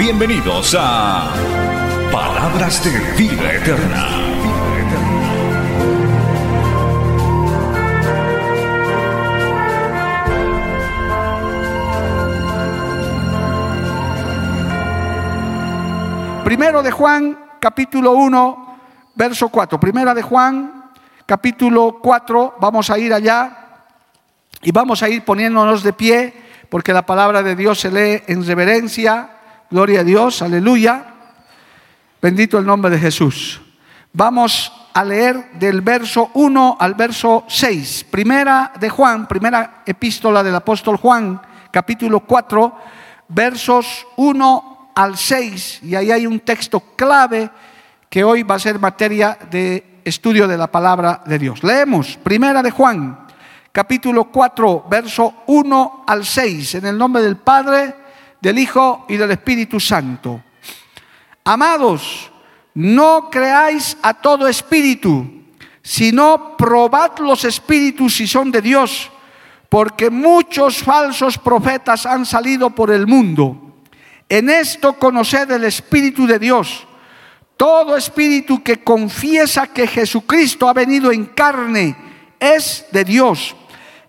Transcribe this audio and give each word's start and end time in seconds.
Bienvenidos 0.00 0.74
a 0.78 1.30
Palabras 2.10 2.82
de 2.82 2.90
Vida 3.22 3.52
Eterna. 3.52 4.06
Primero 16.44 16.82
de 16.82 16.90
Juan, 16.90 17.38
capítulo 17.60 18.12
1, 18.12 18.78
verso 19.16 19.50
4. 19.50 19.78
Primera 19.78 20.14
de 20.14 20.22
Juan, 20.22 20.90
capítulo 21.26 21.98
4, 22.00 22.54
vamos 22.58 22.88
a 22.88 22.98
ir 22.98 23.12
allá 23.12 23.84
y 24.62 24.72
vamos 24.72 25.02
a 25.02 25.10
ir 25.10 25.26
poniéndonos 25.26 25.82
de 25.82 25.92
pie 25.92 26.32
porque 26.70 26.94
la 26.94 27.04
palabra 27.04 27.42
de 27.42 27.54
Dios 27.54 27.80
se 27.80 27.90
lee 27.90 28.22
en 28.28 28.46
reverencia. 28.46 29.39
Gloria 29.70 30.00
a 30.00 30.04
Dios, 30.04 30.42
aleluya. 30.42 31.04
Bendito 32.20 32.58
el 32.58 32.66
nombre 32.66 32.90
de 32.90 32.98
Jesús. 32.98 33.60
Vamos 34.12 34.72
a 34.92 35.04
leer 35.04 35.52
del 35.60 35.80
verso 35.80 36.32
1 36.34 36.76
al 36.80 36.94
verso 36.94 37.44
6. 37.46 38.06
Primera 38.10 38.72
de 38.80 38.90
Juan, 38.90 39.28
primera 39.28 39.84
epístola 39.86 40.42
del 40.42 40.56
apóstol 40.56 40.96
Juan, 40.96 41.40
capítulo 41.70 42.18
4, 42.18 42.78
versos 43.28 44.08
1 44.16 44.90
al 44.96 45.16
6. 45.16 45.84
Y 45.84 45.94
ahí 45.94 46.10
hay 46.10 46.26
un 46.26 46.40
texto 46.40 46.82
clave 46.96 47.48
que 48.08 48.24
hoy 48.24 48.42
va 48.42 48.56
a 48.56 48.58
ser 48.58 48.80
materia 48.80 49.38
de 49.52 50.00
estudio 50.04 50.48
de 50.48 50.58
la 50.58 50.66
palabra 50.66 51.22
de 51.24 51.38
Dios. 51.38 51.62
Leemos, 51.62 52.18
primera 52.20 52.60
de 52.60 52.72
Juan, 52.72 53.20
capítulo 53.70 54.24
4, 54.24 54.86
verso 54.90 55.44
1 55.46 56.04
al 56.08 56.26
6, 56.26 56.74
en 56.74 56.86
el 56.86 56.98
nombre 56.98 57.22
del 57.22 57.36
Padre, 57.36 57.99
del 58.40 58.58
Hijo 58.58 59.06
y 59.08 59.16
del 59.16 59.30
Espíritu 59.32 59.78
Santo. 59.78 60.42
Amados, 61.44 62.30
no 62.74 63.28
creáis 63.30 63.96
a 64.02 64.14
todo 64.14 64.46
espíritu, 64.46 65.26
sino 65.82 66.56
probad 66.56 67.18
los 67.18 67.44
espíritus 67.44 68.16
si 68.16 68.26
son 68.26 68.50
de 68.50 68.62
Dios, 68.62 69.10
porque 69.68 70.10
muchos 70.10 70.78
falsos 70.78 71.38
profetas 71.38 72.06
han 72.06 72.26
salido 72.26 72.70
por 72.70 72.90
el 72.90 73.06
mundo. 73.06 73.70
En 74.28 74.48
esto 74.48 74.92
conoced 74.94 75.50
el 75.50 75.64
Espíritu 75.64 76.26
de 76.26 76.38
Dios. 76.38 76.86
Todo 77.56 77.96
espíritu 77.96 78.62
que 78.62 78.82
confiesa 78.82 79.66
que 79.66 79.86
Jesucristo 79.86 80.68
ha 80.68 80.72
venido 80.72 81.12
en 81.12 81.26
carne 81.26 81.96
es 82.38 82.86
de 82.92 83.04
Dios. 83.04 83.54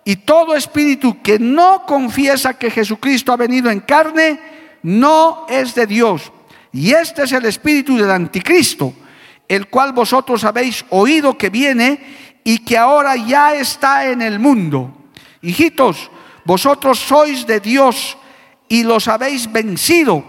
Y 0.04 0.16
todo 0.16 0.56
espíritu 0.56 1.22
que 1.22 1.38
no 1.38 1.84
confiesa 1.86 2.54
que 2.54 2.70
Jesucristo 2.70 3.32
ha 3.32 3.36
venido 3.36 3.70
en 3.70 3.80
carne 3.80 4.40
no 4.82 5.46
es 5.48 5.74
de 5.74 5.86
Dios. 5.86 6.32
Y 6.72 6.92
este 6.92 7.24
es 7.24 7.32
el 7.32 7.44
espíritu 7.44 7.96
del 7.96 8.10
anticristo, 8.10 8.92
el 9.46 9.68
cual 9.68 9.92
vosotros 9.92 10.42
habéis 10.44 10.84
oído 10.90 11.36
que 11.36 11.50
viene 11.50 12.00
y 12.44 12.58
que 12.58 12.76
ahora 12.76 13.14
ya 13.16 13.54
está 13.54 14.06
en 14.10 14.22
el 14.22 14.38
mundo. 14.38 14.92
Hijitos, 15.42 16.10
vosotros 16.44 16.98
sois 16.98 17.46
de 17.46 17.60
Dios 17.60 18.16
y 18.68 18.82
los 18.82 19.06
habéis 19.06 19.52
vencido, 19.52 20.24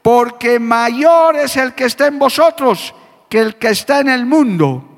porque 0.00 0.58
mayor 0.58 1.36
es 1.36 1.56
el 1.56 1.74
que 1.74 1.84
está 1.84 2.06
en 2.06 2.18
vosotros 2.18 2.94
que 3.28 3.38
el 3.38 3.56
que 3.56 3.68
está 3.68 4.00
en 4.00 4.08
el 4.08 4.26
mundo. 4.26 4.89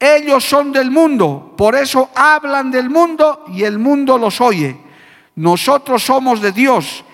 Ellos 0.00 0.44
son 0.44 0.72
del 0.72 0.90
mundo, 0.90 1.54
por 1.56 1.74
eso 1.74 2.10
hablan 2.14 2.70
del 2.70 2.88
mundo 2.88 3.44
y 3.48 3.64
el 3.64 3.78
mundo 3.78 4.16
los 4.16 4.40
oye. 4.40 4.76
Nosotros 5.34 6.04
somos 6.04 6.40
de 6.40 6.52
Dios. 6.52 7.04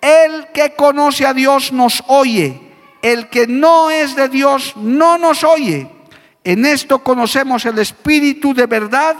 El 0.00 0.48
que 0.48 0.74
conoce 0.74 1.24
a 1.24 1.34
Dios 1.34 1.72
nos 1.72 2.02
oye. 2.08 2.60
El 3.00 3.28
que 3.28 3.46
no 3.46 3.90
es 3.90 4.16
de 4.16 4.28
Dios 4.28 4.74
no 4.76 5.18
nos 5.18 5.44
oye. 5.44 5.88
En 6.42 6.66
esto 6.66 6.98
conocemos 7.04 7.64
el 7.64 7.78
espíritu 7.78 8.52
de 8.52 8.66
verdad 8.66 9.16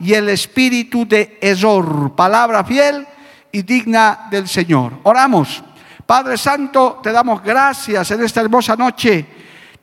y 0.00 0.14
el 0.14 0.28
espíritu 0.28 1.06
de 1.06 1.38
Ezor. 1.40 2.16
Palabra 2.16 2.64
fiel 2.64 3.06
y 3.52 3.62
digna 3.62 4.26
del 4.30 4.48
Señor. 4.48 4.94
Oramos. 5.04 5.62
Padre 6.04 6.36
Santo, 6.36 7.00
te 7.02 7.12
damos 7.12 7.42
gracias 7.42 8.10
en 8.10 8.24
esta 8.24 8.40
hermosa 8.40 8.74
noche 8.74 9.26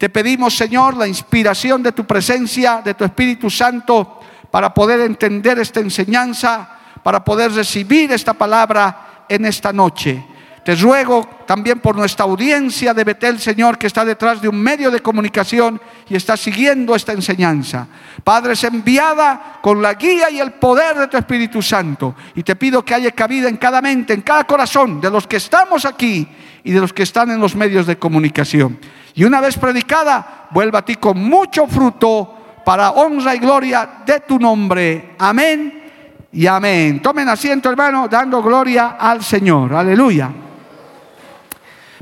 te 0.01 0.09
pedimos, 0.09 0.57
Señor, 0.57 0.97
la 0.97 1.07
inspiración 1.07 1.83
de 1.83 1.91
tu 1.91 2.07
presencia, 2.07 2.81
de 2.83 2.95
tu 2.95 3.03
Espíritu 3.05 3.51
Santo, 3.51 4.19
para 4.49 4.73
poder 4.73 5.01
entender 5.01 5.59
esta 5.59 5.79
enseñanza, 5.79 6.67
para 7.03 7.23
poder 7.23 7.51
recibir 7.51 8.11
esta 8.11 8.33
palabra 8.33 9.25
en 9.29 9.45
esta 9.45 9.71
noche. 9.71 10.25
Te 10.65 10.73
ruego 10.73 11.43
también 11.45 11.81
por 11.81 11.95
nuestra 11.95 12.25
audiencia 12.25 12.95
de 12.95 13.03
Betel, 13.03 13.39
Señor, 13.39 13.77
que 13.77 13.85
está 13.85 14.03
detrás 14.03 14.41
de 14.41 14.49
un 14.49 14.59
medio 14.59 14.89
de 14.89 15.01
comunicación 15.01 15.79
y 16.09 16.15
está 16.15 16.35
siguiendo 16.35 16.95
esta 16.95 17.11
enseñanza. 17.11 17.87
Padre, 18.23 18.53
es 18.53 18.63
enviada 18.63 19.59
con 19.61 19.83
la 19.83 19.93
guía 19.93 20.31
y 20.31 20.39
el 20.39 20.53
poder 20.53 20.97
de 20.97 21.09
tu 21.09 21.17
Espíritu 21.17 21.61
Santo. 21.61 22.15
Y 22.33 22.41
te 22.41 22.55
pido 22.55 22.83
que 22.83 22.95
haya 22.95 23.11
cabida 23.11 23.47
en 23.49 23.57
cada 23.57 23.83
mente, 23.83 24.15
en 24.15 24.21
cada 24.21 24.45
corazón 24.45 24.99
de 24.99 25.11
los 25.11 25.27
que 25.27 25.37
estamos 25.37 25.85
aquí 25.85 26.27
y 26.63 26.71
de 26.71 26.79
los 26.79 26.91
que 26.91 27.03
están 27.03 27.29
en 27.29 27.39
los 27.39 27.55
medios 27.55 27.85
de 27.85 27.99
comunicación 27.99 28.79
y 29.13 29.23
una 29.23 29.41
vez 29.41 29.57
predicada, 29.57 30.47
vuelva 30.51 30.79
a 30.79 30.85
ti 30.85 30.95
con 30.95 31.21
mucho 31.21 31.67
fruto 31.67 32.37
para 32.65 32.91
honra 32.91 33.35
y 33.35 33.39
gloria 33.39 33.89
de 34.05 34.21
tu 34.21 34.39
nombre. 34.39 35.15
Amén 35.19 35.83
y 36.31 36.47
amén. 36.47 37.01
Tomen 37.01 37.27
asiento, 37.27 37.69
hermano, 37.69 38.07
dando 38.07 38.41
gloria 38.41 38.95
al 38.99 39.23
Señor. 39.23 39.73
Aleluya. 39.73 40.31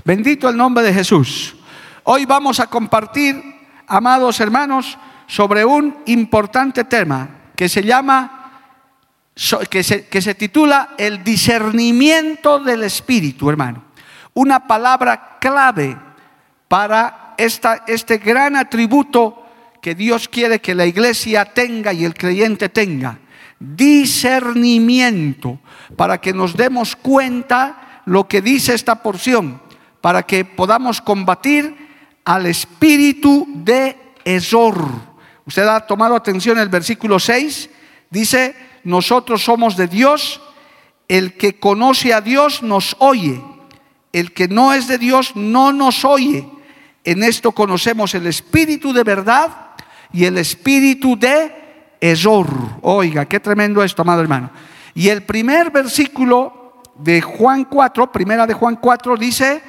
Bendito 0.04 0.50
el 0.50 0.58
nombre 0.58 0.84
de 0.84 0.94
Jesús. 0.94 1.56
Hoy 2.04 2.26
vamos 2.26 2.60
a 2.60 2.68
compartir, 2.68 3.42
amados 3.88 4.40
hermanos, 4.40 4.98
sobre 5.28 5.66
un 5.66 5.98
importante 6.06 6.84
tema 6.84 7.30
que 7.56 7.70
se 7.70 7.84
llama, 7.84 8.52
que 9.70 9.84
se, 9.84 10.08
que 10.08 10.22
se 10.22 10.36
titula 10.36 10.90
el 10.98 11.24
discernimiento 11.24 12.60
del 12.60 12.84
Espíritu, 12.84 13.50
hermano. 13.50 13.84
Una 14.34 14.66
palabra 14.66 15.38
clave 15.40 15.98
para 16.70 17.36
este 17.38 18.20
gran 18.20 18.56
atributo 18.56 19.44
que 19.82 19.96
Dios 19.96 20.30
quiere 20.30 20.62
que 20.62 20.76
la 20.76 20.86
iglesia 20.86 21.46
tenga 21.46 21.92
y 21.92 22.06
el 22.06 22.14
creyente 22.14 22.70
tenga. 22.70 23.20
Discernimiento, 23.60 25.60
para 25.98 26.22
que 26.22 26.32
nos 26.32 26.56
demos 26.56 26.96
cuenta 26.96 28.04
lo 28.06 28.28
que 28.28 28.42
dice 28.42 28.74
esta 28.74 29.04
porción, 29.04 29.62
para 30.00 30.24
que 30.24 30.46
podamos 30.46 31.02
combatir 31.02 31.76
al 32.24 32.46
espíritu 32.46 33.46
de 33.50 33.98
Ezor. 34.24 34.88
Usted 35.46 35.68
ha 35.68 35.82
tomado 35.82 36.16
atención 36.16 36.58
el 36.60 36.70
versículo 36.70 37.20
6, 37.20 37.70
dice, 38.12 38.56
nosotros 38.84 39.44
somos 39.44 39.76
de 39.76 39.88
Dios, 39.88 40.40
el 41.08 41.36
que 41.36 41.60
conoce 41.60 42.14
a 42.14 42.22
Dios 42.22 42.62
nos 42.62 42.96
oye, 43.00 43.42
el 44.14 44.34
que 44.34 44.48
no 44.48 44.74
es 44.74 44.88
de 44.88 45.00
Dios 45.00 45.36
no 45.36 45.74
nos 45.74 46.06
oye. 46.06 46.48
En 47.10 47.24
esto 47.24 47.54
conocemos 47.54 48.14
el 48.14 48.28
espíritu 48.28 48.94
de 48.94 49.04
verdad 49.04 49.50
y 50.14 50.26
el 50.26 50.38
espíritu 50.38 51.18
de 51.18 51.96
Ezor. 52.00 52.48
Oiga, 52.84 53.26
qué 53.26 53.40
tremendo 53.40 53.84
esto, 53.84 54.04
amado 54.04 54.22
hermano. 54.22 54.52
Y 54.94 55.10
el 55.10 55.24
primer 55.24 55.72
versículo 55.72 56.84
de 56.94 57.20
Juan 57.20 57.66
4, 57.66 58.12
primera 58.12 58.46
de 58.46 58.54
Juan 58.54 58.76
4, 58.76 59.18
dice, 59.18 59.60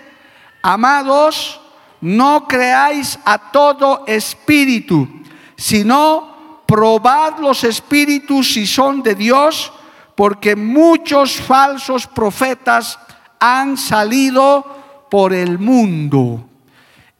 amados, 0.60 1.58
no 2.02 2.46
creáis 2.46 3.18
a 3.24 3.50
todo 3.50 4.04
espíritu, 4.06 5.08
sino 5.56 6.60
probad 6.66 7.38
los 7.38 7.64
espíritus 7.64 8.52
si 8.52 8.66
son 8.66 9.02
de 9.02 9.14
Dios, 9.14 9.72
porque 10.14 10.56
muchos 10.56 11.40
falsos 11.40 12.06
profetas 12.06 12.98
han 13.38 13.78
salido 13.78 15.06
por 15.10 15.32
el 15.32 15.58
mundo. 15.58 16.49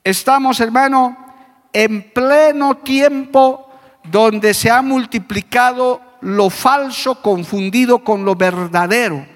Estamos, 0.03 0.61
hermano, 0.61 1.17
en 1.73 2.11
pleno 2.13 2.77
tiempo 2.79 3.71
donde 4.05 4.55
se 4.55 4.71
ha 4.71 4.81
multiplicado 4.83 6.01
lo 6.23 6.51
falso 6.51 7.21
confundido 7.21 7.99
con 8.01 8.25
lo 8.25 8.35
verdadero. 8.35 9.27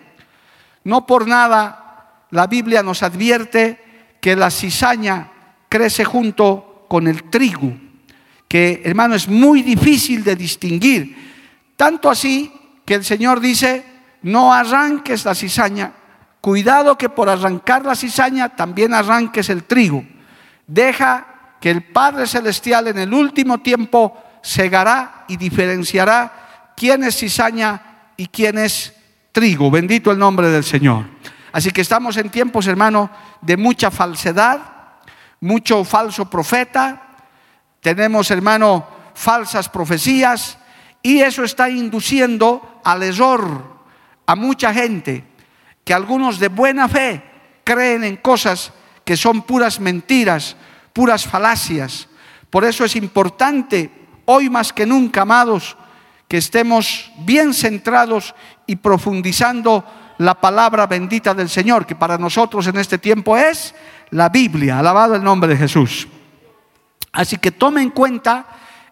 No 0.85 1.07
por 1.07 1.27
nada 1.27 2.25
la 2.31 2.47
Biblia 2.47 2.83
nos 2.83 3.03
advierte 3.03 3.83
que 4.21 4.37
la 4.37 4.51
cizaña 4.51 5.31
crece 5.69 6.05
junto 6.05 6.87
con 6.89 7.09
el 7.09 7.25
trigo, 7.25 7.73
que 8.49 8.83
hermano 8.85 9.15
es 9.15 9.29
muy 9.29 9.63
difícil 9.63 10.25
de 10.25 10.37
distinguir. 10.37 11.73
Tanto 11.77 12.09
así 12.09 12.53
que 12.85 12.95
el 12.95 13.05
Señor 13.05 13.41
dice, 13.41 13.85
no 14.23 14.53
arranques 14.53 15.25
la 15.25 15.35
cizaña, 15.35 15.93
cuidado 16.41 16.97
que 16.97 17.09
por 17.09 17.29
arrancar 17.29 17.85
la 17.85 17.95
cizaña 17.95 18.57
también 18.57 18.95
arranques 18.95 19.49
el 19.51 19.65
trigo. 19.65 20.05
Deja 20.67 21.27
que 21.61 21.71
el 21.71 21.83
Padre 21.83 22.27
Celestial 22.27 22.89
en 22.89 22.99
el 22.99 23.13
último 23.15 23.59
tiempo 23.59 24.23
segará 24.43 25.25
y 25.29 25.37
diferenciará 25.37 26.73
quién 26.77 27.05
es 27.05 27.17
cizaña 27.17 28.11
y 28.17 28.27
quién 28.27 28.59
es 28.59 28.95
trigo. 29.33 29.71
Bendito 29.71 30.11
el 30.11 30.19
nombre 30.19 30.49
del 30.49 30.65
Señor. 30.65 31.07
Así 31.53 31.71
que 31.71 31.81
estamos 31.81 32.17
en 32.17 32.31
tiempos, 32.31 32.67
hermano, 32.67 33.11
de 33.41 33.57
mucha 33.57 33.91
falsedad, 33.91 34.61
mucho 35.41 35.85
falso 35.85 36.29
profeta. 36.29 37.03
Tenemos, 37.81 38.31
hermano, 38.31 38.87
falsas 39.15 39.69
profecías 39.69 40.59
y 41.03 41.21
eso 41.21 41.45
está 41.45 41.71
induciendo 41.71 42.81
al 42.85 43.03
error 43.03 43.75
a 44.27 44.35
mucha 44.35 44.73
gente 44.73 45.25
que 45.85 45.95
algunos 45.95 46.39
de 46.39 46.49
buena 46.49 46.89
fe 46.89 47.23
creen 47.63 48.05
en 48.05 48.17
cosas 48.17 48.73
que 49.05 49.17
son 49.17 49.43
puras 49.43 49.81
mentiras, 49.81 50.57
puras 50.93 51.27
falacias. 51.27 52.09
Por 52.51 52.65
eso 52.65 52.85
es 52.85 52.97
importante, 52.97 53.91
hoy 54.25 54.49
más 54.49 54.73
que 54.73 54.87
nunca, 54.87 55.23
amados, 55.23 55.77
que 56.29 56.39
estemos 56.39 57.11
bien 57.19 57.53
centrados 57.53 58.35
y 58.67 58.77
profundizando 58.77 59.85
la 60.19 60.35
palabra 60.35 60.87
bendita 60.87 61.35
del 61.35 61.49
Señor, 61.49 61.87
que 61.87 61.97
para 61.97 62.19
nosotros 62.19 62.67
en 62.67 62.77
este 62.79 62.99
tiempo 62.99 63.37
es 63.37 63.75
la 64.11 64.29
Biblia. 64.29 64.79
Alabado 64.79 65.15
el 65.17 65.25
nombre 65.25 65.51
de 65.51 65.57
Jesús. 65.57 66.09
Así 67.13 67.37
que 67.37 67.53
tome 67.53 67.83
en 67.83 67.91
cuenta 67.91 68.47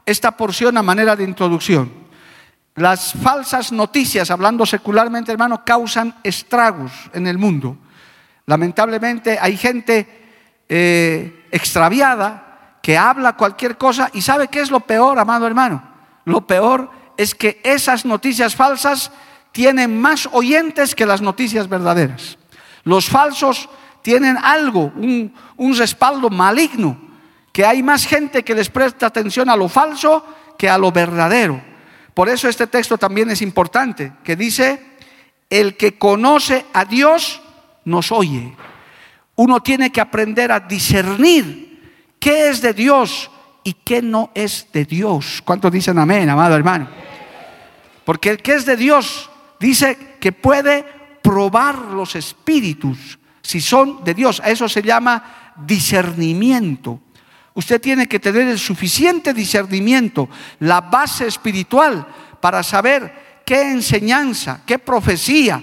esta 0.04 0.32
porción 0.36 0.76
a 0.76 0.82
manera 0.82 1.16
de 1.16 1.24
introducción. 1.24 2.02
Las 2.74 3.12
falsas 3.12 3.70
noticias, 3.70 4.30
hablando 4.30 4.64
secularmente, 4.64 5.30
hermano, 5.30 5.64
causan 5.64 6.16
estragos 6.22 6.92
en 7.12 7.26
el 7.26 7.38
mundo. 7.38 7.76
Lamentablemente 8.46 9.38
hay 9.40 9.56
gente 9.56 10.06
eh, 10.68 11.46
extraviada 11.50 12.78
que 12.82 12.98
habla 12.98 13.36
cualquier 13.36 13.76
cosa 13.76 14.10
y 14.12 14.22
sabe 14.22 14.48
qué 14.48 14.60
es 14.60 14.70
lo 14.70 14.80
peor, 14.80 15.18
amado 15.18 15.46
hermano. 15.46 15.82
Lo 16.24 16.46
peor 16.46 16.90
es 17.16 17.34
que 17.34 17.60
esas 17.62 18.04
noticias 18.04 18.56
falsas 18.56 19.12
tienen 19.52 20.00
más 20.00 20.28
oyentes 20.32 20.94
que 20.94 21.06
las 21.06 21.20
noticias 21.20 21.68
verdaderas. 21.68 22.38
Los 22.84 23.08
falsos 23.08 23.68
tienen 24.00 24.36
algo, 24.42 24.92
un, 24.96 25.32
un 25.56 25.76
respaldo 25.76 26.30
maligno, 26.30 26.98
que 27.52 27.66
hay 27.66 27.82
más 27.82 28.06
gente 28.06 28.42
que 28.42 28.54
les 28.54 28.70
presta 28.70 29.06
atención 29.06 29.50
a 29.50 29.56
lo 29.56 29.68
falso 29.68 30.24
que 30.58 30.68
a 30.68 30.78
lo 30.78 30.90
verdadero. 30.90 31.62
Por 32.14 32.28
eso 32.28 32.48
este 32.48 32.66
texto 32.66 32.98
también 32.98 33.30
es 33.30 33.42
importante, 33.42 34.12
que 34.24 34.36
dice, 34.36 34.82
el 35.50 35.76
que 35.76 35.98
conoce 35.98 36.64
a 36.72 36.84
Dios 36.86 37.41
nos 37.84 38.12
oye. 38.12 38.54
Uno 39.36 39.60
tiene 39.60 39.90
que 39.90 40.00
aprender 40.00 40.52
a 40.52 40.60
discernir 40.60 42.16
qué 42.18 42.48
es 42.48 42.60
de 42.60 42.72
Dios 42.74 43.30
y 43.64 43.74
qué 43.74 44.02
no 44.02 44.30
es 44.34 44.68
de 44.72 44.84
Dios. 44.84 45.42
¿Cuántos 45.44 45.72
dicen 45.72 45.98
amén, 45.98 46.28
amado 46.28 46.54
hermano? 46.54 46.88
Porque 48.04 48.30
el 48.30 48.38
que 48.38 48.54
es 48.54 48.66
de 48.66 48.76
Dios 48.76 49.30
dice 49.58 50.16
que 50.20 50.32
puede 50.32 50.84
probar 51.22 51.78
los 51.78 52.16
espíritus 52.16 53.18
si 53.42 53.60
son 53.60 54.04
de 54.04 54.14
Dios. 54.14 54.40
A 54.40 54.50
eso 54.50 54.68
se 54.68 54.82
llama 54.82 55.54
discernimiento. 55.56 57.00
Usted 57.54 57.80
tiene 57.80 58.06
que 58.08 58.18
tener 58.18 58.48
el 58.48 58.58
suficiente 58.58 59.34
discernimiento, 59.34 60.28
la 60.60 60.80
base 60.80 61.26
espiritual 61.26 62.06
para 62.40 62.62
saber 62.62 63.42
qué 63.44 63.70
enseñanza, 63.70 64.62
qué 64.66 64.78
profecía, 64.78 65.62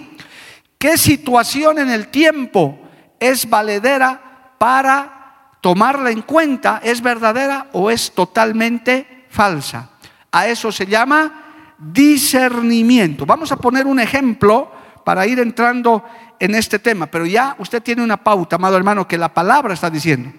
qué 0.80 0.96
situación 0.96 1.78
en 1.78 1.90
el 1.90 2.08
tiempo 2.08 2.80
es 3.20 3.48
valedera 3.48 4.54
para 4.58 5.58
tomarla 5.60 6.10
en 6.10 6.22
cuenta, 6.22 6.80
es 6.82 7.02
verdadera 7.02 7.68
o 7.74 7.90
es 7.90 8.12
totalmente 8.12 9.26
falsa. 9.28 9.90
A 10.32 10.48
eso 10.48 10.72
se 10.72 10.86
llama 10.86 11.74
discernimiento. 11.78 13.26
Vamos 13.26 13.52
a 13.52 13.56
poner 13.56 13.86
un 13.86 14.00
ejemplo 14.00 14.72
para 15.04 15.26
ir 15.26 15.38
entrando 15.38 16.02
en 16.38 16.54
este 16.54 16.78
tema, 16.78 17.06
pero 17.06 17.26
ya 17.26 17.56
usted 17.58 17.82
tiene 17.82 18.02
una 18.02 18.16
pauta, 18.16 18.56
amado 18.56 18.78
hermano, 18.78 19.06
que 19.06 19.18
la 19.18 19.32
palabra 19.34 19.74
está 19.74 19.90
diciendo. 19.90 20.32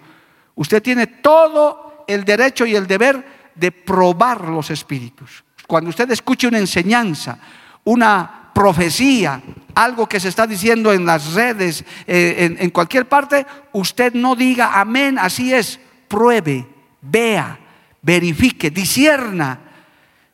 Usted 0.56 0.82
tiene 0.82 1.06
todo 1.06 2.04
el 2.08 2.24
derecho 2.24 2.66
y 2.66 2.74
el 2.74 2.88
deber 2.88 3.52
de 3.54 3.70
probar 3.70 4.48
los 4.48 4.70
espíritus. 4.70 5.44
Cuando 5.68 5.90
usted 5.90 6.10
escuche 6.10 6.48
una 6.48 6.58
enseñanza, 6.58 7.38
una 7.84 8.41
profecía, 8.52 9.42
algo 9.74 10.06
que 10.06 10.20
se 10.20 10.28
está 10.28 10.46
diciendo 10.46 10.92
en 10.92 11.06
las 11.06 11.32
redes, 11.34 11.84
eh, 12.06 12.56
en, 12.58 12.70
cualquier 12.70 13.08
parte, 13.08 13.46
usted 13.72 14.14
no 14.14 14.36
diga 14.36 14.80
amén, 14.80 15.18
así 15.18 15.52
es. 15.52 15.80
Pruebe, 16.08 16.66
vea, 17.00 17.58
verifique, 18.02 18.70
disierna 18.70 19.60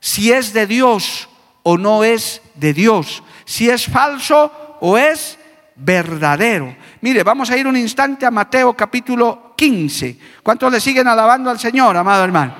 si 0.00 0.32
es 0.32 0.53
de 0.53 0.67
Dios 0.67 1.29
o 1.62 1.76
no 1.76 2.05
es 2.05 2.43
de 2.55 2.73
Dios, 2.73 3.23
si 3.44 3.69
es 3.69 3.87
falso 3.87 4.76
o 4.81 4.97
es 4.97 5.38
verdadero. 5.76 6.75
Mire, 7.00 7.23
vamos 7.23 7.50
a 7.50 7.56
ir 7.56 7.67
un 7.67 7.76
instante 7.76 8.26
a 8.26 8.31
Mateo 8.31 8.75
capítulo 8.75 9.53
15. 9.56 10.19
¿Cuántos 10.43 10.73
le 10.73 10.81
siguen 10.81 11.06
alabando 11.06 11.50
al 11.50 11.59
Señor, 11.59 11.97
amado 11.97 12.25
hermano? 12.25 12.55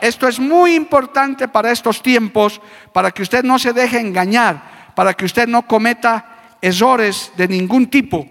Esto 0.00 0.26
es 0.26 0.40
muy 0.40 0.74
importante 0.74 1.46
para 1.46 1.70
estos 1.70 2.02
tiempos, 2.02 2.60
para 2.92 3.12
que 3.12 3.22
usted 3.22 3.44
no 3.44 3.58
se 3.58 3.72
deje 3.72 4.00
engañar, 4.00 4.71
para 4.94 5.14
que 5.14 5.24
usted 5.24 5.48
no 5.48 5.66
cometa 5.66 6.56
errores 6.60 7.32
de 7.36 7.48
ningún 7.48 7.88
tipo. 7.88 8.26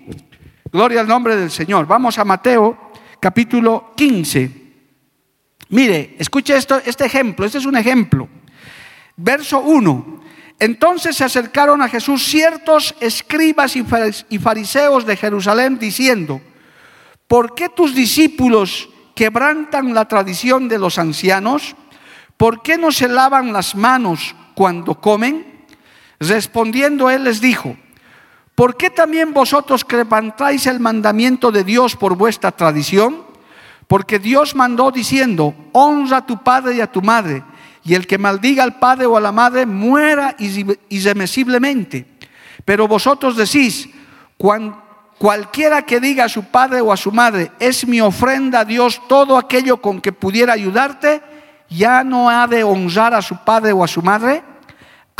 Gloria 0.71 1.01
al 1.01 1.07
nombre 1.07 1.35
del 1.35 1.51
Señor. 1.51 1.85
Vamos 1.85 2.17
a 2.17 2.25
Mateo 2.25 2.91
capítulo 3.19 3.93
15. 3.95 4.61
Mire, 5.69 6.15
escuche 6.17 6.55
esto, 6.55 6.81
este 6.83 7.05
ejemplo, 7.05 7.45
este 7.45 7.57
es 7.57 7.65
un 7.65 7.77
ejemplo. 7.77 8.27
Verso 9.15 9.59
1. 9.59 10.21
Entonces 10.59 11.15
se 11.15 11.23
acercaron 11.23 11.81
a 11.81 11.89
Jesús 11.89 12.23
ciertos 12.23 12.95
escribas 12.99 13.75
y 13.75 14.39
fariseos 14.39 15.05
de 15.05 15.17
Jerusalén 15.17 15.79
diciendo, 15.79 16.41
¿por 17.27 17.55
qué 17.55 17.69
tus 17.69 17.95
discípulos 17.95 18.89
quebrantan 19.15 19.93
la 19.93 20.07
tradición 20.07 20.67
de 20.67 20.77
los 20.77 20.99
ancianos? 20.99 21.75
¿Por 22.37 22.61
qué 22.61 22.77
no 22.77 22.91
se 22.91 23.07
lavan 23.07 23.53
las 23.53 23.75
manos 23.75 24.35
cuando 24.55 25.01
comen? 25.01 25.50
Respondiendo 26.21 27.09
él 27.09 27.25
les 27.25 27.41
dijo, 27.41 27.75
¿por 28.55 28.77
qué 28.77 28.89
también 28.89 29.33
vosotros 29.33 29.83
quebrantáis 29.83 30.67
el 30.67 30.79
mandamiento 30.79 31.51
de 31.51 31.65
Dios 31.65 31.97
por 31.97 32.15
vuestra 32.15 32.51
tradición? 32.51 33.23
Porque 33.87 34.19
Dios 34.19 34.55
mandó 34.55 34.91
diciendo, 34.91 35.53
honra 35.73 36.17
a 36.17 36.25
tu 36.25 36.41
padre 36.41 36.75
y 36.75 36.81
a 36.81 36.89
tu 36.89 37.01
madre 37.01 37.43
y 37.83 37.95
el 37.95 38.05
que 38.05 38.17
maldiga 38.17 38.63
al 38.63 38.77
padre 38.77 39.05
o 39.05 39.17
a 39.17 39.21
la 39.21 39.31
madre 39.31 39.65
muera 39.65 40.35
irremisiblemente. 40.89 42.05
Pero 42.63 42.87
vosotros 42.87 43.35
decís, 43.35 43.89
cualquiera 45.17 45.81
que 45.83 45.99
diga 45.99 46.25
a 46.25 46.29
su 46.29 46.43
padre 46.43 46.81
o 46.81 46.91
a 46.91 46.97
su 46.97 47.11
madre, 47.11 47.51
es 47.59 47.87
mi 47.87 47.99
ofrenda 47.99 48.59
a 48.59 48.65
Dios 48.65 49.01
todo 49.07 49.37
aquello 49.37 49.81
con 49.81 49.99
que 49.99 50.13
pudiera 50.13 50.53
ayudarte, 50.53 51.21
ya 51.69 52.03
no 52.03 52.29
ha 52.29 52.45
de 52.47 52.63
honrar 52.63 53.13
a 53.13 53.21
su 53.21 53.37
padre 53.37 53.71
o 53.71 53.83
a 53.83 53.87
su 53.87 54.01
madre. 54.01 54.43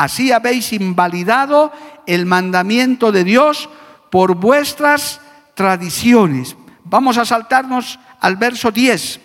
Así 0.01 0.31
habéis 0.31 0.73
invalidado 0.73 1.71
el 2.07 2.25
mandamiento 2.25 3.11
de 3.11 3.23
Dios 3.23 3.69
por 4.09 4.33
vuestras 4.33 5.21
tradiciones. 5.53 6.57
Vamos 6.85 7.19
a 7.19 7.25
saltarnos 7.25 7.99
al 8.19 8.35
verso 8.35 8.71
10. 8.71 9.19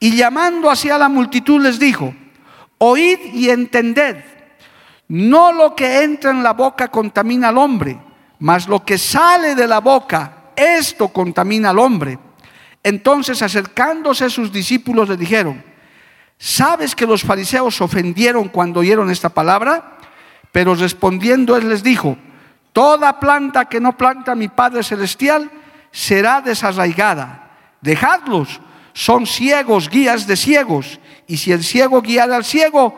Y 0.00 0.14
llamando 0.14 0.70
hacia 0.70 0.98
la 0.98 1.08
multitud 1.08 1.58
les 1.58 1.78
dijo, 1.78 2.14
Oíd 2.76 3.18
y 3.32 3.48
entended, 3.48 4.22
no 5.08 5.52
lo 5.52 5.74
que 5.74 6.02
entra 6.02 6.32
en 6.32 6.42
la 6.42 6.52
boca 6.52 6.88
contamina 6.88 7.48
al 7.48 7.56
hombre, 7.56 7.98
mas 8.40 8.68
lo 8.68 8.84
que 8.84 8.98
sale 8.98 9.54
de 9.54 9.66
la 9.66 9.80
boca, 9.80 10.50
esto 10.54 11.08
contamina 11.08 11.70
al 11.70 11.78
hombre. 11.78 12.18
Entonces 12.82 13.40
acercándose 13.40 14.28
sus 14.28 14.52
discípulos 14.52 15.08
le 15.08 15.16
dijeron, 15.16 15.64
¿sabes 16.36 16.94
que 16.94 17.06
los 17.06 17.22
fariseos 17.22 17.80
ofendieron 17.80 18.48
cuando 18.50 18.80
oyeron 18.80 19.10
esta 19.10 19.30
palabra? 19.30 19.93
Pero 20.54 20.76
respondiendo 20.76 21.56
él 21.56 21.68
les 21.68 21.82
dijo, 21.82 22.16
toda 22.72 23.18
planta 23.18 23.64
que 23.64 23.80
no 23.80 23.96
planta 23.96 24.36
mi 24.36 24.46
Padre 24.46 24.84
Celestial 24.84 25.50
será 25.90 26.40
desarraigada. 26.40 27.50
Dejadlos, 27.80 28.60
son 28.92 29.26
ciegos, 29.26 29.90
guías 29.90 30.28
de 30.28 30.36
ciegos 30.36 31.00
y 31.26 31.38
si 31.38 31.50
el 31.50 31.64
ciego 31.64 32.00
guiara 32.00 32.36
al 32.36 32.44
ciego, 32.44 32.96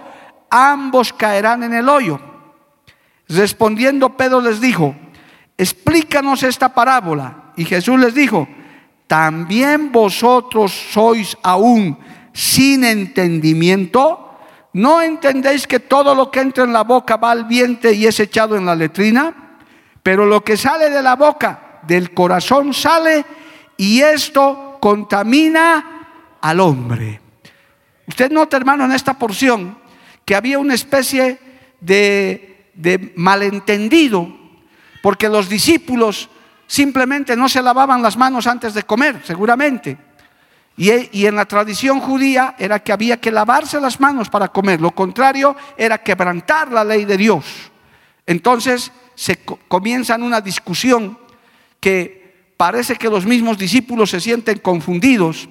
ambos 0.51 1.15
caerán 1.15 1.63
en 1.63 1.73
el 1.73 1.89
hoyo. 1.89 2.21
Respondiendo 3.27 4.19
Pedro 4.19 4.43
les 4.43 4.61
dijo, 4.61 4.95
explícanos 5.57 6.43
esta 6.43 6.75
parábola. 6.75 7.55
Y 7.57 7.65
Jesús 7.65 7.99
les 7.99 8.15
dijo, 8.15 8.47
¿también 9.07 9.93
vosotros 9.93 10.75
sois 10.93 11.39
aún 11.43 11.97
sin 12.35 12.85
entendimiento? 12.85 14.26
¿No 14.77 15.01
entendéis 15.01 15.67
que 15.67 15.81
todo 15.81 16.15
lo 16.15 16.31
que 16.31 16.41
entra 16.41 16.65
en 16.65 16.73
la 16.75 16.85
boca 16.85 17.17
va 17.17 17.31
al 17.31 17.47
vientre 17.47 17.95
y 17.95 18.07
es 18.07 18.21
echado 18.21 18.57
en 18.57 18.67
la 18.67 18.75
letrina? 18.75 19.57
Pero 20.03 20.27
lo 20.27 20.45
que 20.45 20.59
sale 20.59 20.91
de 20.91 21.03
la 21.03 21.17
boca, 21.17 21.81
del 21.87 22.13
corazón 22.13 22.75
sale 22.75 23.25
y 23.79 24.03
esto 24.03 24.77
contamina 24.79 26.37
al 26.43 26.61
hombre. 26.61 27.19
Usted 28.07 28.31
nota, 28.31 28.59
hermano, 28.59 28.85
en 28.85 28.93
esta 28.93 29.15
porción 29.15 29.79
que 30.27 30.37
había 30.37 30.59
una 30.59 30.75
especie 30.75 31.39
de, 31.81 32.71
de 32.75 33.15
malentendido, 33.17 34.29
porque 35.03 35.31
los 35.31 35.49
discípulos 35.49 36.29
simplemente 36.67 37.35
no 37.35 37.49
se 37.49 37.63
lavaban 37.63 38.03
las 38.03 38.19
manos 38.19 38.47
antes 38.47 38.75
de 38.75 38.83
comer, 38.83 39.23
seguramente. 39.25 39.97
Y, 40.77 41.25
en 41.25 41.37
la 41.37 41.47
tradición 41.47 42.01
judía 42.01 42.55
era 42.59 42.81
que 42.81 42.93
había 42.93 43.19
que 43.19 43.31
lavarse 43.31 43.81
las 43.81 43.99
manos 43.99 44.29
para 44.29 44.49
comer, 44.49 44.81
lo 44.81 44.91
contrario 44.91 45.57
era 45.77 45.99
quebrantar 45.99 46.71
la 46.71 46.85
ley 46.85 47.07
de 47.07 47.17
Dios. 47.17 47.45
Entonces 48.27 48.93
se 49.15 49.39
comienza 49.69 50.17
una 50.17 50.43
discusión 50.43 51.19
que 51.81 52.53
parece 52.59 52.97
que 52.97 53.09
los 53.09 53.25
mismos 53.25 53.57
discípulos 53.57 54.11
se 54.11 54.21
sienten 54.21 54.59
confundidos, 54.59 55.49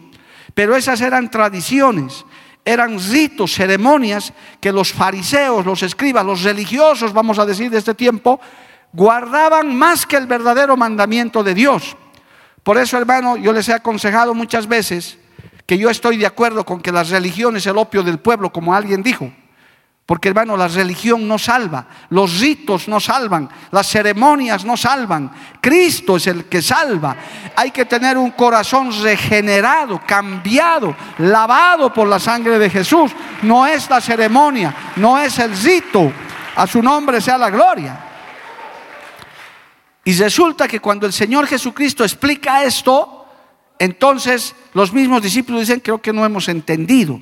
pero 0.53 0.75
esas 0.75 1.01
eran 1.01 1.31
tradiciones, 1.31 2.23
eran 2.63 2.99
ritos, 2.99 3.53
ceremonias 3.53 4.31
que 4.59 4.71
los 4.71 4.93
fariseos, 4.93 5.65
los 5.65 5.81
escribas, 5.81 6.25
los 6.25 6.43
religiosos, 6.43 7.13
vamos 7.13 7.39
a 7.39 7.45
decir, 7.45 7.71
de 7.71 7.79
este 7.79 7.95
tiempo, 7.95 8.39
guardaban 8.93 9.75
más 9.75 10.05
que 10.05 10.17
el 10.17 10.27
verdadero 10.27 10.77
mandamiento 10.77 11.43
de 11.43 11.55
Dios. 11.55 11.97
Por 12.65 12.79
eso, 12.79 12.97
hermano, 12.97 13.37
yo 13.37 13.53
les 13.53 13.69
he 13.69 13.73
aconsejado 13.73 14.33
muchas 14.33 14.65
veces 14.65 15.19
que 15.67 15.77
yo 15.77 15.87
estoy 15.87 16.17
de 16.17 16.25
acuerdo 16.25 16.65
con 16.65 16.81
que 16.81 16.91
la 16.91 17.03
religión 17.03 17.55
es 17.55 17.67
el 17.67 17.77
opio 17.77 18.01
del 18.01 18.17
pueblo, 18.17 18.51
como 18.51 18.73
alguien 18.73 19.03
dijo. 19.03 19.31
Porque, 20.03 20.29
hermano, 20.29 20.57
la 20.57 20.67
religión 20.67 21.27
no 21.27 21.37
salva, 21.37 21.85
los 22.09 22.39
ritos 22.39 22.87
no 22.87 22.99
salvan, 22.99 23.47
las 23.69 23.85
ceremonias 23.85 24.65
no 24.65 24.75
salvan. 24.75 25.31
Cristo 25.61 26.15
es 26.17 26.25
el 26.25 26.45
que 26.45 26.63
salva. 26.63 27.15
Hay 27.55 27.69
que 27.69 27.85
tener 27.85 28.17
un 28.17 28.31
corazón 28.31 28.89
regenerado, 28.99 30.01
cambiado, 30.03 30.95
lavado 31.19 31.93
por 31.93 32.07
la 32.07 32.17
sangre 32.17 32.57
de 32.57 32.71
Jesús. 32.71 33.11
No 33.43 33.67
es 33.67 33.87
la 33.91 34.01
ceremonia, 34.01 34.75
no 34.95 35.19
es 35.19 35.37
el 35.37 35.55
rito. 35.55 36.11
A 36.55 36.65
su 36.65 36.81
nombre 36.81 37.21
sea 37.21 37.37
la 37.37 37.51
gloria. 37.51 38.14
Y 40.05 40.13
resulta 40.13 40.67
que 40.67 40.79
cuando 40.79 41.07
el 41.07 41.13
Señor 41.13 41.47
Jesucristo 41.47 42.03
explica 42.03 42.63
esto, 42.63 43.25
entonces 43.79 44.55
los 44.73 44.93
mismos 44.93 45.23
discípulos 45.23 45.61
dicen, 45.61 45.79
creo 45.79 45.99
que 45.99 46.13
no 46.13 46.23
hemos 46.23 46.47
entendido. 46.47 47.19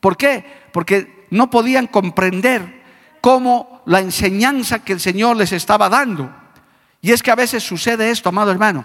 ¿Por 0.00 0.16
qué? 0.16 0.44
Porque 0.72 1.26
no 1.30 1.48
podían 1.48 1.86
comprender 1.86 2.82
cómo 3.20 3.82
la 3.86 4.00
enseñanza 4.00 4.80
que 4.80 4.92
el 4.92 5.00
Señor 5.00 5.36
les 5.36 5.52
estaba 5.52 5.88
dando. 5.88 6.28
Y 7.00 7.12
es 7.12 7.22
que 7.22 7.30
a 7.30 7.36
veces 7.36 7.62
sucede 7.62 8.10
esto, 8.10 8.28
amado 8.28 8.50
hermano. 8.50 8.84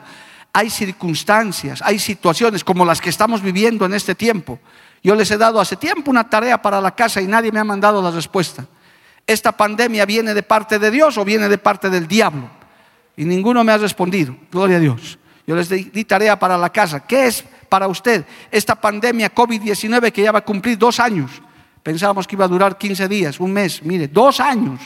Hay 0.54 0.70
circunstancias, 0.70 1.82
hay 1.82 1.98
situaciones 1.98 2.64
como 2.64 2.86
las 2.86 3.02
que 3.02 3.10
estamos 3.10 3.42
viviendo 3.42 3.88
en 3.88 3.96
este 3.96 4.14
tiempo. 4.14 4.60
Yo 5.02 5.16
les 5.16 5.32
he 5.32 5.38
dado 5.38 5.60
hace 5.60 5.76
tiempo 5.76 6.12
una 6.12 6.30
tarea 6.30 6.62
para 6.62 6.80
la 6.80 6.92
casa 6.92 7.20
y 7.20 7.26
nadie 7.26 7.52
me 7.52 7.60
ha 7.60 7.64
mandado 7.64 8.00
la 8.00 8.12
respuesta. 8.12 8.68
¿Esta 9.26 9.52
pandemia 9.52 10.06
viene 10.06 10.36
de 10.36 10.44
parte 10.44 10.78
de 10.78 10.92
Dios 10.92 11.18
o 11.18 11.26
viene 11.26 11.50
de 11.50 11.58
parte 11.58 11.90
del 11.90 12.08
diablo? 12.08 12.63
Y 13.16 13.26
ninguno 13.26 13.64
me 13.64 13.72
ha 13.72 13.78
respondido. 13.78 14.36
Gloria 14.52 14.78
a 14.78 14.80
Dios. 14.80 15.20
Yo 15.46 15.56
les 15.56 15.70
di, 15.70 16.06
tarea 16.06 16.40
para 16.40 16.58
la 16.58 16.72
casa. 16.72 17.02
¿Qué 17.02 17.28
es 17.28 17.44
para 17.70 17.88
usted 17.88 18.26
esta 18.52 18.76
pandemia 18.76 19.34
COVID-19 19.34 20.12
que 20.12 20.22
ya 20.22 20.32
va 20.32 20.40
a 20.40 20.46
cumplir 20.46 20.78
dos 20.78 21.00
años? 21.00 21.32
Pensábamos 21.84 22.26
que 22.26 22.36
iba 22.36 22.46
a 22.46 22.48
durar 22.48 22.78
15 22.78 23.08
días, 23.08 23.40
un 23.40 23.52
mes. 23.52 23.84
Mire, 23.84 24.08
dos 24.08 24.40
años. 24.40 24.80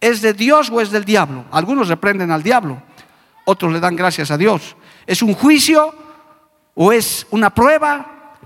¿Es 0.00 0.22
de 0.22 0.32
Dios 0.32 0.70
o 0.70 0.80
es 0.80 0.90
del 0.90 1.04
diablo? 1.04 1.44
Algunos 1.50 1.88
reprenden 1.88 2.30
al 2.30 2.42
diablo, 2.42 2.82
otros 3.44 3.70
le 3.72 3.80
dan 3.80 3.94
gracias 3.94 4.30
a 4.30 4.38
Dios. 4.38 4.74
¿Es 5.06 5.22
un 5.22 5.34
juicio 5.34 5.94
o 6.74 6.90
es 6.92 7.26
una 7.30 7.50
prueba? 7.50 8.38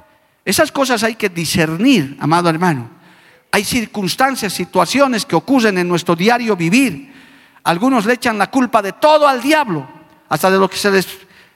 Esas 0.45 0.73
cosas 0.73 1.04
hay 1.04 1.14
que 1.14 1.28
discernir, 1.28 2.16
amado 2.19 2.49
hermano. 2.49 2.90
Hay 3.52 3.62
circunstancias, 3.62 4.52
situaciones 4.52 5.25
que 5.25 5.37
ocurren 5.37 5.78
en 5.78 5.87
nuestro 5.87 6.16
diario 6.16 6.57
vivir 6.57 7.13
algunos 7.64 8.04
le 8.04 8.14
echan 8.14 8.38
la 8.38 8.50
culpa 8.50 8.83
de 8.83 8.92
todo 8.92 9.26
al 9.26 9.40
diablo, 9.40 9.87
hasta 10.28 10.50
de 10.50 10.59
lo 10.59 10.68
que 10.68 10.76
se 10.76 10.90
les, 10.90 11.06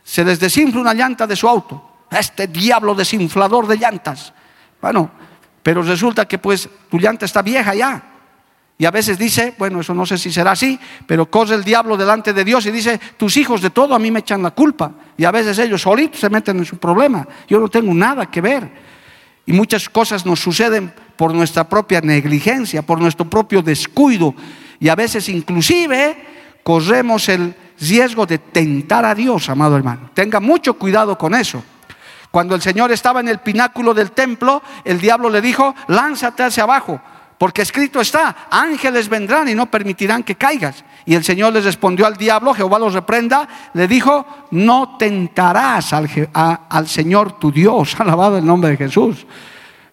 se 0.02 0.24
les 0.24 0.40
desinfla 0.40 0.80
una 0.80 0.94
llanta 0.94 1.26
de 1.26 1.36
su 1.36 1.48
auto. 1.48 2.06
Este 2.10 2.46
diablo 2.46 2.94
desinflador 2.94 3.66
de 3.66 3.76
llantas. 3.76 4.32
Bueno, 4.80 5.10
pero 5.62 5.82
resulta 5.82 6.26
que 6.26 6.38
pues 6.38 6.68
tu 6.90 6.98
llanta 6.98 7.26
está 7.26 7.42
vieja 7.42 7.74
ya. 7.74 8.02
Y 8.80 8.86
a 8.86 8.90
veces 8.90 9.18
dice, 9.18 9.54
bueno, 9.58 9.80
eso 9.80 9.92
no 9.92 10.06
sé 10.06 10.16
si 10.16 10.30
será 10.30 10.52
así, 10.52 10.78
pero 11.06 11.28
corre 11.28 11.56
el 11.56 11.64
diablo 11.64 11.96
delante 11.96 12.32
de 12.32 12.44
Dios 12.44 12.64
y 12.64 12.70
dice, 12.70 12.98
tus 13.16 13.36
hijos 13.36 13.60
de 13.60 13.70
todo 13.70 13.94
a 13.94 13.98
mí 13.98 14.10
me 14.10 14.20
echan 14.20 14.42
la 14.42 14.52
culpa. 14.52 14.92
Y 15.16 15.24
a 15.24 15.32
veces 15.32 15.58
ellos 15.58 15.82
solitos 15.82 16.20
se 16.20 16.30
meten 16.30 16.58
en 16.58 16.64
su 16.64 16.78
problema. 16.78 17.26
Yo 17.48 17.58
no 17.58 17.68
tengo 17.68 17.92
nada 17.92 18.30
que 18.30 18.40
ver. 18.40 18.70
Y 19.44 19.52
muchas 19.52 19.88
cosas 19.88 20.24
nos 20.24 20.40
suceden 20.40 20.94
por 21.16 21.34
nuestra 21.34 21.68
propia 21.68 22.00
negligencia, 22.00 22.82
por 22.82 23.00
nuestro 23.00 23.28
propio 23.28 23.62
descuido 23.62 24.34
y 24.80 24.88
a 24.88 24.94
veces 24.94 25.28
inclusive 25.28 26.16
corremos 26.62 27.28
el 27.28 27.54
riesgo 27.80 28.26
de 28.26 28.38
tentar 28.38 29.04
a 29.04 29.14
Dios, 29.14 29.48
amado 29.48 29.76
hermano. 29.76 30.10
Tenga 30.14 30.40
mucho 30.40 30.74
cuidado 30.74 31.16
con 31.16 31.34
eso. 31.34 31.62
Cuando 32.30 32.54
el 32.54 32.60
Señor 32.60 32.92
estaba 32.92 33.20
en 33.20 33.28
el 33.28 33.38
pináculo 33.38 33.94
del 33.94 34.12
templo, 34.12 34.62
el 34.84 35.00
diablo 35.00 35.30
le 35.30 35.40
dijo, 35.40 35.74
lánzate 35.86 36.42
hacia 36.42 36.64
abajo, 36.64 37.00
porque 37.38 37.62
escrito 37.62 38.00
está, 38.00 38.48
ángeles 38.50 39.08
vendrán 39.08 39.48
y 39.48 39.54
no 39.54 39.70
permitirán 39.70 40.22
que 40.22 40.34
caigas. 40.34 40.84
Y 41.06 41.14
el 41.14 41.24
Señor 41.24 41.54
les 41.54 41.64
respondió 41.64 42.06
al 42.06 42.16
diablo, 42.16 42.52
Jehová 42.52 42.78
los 42.78 42.92
reprenda, 42.92 43.48
le 43.72 43.88
dijo, 43.88 44.26
no 44.50 44.96
tentarás 44.98 45.92
al, 45.92 46.08
al 46.34 46.88
Señor 46.88 47.38
tu 47.38 47.50
Dios, 47.50 47.94
alabado 47.98 48.36
el 48.36 48.44
nombre 48.44 48.70
de 48.70 48.76
Jesús. 48.76 49.26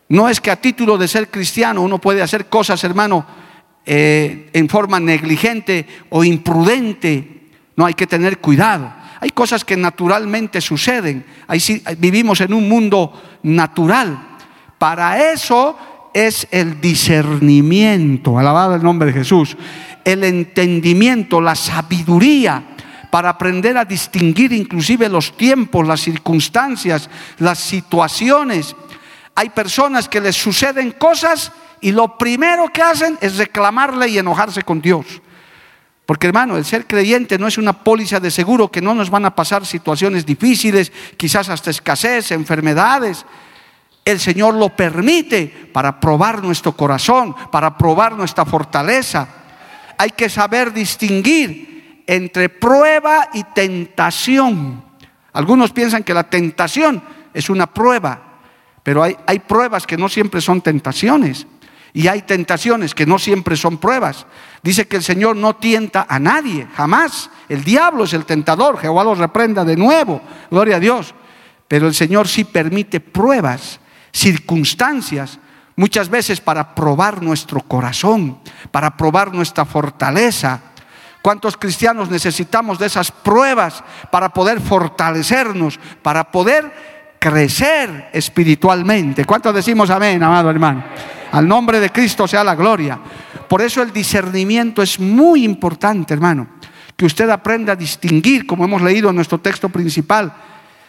No 0.10 0.28
es 0.28 0.42
que 0.42 0.52
a 0.52 0.58
título 0.58 0.98
de 0.98 1.08
ser 1.08 1.32
cristiano 1.32 1.82
uno 1.82 2.00
puede 2.00 2.22
hacer 2.22 2.48
cosas, 2.48 2.84
hermano, 2.84 3.26
eh, 3.86 4.50
en 4.54 4.70
forma 4.70 5.00
negligente 5.00 5.86
o 6.10 6.24
imprudente. 6.24 7.50
No 7.76 7.86
hay 7.86 7.94
que 7.94 8.08
tener 8.08 8.40
cuidado. 8.40 8.92
Hay 9.20 9.30
cosas 9.32 9.64
que 9.64 9.78
naturalmente 9.78 10.62
suceden. 10.62 11.26
vivimos 11.98 12.42
en 12.42 12.54
un 12.54 12.68
mundo 12.70 13.40
natural. 13.44 14.38
Para 14.78 15.32
eso 15.32 15.78
es 16.14 16.48
el 16.52 16.80
discernimiento, 16.80 18.38
alabado 18.40 18.76
el 18.76 18.84
nombre 18.84 19.08
de 19.08 19.20
Jesús, 19.20 19.58
el 20.04 20.24
entendimiento, 20.24 21.42
la 21.42 21.56
sabiduría 21.56 22.64
para 23.12 23.30
aprender 23.30 23.78
a 23.78 23.86
distinguir 23.86 24.52
inclusive 24.52 25.10
los 25.10 25.38
tiempos, 25.38 25.88
las 25.88 26.02
circunstancias, 26.02 27.10
las 27.40 27.60
situaciones. 27.60 28.76
Hay 29.36 29.50
personas 29.50 30.10
que 30.10 30.22
les 30.22 30.36
suceden 30.36 30.92
cosas 30.92 31.52
y 31.86 31.92
lo 31.92 32.18
primero 32.18 32.70
que 32.70 32.82
hacen 32.82 33.16
es 33.22 33.38
reclamarle 33.38 34.08
y 34.08 34.18
enojarse 34.18 34.64
con 34.64 34.82
Dios. 34.82 35.06
Porque 36.08 36.26
hermano, 36.26 36.58
el 36.58 36.66
ser 36.66 36.88
creyente 36.88 37.38
no 37.38 37.46
es 37.46 37.60
una 37.60 37.74
póliza 37.74 38.20
de 38.20 38.32
seguro 38.32 38.72
que 38.72 38.82
no 38.82 38.96
nos 38.96 39.12
van 39.12 39.24
a 39.26 39.36
pasar 39.36 39.68
situaciones 39.68 40.26
difíciles, 40.26 40.92
quizás 41.16 41.48
hasta 41.48 41.70
escasez, 41.70 42.32
enfermedades. 42.32 43.24
El 44.04 44.20
Señor 44.20 44.56
lo 44.56 44.70
permite 44.70 45.70
para 45.72 46.00
probar 46.00 46.42
nuestro 46.42 46.72
corazón, 46.72 47.36
para 47.52 47.78
probar 47.78 48.14
nuestra 48.14 48.46
fortaleza. 48.46 49.28
Hay 50.00 50.10
que 50.10 50.28
saber 50.28 50.74
distinguir 50.74 52.04
entre 52.08 52.50
prueba 52.50 53.30
y 53.32 53.44
tentación. 53.44 54.84
Algunos 55.34 55.72
piensan 55.72 56.02
que 56.02 56.16
la 56.16 56.24
tentación 56.24 57.04
es 57.32 57.48
una 57.48 57.72
prueba, 57.72 58.40
pero 58.82 59.02
hay, 59.02 59.40
pruebas 59.48 59.88
que 59.88 59.98
no 59.98 60.10
siempre 60.10 60.42
son 60.42 60.62
tentaciones. 60.62 61.46
Y 61.96 62.10
hay 62.10 62.24
tentaciones 62.24 62.94
que 62.94 63.06
no 63.06 63.18
siempre 63.18 63.56
son 63.56 63.78
pruebas. 63.78 64.26
Dice 64.62 64.86
que 64.86 64.98
el 64.98 65.04
Señor 65.04 65.38
no 65.38 65.56
tienta 65.56 66.06
a 66.10 66.20
nadie, 66.20 66.68
jamás. 66.76 67.30
El 67.48 67.64
diablo 67.64 68.04
es 68.04 68.12
el 68.12 68.26
tentador, 68.26 68.78
Jehová 68.78 69.06
lo 69.06 69.16
reprenda 69.16 69.64
de 69.64 69.78
nuevo, 69.78 70.22
gloria 70.52 70.76
a 70.76 70.80
Dios. 70.82 71.16
Pero 71.70 71.88
el 71.88 71.96
Señor 71.96 72.28
sí 72.28 72.44
permite 72.44 73.00
pruebas, 73.00 73.80
circunstancias, 74.12 75.40
muchas 75.78 76.10
veces 76.10 76.42
para 76.42 76.76
probar 76.76 77.24
nuestro 77.24 77.62
corazón, 77.62 78.40
para 78.72 78.98
probar 78.98 79.34
nuestra 79.34 79.64
fortaleza. 79.64 80.60
¿Cuántos 81.22 81.56
cristianos 81.56 82.10
necesitamos 82.10 82.78
de 82.78 82.88
esas 82.88 83.10
pruebas 83.10 83.82
para 84.12 84.34
poder 84.34 84.60
fortalecernos, 84.60 85.80
para 86.02 86.30
poder 86.30 86.74
crecer 87.20 88.10
espiritualmente? 88.12 89.24
¿Cuántos 89.24 89.56
decimos 89.56 89.90
amén, 89.90 90.22
amado 90.22 90.50
hermano? 90.50 90.84
Al 91.36 91.50
nombre 91.50 91.82
de 91.82 91.90
Cristo 91.90 92.30
sea 92.30 92.46
la 92.46 92.56
gloria. 92.56 92.98
Por 93.50 93.62
eso 93.62 93.82
el 93.82 93.92
discernimiento 93.92 94.82
es 94.82 94.98
muy 95.02 95.44
importante, 95.44 96.14
hermano. 96.14 96.48
Que 96.96 97.06
usted 97.06 97.30
aprenda 97.30 97.74
a 97.74 97.76
distinguir, 97.76 98.48
como 98.48 98.64
hemos 98.64 98.82
leído 98.82 99.10
en 99.10 99.18
nuestro 99.18 99.38
texto 99.42 99.68
principal, 99.68 100.34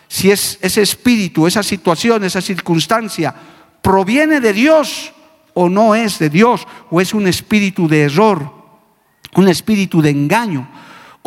si 0.06 0.30
es, 0.30 0.56
ese 0.62 0.82
espíritu, 0.82 1.48
esa 1.48 1.64
situación, 1.64 2.22
esa 2.22 2.40
circunstancia 2.40 3.34
proviene 3.82 4.38
de 4.38 4.52
Dios 4.52 5.12
o 5.52 5.68
no 5.68 5.96
es 5.96 6.20
de 6.20 6.30
Dios, 6.30 6.64
o 6.90 7.00
es 7.00 7.12
un 7.12 7.26
espíritu 7.26 7.88
de 7.88 8.02
error, 8.02 8.52
un 9.34 9.48
espíritu 9.48 10.00
de 10.00 10.10
engaño. 10.10 10.68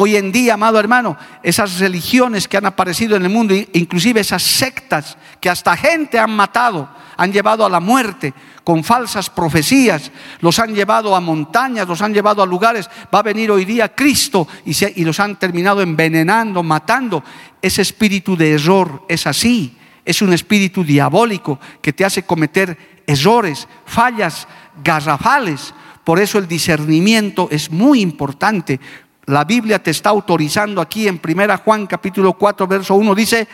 Hoy 0.01 0.15
en 0.15 0.31
día, 0.31 0.53
amado 0.53 0.79
hermano, 0.79 1.17
esas 1.43 1.77
religiones 1.77 2.47
que 2.47 2.55
han 2.55 2.65
aparecido 2.65 3.17
en 3.17 3.23
el 3.23 3.29
mundo, 3.29 3.53
inclusive 3.73 4.21
esas 4.21 4.41
sectas 4.41 5.17
que 5.41 5.49
hasta 5.49 5.75
gente 5.75 6.17
han 6.17 6.31
matado, 6.31 6.87
han 7.17 7.33
llevado 7.33 7.65
a 7.65 7.69
la 7.69 7.81
muerte 7.81 8.33
con 8.63 8.85
falsas 8.85 9.29
profecías, 9.29 10.09
los 10.39 10.57
han 10.57 10.73
llevado 10.73 11.17
a 11.17 11.19
montañas, 11.19 11.85
los 11.85 12.01
han 12.01 12.13
llevado 12.13 12.41
a 12.41 12.45
lugares. 12.45 12.89
Va 13.13 13.19
a 13.19 13.23
venir 13.23 13.51
hoy 13.51 13.65
día 13.65 13.93
Cristo 13.93 14.47
y, 14.63 14.71
y 15.01 15.03
los 15.03 15.19
han 15.19 15.37
terminado 15.37 15.81
envenenando, 15.81 16.63
matando. 16.63 17.21
Ese 17.61 17.81
espíritu 17.81 18.37
de 18.37 18.53
error 18.53 19.03
es 19.09 19.27
así, 19.27 19.77
es 20.05 20.21
un 20.21 20.31
espíritu 20.31 20.81
diabólico 20.81 21.59
que 21.81 21.91
te 21.91 22.05
hace 22.05 22.23
cometer 22.23 23.01
errores, 23.05 23.67
fallas 23.85 24.47
garrafales. 24.81 25.73
Por 26.05 26.21
eso 26.21 26.37
el 26.37 26.47
discernimiento 26.47 27.49
es 27.51 27.69
muy 27.69 27.99
importante. 27.99 28.79
La 29.29 29.43
Biblia 29.43 29.77
te 29.77 29.91
está 29.91 30.09
autorizando 30.09 30.81
aquí 30.81 31.07
en 31.07 31.21
1 31.23 31.57
Juan 31.59 31.85
capítulo 31.85 32.33
4 32.33 32.65
verso 32.65 32.95
1 32.95 33.13
dice, 33.13 33.47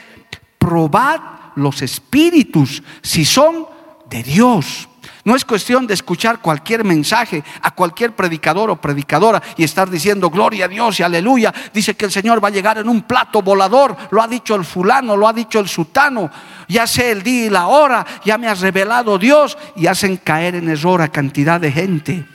probad 0.57 1.19
los 1.55 1.81
espíritus 1.81 2.81
si 3.01 3.25
son 3.25 3.67
de 4.09 4.23
Dios. 4.23 4.87
No 5.25 5.35
es 5.35 5.43
cuestión 5.43 5.85
de 5.85 5.93
escuchar 5.93 6.39
cualquier 6.39 6.85
mensaje 6.85 7.43
a 7.61 7.71
cualquier 7.71 8.15
predicador 8.15 8.69
o 8.69 8.79
predicadora 8.79 9.43
y 9.57 9.65
estar 9.65 9.89
diciendo 9.89 10.29
gloria 10.29 10.63
a 10.63 10.69
Dios 10.69 10.97
y 11.01 11.03
aleluya. 11.03 11.53
Dice 11.73 11.93
que 11.95 12.05
el 12.05 12.11
Señor 12.11 12.41
va 12.41 12.47
a 12.47 12.51
llegar 12.51 12.77
en 12.77 12.87
un 12.87 13.01
plato 13.01 13.41
volador. 13.41 13.97
Lo 14.11 14.21
ha 14.21 14.29
dicho 14.29 14.55
el 14.55 14.63
fulano, 14.63 15.17
lo 15.17 15.27
ha 15.27 15.33
dicho 15.33 15.59
el 15.59 15.67
sutano. 15.67 16.31
Ya 16.69 16.87
sé 16.87 17.11
el 17.11 17.21
día 17.21 17.47
y 17.47 17.49
la 17.49 17.67
hora, 17.67 18.05
ya 18.23 18.37
me 18.37 18.47
ha 18.47 18.53
revelado 18.53 19.17
Dios 19.17 19.57
y 19.75 19.87
hacen 19.87 20.15
caer 20.15 20.55
en 20.55 20.69
error 20.69 21.01
a 21.01 21.09
cantidad 21.09 21.59
de 21.59 21.71
gente. 21.73 22.34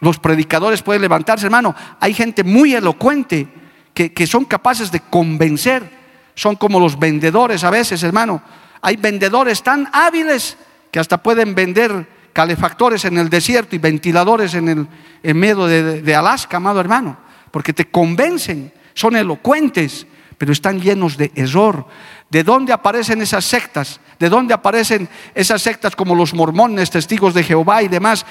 Los 0.00 0.18
predicadores 0.18 0.82
pueden 0.82 1.02
levantarse, 1.02 1.46
hermano. 1.46 1.74
Hay 2.00 2.14
gente 2.14 2.44
muy 2.44 2.74
elocuente 2.74 3.48
que, 3.94 4.12
que 4.12 4.26
son 4.26 4.44
capaces 4.44 4.92
de 4.92 5.00
convencer. 5.00 5.98
Son 6.34 6.56
como 6.56 6.78
los 6.78 6.98
vendedores 6.98 7.64
a 7.64 7.70
veces, 7.70 8.02
hermano. 8.02 8.42
Hay 8.80 8.96
vendedores 8.96 9.62
tan 9.62 9.88
hábiles 9.92 10.56
que 10.90 11.00
hasta 11.00 11.22
pueden 11.22 11.54
vender 11.54 12.06
calefactores 12.32 13.04
en 13.04 13.18
el 13.18 13.28
desierto 13.28 13.74
y 13.74 13.78
ventiladores 13.80 14.54
en 14.54 14.68
el 14.68 14.88
en 15.22 15.36
medio 15.36 15.66
de, 15.66 16.14
Alaska, 16.14 16.58
amado 16.58 16.80
hermano, 16.80 17.16
porque 17.50 17.72
te 17.72 17.90
convencen, 17.90 18.72
son 18.94 19.16
elocuentes, 19.16 20.06
pero 20.36 20.52
están 20.52 20.80
llenos 20.80 21.16
de 21.16 21.32
error. 21.34 21.86
¿De 22.30 22.44
dónde 22.44 22.72
aparecen 22.72 23.20
esas 23.22 23.44
sectas? 23.44 24.00
¿De 24.18 24.28
dónde 24.28 24.54
aparecen 24.54 25.08
esas 25.34 25.62
sectas 25.62 25.96
como 25.96 26.14
los 26.14 26.34
mormones, 26.34 26.90
testigos 26.90 27.34
de 27.34 27.42
Jehová 27.42 27.82
y 27.82 27.88
demás? 27.88 28.24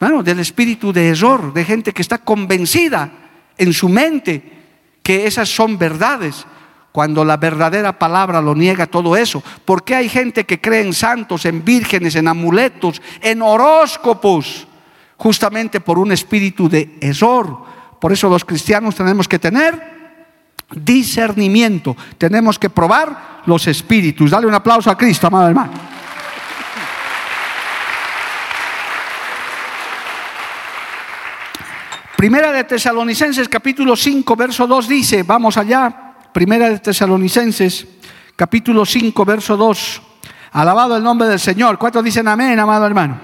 Bueno, 0.00 0.22
del 0.22 0.40
espíritu 0.40 0.92
de 0.92 1.08
error, 1.08 1.52
de 1.52 1.64
gente 1.64 1.92
que 1.92 2.02
está 2.02 2.18
convencida 2.18 3.10
en 3.56 3.72
su 3.72 3.88
mente 3.88 4.58
que 5.02 5.26
esas 5.26 5.48
son 5.48 5.78
verdades 5.78 6.46
cuando 6.92 7.24
la 7.24 7.36
verdadera 7.36 7.98
palabra 7.98 8.40
lo 8.40 8.54
niega 8.54 8.86
todo 8.86 9.16
eso? 9.16 9.42
¿Por 9.64 9.84
qué 9.84 9.94
hay 9.94 10.08
gente 10.08 10.44
que 10.44 10.60
cree 10.60 10.82
en 10.82 10.92
santos, 10.92 11.44
en 11.44 11.64
vírgenes, 11.64 12.14
en 12.16 12.28
amuletos, 12.28 13.00
en 13.20 13.42
horóscopos? 13.42 14.66
Justamente 15.16 15.80
por 15.80 15.98
un 15.98 16.12
espíritu 16.12 16.68
de 16.68 16.96
error. 17.00 17.62
Por 18.00 18.12
eso 18.12 18.28
los 18.28 18.44
cristianos 18.44 18.94
tenemos 18.94 19.26
que 19.26 19.38
tener 19.38 19.80
discernimiento. 20.70 21.96
Tenemos 22.18 22.58
que 22.58 22.70
probar 22.70 23.42
los 23.46 23.66
espíritus. 23.66 24.30
Dale 24.30 24.46
un 24.46 24.54
aplauso 24.54 24.90
a 24.90 24.98
Cristo, 24.98 25.26
amado 25.26 25.48
hermano. 25.48 25.72
Primera 32.18 32.50
de 32.50 32.64
Tesalonicenses 32.64 33.48
capítulo 33.48 33.94
5, 33.94 34.34
verso 34.34 34.66
2 34.66 34.88
dice, 34.88 35.22
vamos 35.22 35.56
allá, 35.56 36.16
Primera 36.32 36.68
de 36.68 36.80
Tesalonicenses, 36.80 37.86
capítulo 38.34 38.84
5, 38.84 39.24
verso 39.24 39.56
2. 39.56 40.02
Alabado 40.50 40.96
el 40.96 41.04
nombre 41.04 41.28
del 41.28 41.38
Señor. 41.38 41.78
¿Cuántos 41.78 42.02
dicen 42.02 42.26
amén, 42.26 42.58
amado 42.58 42.86
hermano? 42.86 43.20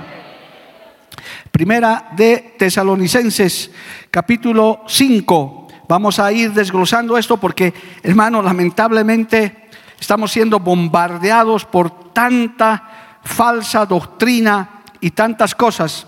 Primera 1.51 2.11
de 2.13 2.55
Tesalonicenses, 2.57 3.73
capítulo 4.13 4.85
5. 4.87 5.67
Vamos 5.89 6.21
a 6.21 6.31
ir 6.31 6.53
desglosando 6.53 7.19
esto 7.19 7.37
porque, 7.37 7.75
hermano, 8.01 8.43
lamentablemente 8.43 9.71
estamos 9.99 10.31
siendo 10.31 10.61
bombardeados 10.61 11.65
por 11.65 12.13
tanta 12.13 13.19
falsa 13.25 13.87
doctrina 13.87 14.85
y 15.01 15.11
tantas 15.11 15.57
cosas. 15.57 16.07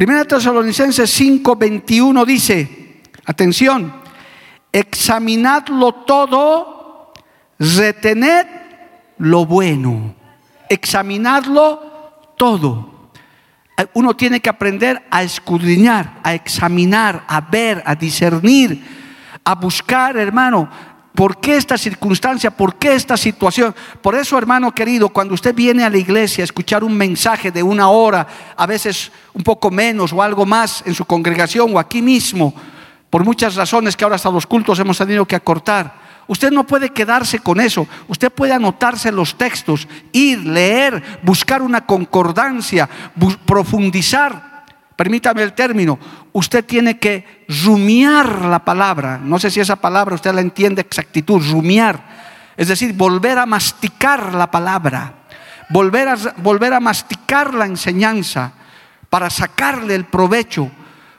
Primera 0.00 0.24
Tesalonicenses 0.24 1.10
5, 1.10 1.56
21 1.56 2.24
dice, 2.24 3.02
atención, 3.26 3.92
examinadlo 4.72 5.92
todo, 5.92 7.12
retened 7.58 8.46
lo 9.18 9.44
bueno, 9.44 10.14
examinadlo 10.70 12.32
todo. 12.38 13.10
Eh, 13.76 13.86
uno 13.92 14.16
tiene 14.16 14.40
que 14.40 14.48
aprender 14.48 15.02
a 15.10 15.22
escudriñar, 15.22 16.20
a 16.22 16.32
examinar, 16.32 17.26
a 17.28 17.42
ver, 17.42 17.82
a 17.84 17.94
discernir, 17.94 18.82
a 19.44 19.54
buscar, 19.54 20.16
hermano, 20.16 20.70
¿Por 21.14 21.40
qué 21.40 21.56
esta 21.56 21.76
circunstancia? 21.76 22.50
¿Por 22.50 22.76
qué 22.76 22.94
esta 22.94 23.16
situación? 23.16 23.74
Por 24.00 24.14
eso, 24.14 24.38
hermano 24.38 24.72
querido, 24.72 25.08
cuando 25.08 25.34
usted 25.34 25.54
viene 25.54 25.84
a 25.84 25.90
la 25.90 25.98
iglesia 25.98 26.42
a 26.42 26.44
escuchar 26.44 26.84
un 26.84 26.96
mensaje 26.96 27.50
de 27.50 27.62
una 27.62 27.88
hora, 27.88 28.26
a 28.56 28.66
veces 28.66 29.10
un 29.34 29.42
poco 29.42 29.70
menos 29.70 30.12
o 30.12 30.22
algo 30.22 30.46
más 30.46 30.82
en 30.86 30.94
su 30.94 31.04
congregación 31.04 31.74
o 31.74 31.78
aquí 31.78 32.00
mismo, 32.00 32.54
por 33.10 33.24
muchas 33.24 33.56
razones 33.56 33.96
que 33.96 34.04
ahora 34.04 34.16
hasta 34.16 34.30
los 34.30 34.46
cultos 34.46 34.78
hemos 34.78 34.98
tenido 34.98 35.26
que 35.26 35.36
acortar. 35.36 36.00
Usted 36.28 36.52
no 36.52 36.64
puede 36.64 36.90
quedarse 36.90 37.40
con 37.40 37.58
eso. 37.60 37.88
Usted 38.06 38.30
puede 38.30 38.52
anotarse 38.52 39.10
los 39.10 39.36
textos, 39.36 39.88
ir, 40.12 40.46
leer, 40.46 41.18
buscar 41.24 41.60
una 41.60 41.84
concordancia, 41.84 42.88
profundizar. 43.44 44.49
Permítame 45.00 45.42
el 45.42 45.54
término. 45.54 45.98
Usted 46.30 46.62
tiene 46.62 46.98
que 46.98 47.46
rumiar 47.64 48.44
la 48.44 48.62
palabra. 48.62 49.16
No 49.16 49.38
sé 49.38 49.50
si 49.50 49.58
esa 49.58 49.76
palabra 49.76 50.14
usted 50.14 50.34
la 50.34 50.42
entiende 50.42 50.82
exactitud, 50.82 51.40
rumiar. 51.50 52.52
Es 52.54 52.68
decir, 52.68 52.92
volver 52.92 53.38
a 53.38 53.46
masticar 53.46 54.34
la 54.34 54.50
palabra. 54.50 55.24
Volver 55.70 56.06
a, 56.06 56.16
volver 56.36 56.74
a 56.74 56.80
masticar 56.80 57.54
la 57.54 57.64
enseñanza 57.64 58.52
para 59.08 59.30
sacarle 59.30 59.94
el 59.94 60.04
provecho. 60.04 60.70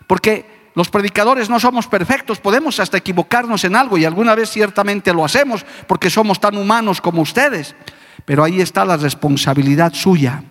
Porque 0.05 0.69
los 0.75 0.89
predicadores 0.89 1.49
no 1.49 1.59
somos 1.59 1.87
perfectos, 1.87 2.39
podemos 2.39 2.79
hasta 2.79 2.99
equivocarnos 2.99 3.63
en 3.63 3.75
algo 3.75 3.97
y 3.97 4.05
alguna 4.05 4.35
vez 4.35 4.51
ciertamente 4.51 5.11
lo 5.11 5.25
hacemos 5.25 5.65
porque 5.87 6.11
somos 6.11 6.39
tan 6.39 6.55
humanos 6.55 7.01
como 7.01 7.23
ustedes, 7.23 7.75
pero 8.25 8.43
ahí 8.43 8.61
está 8.61 8.85
la 8.85 8.97
responsabilidad 8.97 9.91
suya. 9.91 10.43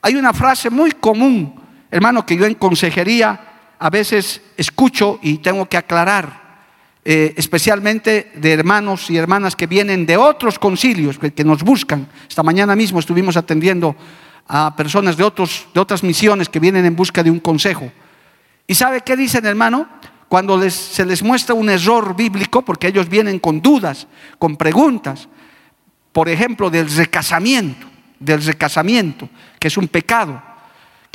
Hay 0.00 0.14
una 0.14 0.32
frase 0.32 0.70
muy 0.70 0.92
común, 0.92 1.62
hermano, 1.94 2.26
que 2.26 2.36
yo 2.36 2.44
en 2.44 2.54
consejería 2.54 3.38
a 3.78 3.88
veces 3.88 4.40
escucho 4.56 5.20
y 5.22 5.38
tengo 5.38 5.68
que 5.68 5.76
aclarar, 5.76 6.64
eh, 7.04 7.34
especialmente 7.36 8.32
de 8.34 8.52
hermanos 8.52 9.10
y 9.10 9.16
hermanas 9.16 9.54
que 9.54 9.68
vienen 9.68 10.04
de 10.04 10.16
otros 10.16 10.58
concilios, 10.58 11.20
que, 11.20 11.44
nos 11.44 11.62
buscan. 11.62 12.08
Esta 12.28 12.42
mañana 12.42 12.74
mismo 12.74 12.98
estuvimos 12.98 13.36
atendiendo 13.36 13.94
a 14.48 14.74
personas 14.74 15.16
de, 15.16 15.22
otros, 15.22 15.68
de 15.72 15.78
otras 15.78 16.02
misiones 16.02 16.48
que 16.48 16.58
vienen 16.58 16.84
en 16.84 16.96
busca 16.96 17.22
de 17.22 17.30
un 17.30 17.38
consejo. 17.38 17.92
¿Y 18.66 18.74
sabe 18.74 19.02
qué 19.02 19.16
dicen, 19.16 19.46
hermano? 19.46 19.88
Cuando 20.28 20.68
se 20.70 21.06
les 21.06 21.22
muestra 21.22 21.54
un 21.54 21.70
error 21.70 22.16
bíblico, 22.16 22.62
porque 22.62 22.88
ellos 22.88 23.08
vienen 23.08 23.38
con 23.38 23.62
dudas, 23.62 24.08
con 24.40 24.56
preguntas, 24.56 25.28
por 26.10 26.28
ejemplo, 26.28 26.70
del 26.70 26.90
recasamiento, 26.90 27.86
del 28.18 28.42
recasamiento, 28.42 29.28
que 29.60 29.68
es 29.68 29.76
un 29.76 29.86
pecado, 29.86 30.53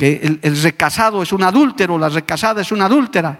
que 0.00 0.38
el, 0.40 0.62
recasado 0.62 1.22
es 1.22 1.30
un 1.30 1.42
adúltero, 1.42 1.98
la 1.98 2.08
recasada 2.08 2.62
es 2.62 2.72
una 2.72 2.86
adúltera, 2.86 3.38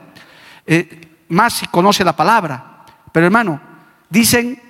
eh, 0.67 1.25
más 1.31 1.55
si 1.55 1.67
conoce 1.69 2.05
la 2.05 2.15
palabra. 2.15 2.85
Pero 3.11 3.25
hermano, 3.25 3.59
dicen, 4.11 4.61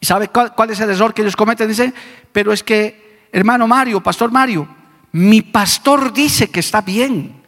¿sabe 0.00 0.28
cuál, 0.28 0.54
cuál 0.54 0.70
es 0.70 0.78
el 0.78 0.90
error 0.90 1.12
que 1.12 1.22
ellos 1.22 1.34
cometen? 1.34 1.66
Dicen, 1.66 1.92
pero 2.30 2.52
es 2.52 2.62
que, 2.62 3.26
hermano 3.32 3.66
Mario, 3.66 4.00
pastor 4.00 4.30
Mario, 4.30 4.68
mi 5.10 5.42
pastor 5.42 6.12
dice 6.12 6.48
que 6.48 6.60
está 6.60 6.80
bien. 6.80 7.42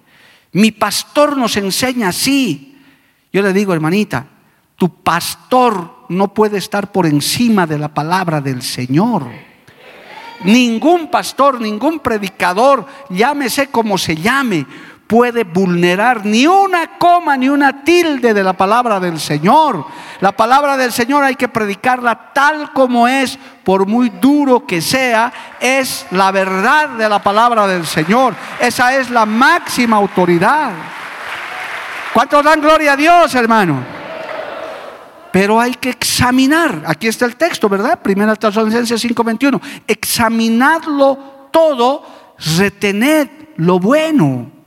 Mi 0.50 0.72
pastor 0.72 1.36
nos 1.36 1.56
enseña 1.56 2.08
así. 2.08 2.82
Yo 3.32 3.42
le 3.42 3.52
digo, 3.52 3.72
hermanita, 3.72 4.26
tu 4.74 5.04
pastor 5.04 6.06
no 6.08 6.34
puede 6.34 6.58
estar 6.58 6.90
por 6.90 7.06
encima 7.06 7.64
de 7.64 7.78
la 7.78 7.94
palabra 7.94 8.40
del 8.40 8.62
Señor. 8.62 9.28
Ningún 10.44 11.08
pastor, 11.08 11.60
ningún 11.60 12.00
predicador, 12.00 12.86
llámese 13.10 13.68
como 13.68 13.98
se 13.98 14.16
llame, 14.16 14.66
puede 15.06 15.42
vulnerar 15.44 16.24
ni 16.24 16.46
una 16.46 16.96
coma 16.96 17.36
ni 17.36 17.48
una 17.48 17.82
tilde 17.82 18.32
de 18.32 18.44
la 18.44 18.52
palabra 18.52 19.00
del 19.00 19.18
Señor. 19.18 19.84
La 20.20 20.32
palabra 20.32 20.76
del 20.76 20.92
Señor 20.92 21.24
hay 21.24 21.34
que 21.34 21.48
predicarla 21.48 22.32
tal 22.32 22.72
como 22.72 23.08
es, 23.08 23.38
por 23.64 23.86
muy 23.86 24.08
duro 24.08 24.64
que 24.64 24.80
sea, 24.80 25.32
es 25.58 26.06
la 26.12 26.30
verdad 26.30 26.90
de 26.90 27.08
la 27.08 27.20
palabra 27.20 27.66
del 27.66 27.86
Señor. 27.86 28.34
Esa 28.60 28.96
es 28.96 29.10
la 29.10 29.26
máxima 29.26 29.96
autoridad. 29.96 30.70
¿Cuántos 32.14 32.44
dan 32.44 32.60
gloria 32.60 32.92
a 32.92 32.96
Dios, 32.96 33.34
hermano? 33.34 33.99
Pero 35.32 35.60
hay 35.60 35.74
que 35.74 35.90
examinar, 35.90 36.82
aquí 36.86 37.06
está 37.06 37.26
el 37.26 37.36
texto, 37.36 37.68
¿verdad? 37.68 38.00
Primera 38.00 38.34
Tesalonicenses 38.34 39.00
5:21. 39.04 39.60
Examinadlo 39.86 41.48
todo, 41.52 42.04
retened 42.56 43.28
lo 43.56 43.78
bueno 43.78 44.60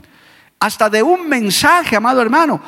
hasta 0.64 0.90
de 0.90 1.04
un 1.04 1.28
mensaje, 1.28 1.98
amado 1.98 2.22
hermano. 2.22 2.62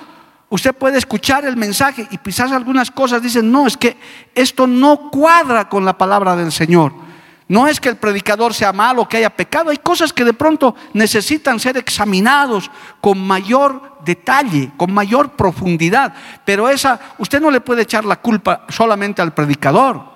Usted 0.50 0.76
puede 0.76 0.98
escuchar 0.98 1.46
el 1.46 1.56
mensaje 1.56 2.06
y 2.12 2.18
quizás 2.18 2.52
algunas 2.52 2.92
cosas 2.92 3.22
dicen, 3.22 3.50
no, 3.50 3.66
es 3.68 3.78
que 3.78 3.96
esto 4.36 4.68
no 4.68 5.10
cuadra 5.10 5.70
con 5.70 5.86
la 5.86 5.98
palabra 5.98 6.36
del 6.36 6.52
Señor. 6.52 7.05
No 7.48 7.68
es 7.68 7.80
que 7.80 7.90
el 7.90 7.98
predicador 7.98 8.54
sea 8.54 8.74
malo, 8.74 9.08
que 9.08 9.18
haya 9.18 9.30
pecado. 9.30 9.70
Hay 9.70 9.78
cosas 9.78 10.12
que 10.12 10.26
de 10.26 10.34
pronto 10.34 10.76
necesitan 10.94 11.60
ser 11.60 11.78
examinados 11.78 12.72
con 13.02 13.20
mayor 13.20 14.00
detalle, 14.04 14.72
con 14.78 14.92
mayor 14.92 15.34
profundidad. 15.34 16.14
Pero 16.44 16.70
esa, 16.70 17.00
usted 17.20 17.40
no 17.40 17.52
le 17.52 17.62
puede 17.62 17.84
echar 17.84 18.04
la 18.04 18.16
culpa 18.16 18.66
solamente 18.70 19.22
al 19.22 19.34
predicador. 19.34 20.16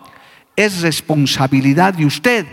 Es 0.56 0.82
responsabilidad 0.82 1.94
de 1.94 2.06
usted 2.06 2.48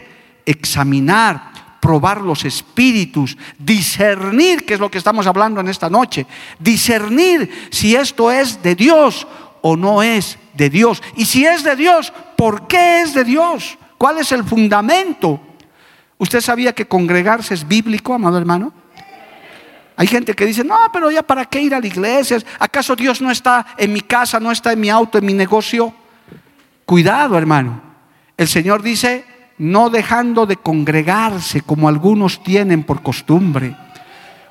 examinar, 0.45 1.53
probar 1.81 2.21
los 2.21 2.45
espíritus, 2.45 3.37
discernir, 3.59 4.67
que 4.67 4.75
es 4.75 4.81
lo 4.81 4.91
que 4.91 4.99
estamos 4.99 5.27
hablando 5.27 5.61
en 5.61 5.69
esta 5.69 5.89
noche, 5.89 6.27
discernir 6.59 7.69
si 7.71 7.97
esto 7.97 8.31
es 8.31 8.63
de 8.63 8.75
Dios 8.75 9.27
o 9.63 9.75
no 9.75 10.03
es 10.03 10.39
de 10.53 10.69
Dios. 10.69 11.03
Y 11.17 11.25
si 11.25 11.47
es 11.47 11.65
de 11.65 11.77
Dios, 11.77 12.13
¿por 12.37 12.67
qué 12.67 13.01
es 13.01 13.15
de 13.15 13.25
Dios? 13.25 13.79
¿Cuál 13.99 14.19
es 14.19 14.33
el 14.33 14.45
fundamento? 14.45 15.41
¿Usted 16.19 16.41
sabía 16.41 16.75
que 16.75 16.87
congregarse 16.87 17.55
es 17.55 17.67
bíblico, 17.67 18.15
amado 18.15 18.39
hermano? 18.39 18.73
Hay 19.97 20.07
gente 20.07 20.35
que 20.35 20.45
dice, 20.45 20.63
no, 20.63 20.77
pero 20.93 21.11
ya 21.11 21.23
para 21.23 21.47
qué 21.47 21.61
ir 21.61 21.75
a 21.75 21.81
la 21.81 21.87
iglesia? 21.87 22.39
¿Acaso 22.59 22.95
Dios 22.95 23.23
no 23.23 23.31
está 23.31 23.67
en 23.79 23.93
mi 23.93 24.03
casa, 24.03 24.39
no 24.39 24.51
está 24.51 24.73
en 24.73 24.81
mi 24.81 24.91
auto, 24.91 25.17
en 25.17 25.25
mi 25.25 25.33
negocio? 25.33 25.95
Cuidado, 26.85 27.39
hermano. 27.39 27.81
El 28.37 28.47
Señor 28.47 28.83
dice, 28.83 29.25
no 29.59 29.89
dejando 29.89 30.45
de 30.45 30.57
congregarse 30.57 31.63
como 31.63 31.89
algunos 31.89 32.43
tienen 32.43 32.85
por 32.85 33.03
costumbre. 33.03 33.75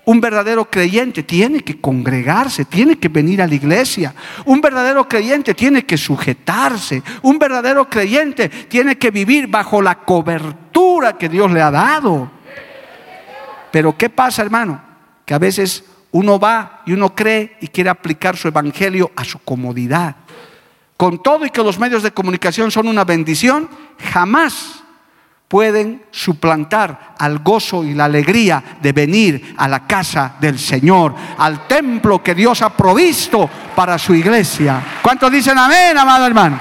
Un 0.06 0.22
verdadero 0.22 0.66
creyente 0.70 1.24
tiene 1.24 1.62
que 1.62 1.82
congregarse, 1.82 2.66
tiene 2.66 2.98
que 2.98 3.10
venir 3.10 3.42
a 3.42 3.48
la 3.48 3.56
iglesia. 3.56 4.14
Un 4.46 4.62
verdadero 4.62 5.10
creyente 5.10 5.56
tiene 5.56 5.84
que 5.84 5.98
sujetarse. 5.98 7.02
Un 7.24 7.40
verdadero 7.40 7.90
creyente 7.90 8.48
tiene 8.50 8.98
que 8.98 9.10
vivir 9.10 9.48
bajo 9.48 9.82
la 9.82 9.96
cobertura 9.96 11.18
que 11.18 11.28
Dios 11.28 11.52
le 11.52 11.62
ha 11.62 11.72
dado. 11.72 12.32
Pero 13.72 13.98
¿qué 13.98 14.10
pasa, 14.10 14.44
hermano? 14.44 14.80
Que 15.26 15.34
a 15.34 15.40
veces 15.40 15.84
uno 16.12 16.40
va 16.40 16.84
y 16.86 16.94
uno 16.94 17.16
cree 17.16 17.58
y 17.60 17.68
quiere 17.68 17.90
aplicar 17.90 18.38
su 18.38 18.48
evangelio 18.48 19.12
a 19.16 19.24
su 19.24 19.40
comodidad. 19.40 20.16
Con 20.98 21.22
todo 21.22 21.46
y 21.46 21.50
que 21.50 21.64
los 21.64 21.80
medios 21.80 22.04
de 22.04 22.12
comunicación 22.12 22.70
son 22.70 22.88
una 22.88 23.04
bendición, 23.04 23.68
jamás 24.14 24.85
pueden 25.56 26.04
suplantar 26.12 27.16
al 27.18 27.40
gozo 27.40 27.86
y 27.86 27.94
la 27.94 28.04
alegría 28.04 28.62
de 28.82 28.92
venir 28.92 29.56
a 29.56 29.70
la 29.70 29.88
casa 29.88 30.36
del 30.38 30.60
Señor, 30.60 31.16
al 31.38 31.66
templo 31.66 32.22
que 32.22 32.36
Dios 32.36 32.62
ha 32.62 32.76
provisto 32.76 33.50
para 33.74 33.98
su 33.98 34.14
iglesia. 34.14 34.84
¿Cuántos 35.02 35.32
dicen 35.32 35.58
amén, 35.58 35.98
amado 35.98 36.26
hermano? 36.26 36.60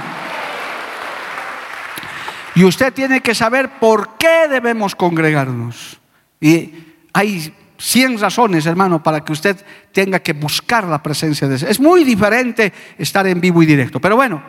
Y 2.55 2.63
usted 2.63 2.93
tiene 2.95 3.21
que 3.21 3.35
saber 3.35 3.81
por 3.81 4.17
qué 4.17 4.47
debemos 4.49 4.95
congregarnos. 4.95 5.99
Y 6.41 6.73
hay 7.13 7.53
100 7.77 8.21
razones, 8.21 8.65
hermano, 8.65 9.03
para 9.03 9.25
que 9.25 9.33
usted 9.33 9.57
tenga 9.91 10.21
que 10.21 10.35
buscar 10.35 10.85
la 10.85 11.03
presencia 11.03 11.49
de 11.49 11.57
Dios. 11.57 11.69
Es 11.69 11.81
muy 11.81 12.05
diferente 12.05 12.73
estar 12.97 13.27
en 13.27 13.41
vivo 13.41 13.61
y 13.61 13.67
directo. 13.67 14.01
Pero 14.01 14.15
bueno, 14.15 14.41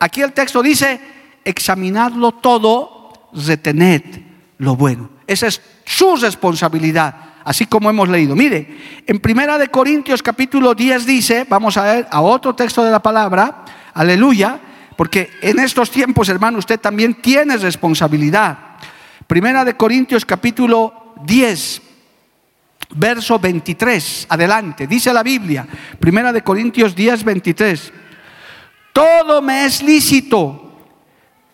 aquí 0.00 0.22
el 0.22 0.32
texto 0.32 0.60
dice, 0.60 1.00
examinadlo 1.44 2.32
todo 2.32 3.01
retened 3.32 4.22
lo 4.58 4.76
bueno. 4.76 5.10
Esa 5.26 5.48
es 5.48 5.60
su 5.84 6.16
responsabilidad, 6.16 7.14
así 7.44 7.66
como 7.66 7.90
hemos 7.90 8.08
leído. 8.08 8.36
Mire, 8.36 9.02
en 9.06 9.18
Primera 9.20 9.58
de 9.58 9.68
Corintios 9.68 10.22
capítulo 10.22 10.74
10 10.74 11.06
dice, 11.06 11.46
vamos 11.48 11.76
a 11.76 11.84
ver 11.84 12.08
a 12.10 12.20
otro 12.20 12.54
texto 12.54 12.84
de 12.84 12.90
la 12.90 13.02
palabra, 13.02 13.64
aleluya, 13.94 14.60
porque 14.96 15.30
en 15.40 15.58
estos 15.58 15.90
tiempos, 15.90 16.28
hermano, 16.28 16.58
usted 16.58 16.78
también 16.78 17.14
tiene 17.14 17.56
responsabilidad. 17.56 18.58
Primera 19.26 19.64
de 19.64 19.74
Corintios 19.74 20.24
capítulo 20.24 21.14
10, 21.24 21.82
verso 22.94 23.38
23, 23.38 24.26
adelante, 24.28 24.86
dice 24.86 25.12
la 25.12 25.22
Biblia, 25.22 25.66
Primera 25.98 26.32
de 26.32 26.42
Corintios 26.42 26.94
10, 26.94 27.24
23. 27.24 27.92
Todo 28.92 29.40
me 29.40 29.64
es 29.64 29.82
lícito 29.82 30.61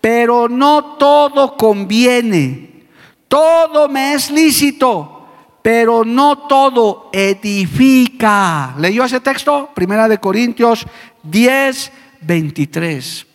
pero 0.01 0.49
no 0.49 0.97
todo 0.97 1.57
conviene. 1.57 2.87
Todo 3.29 3.89
me 3.89 4.15
es 4.15 4.31
lícito, 4.31 5.27
pero 5.63 6.05
no 6.05 6.39
todo 6.49 7.11
edifica. 7.13 8.75
¿Leyó 8.79 9.05
ese 9.05 9.21
texto? 9.21 9.71
Primera 9.75 10.09
de 10.09 10.19
Corintios 10.19 10.87
10, 11.23 11.93
23. 12.23 13.27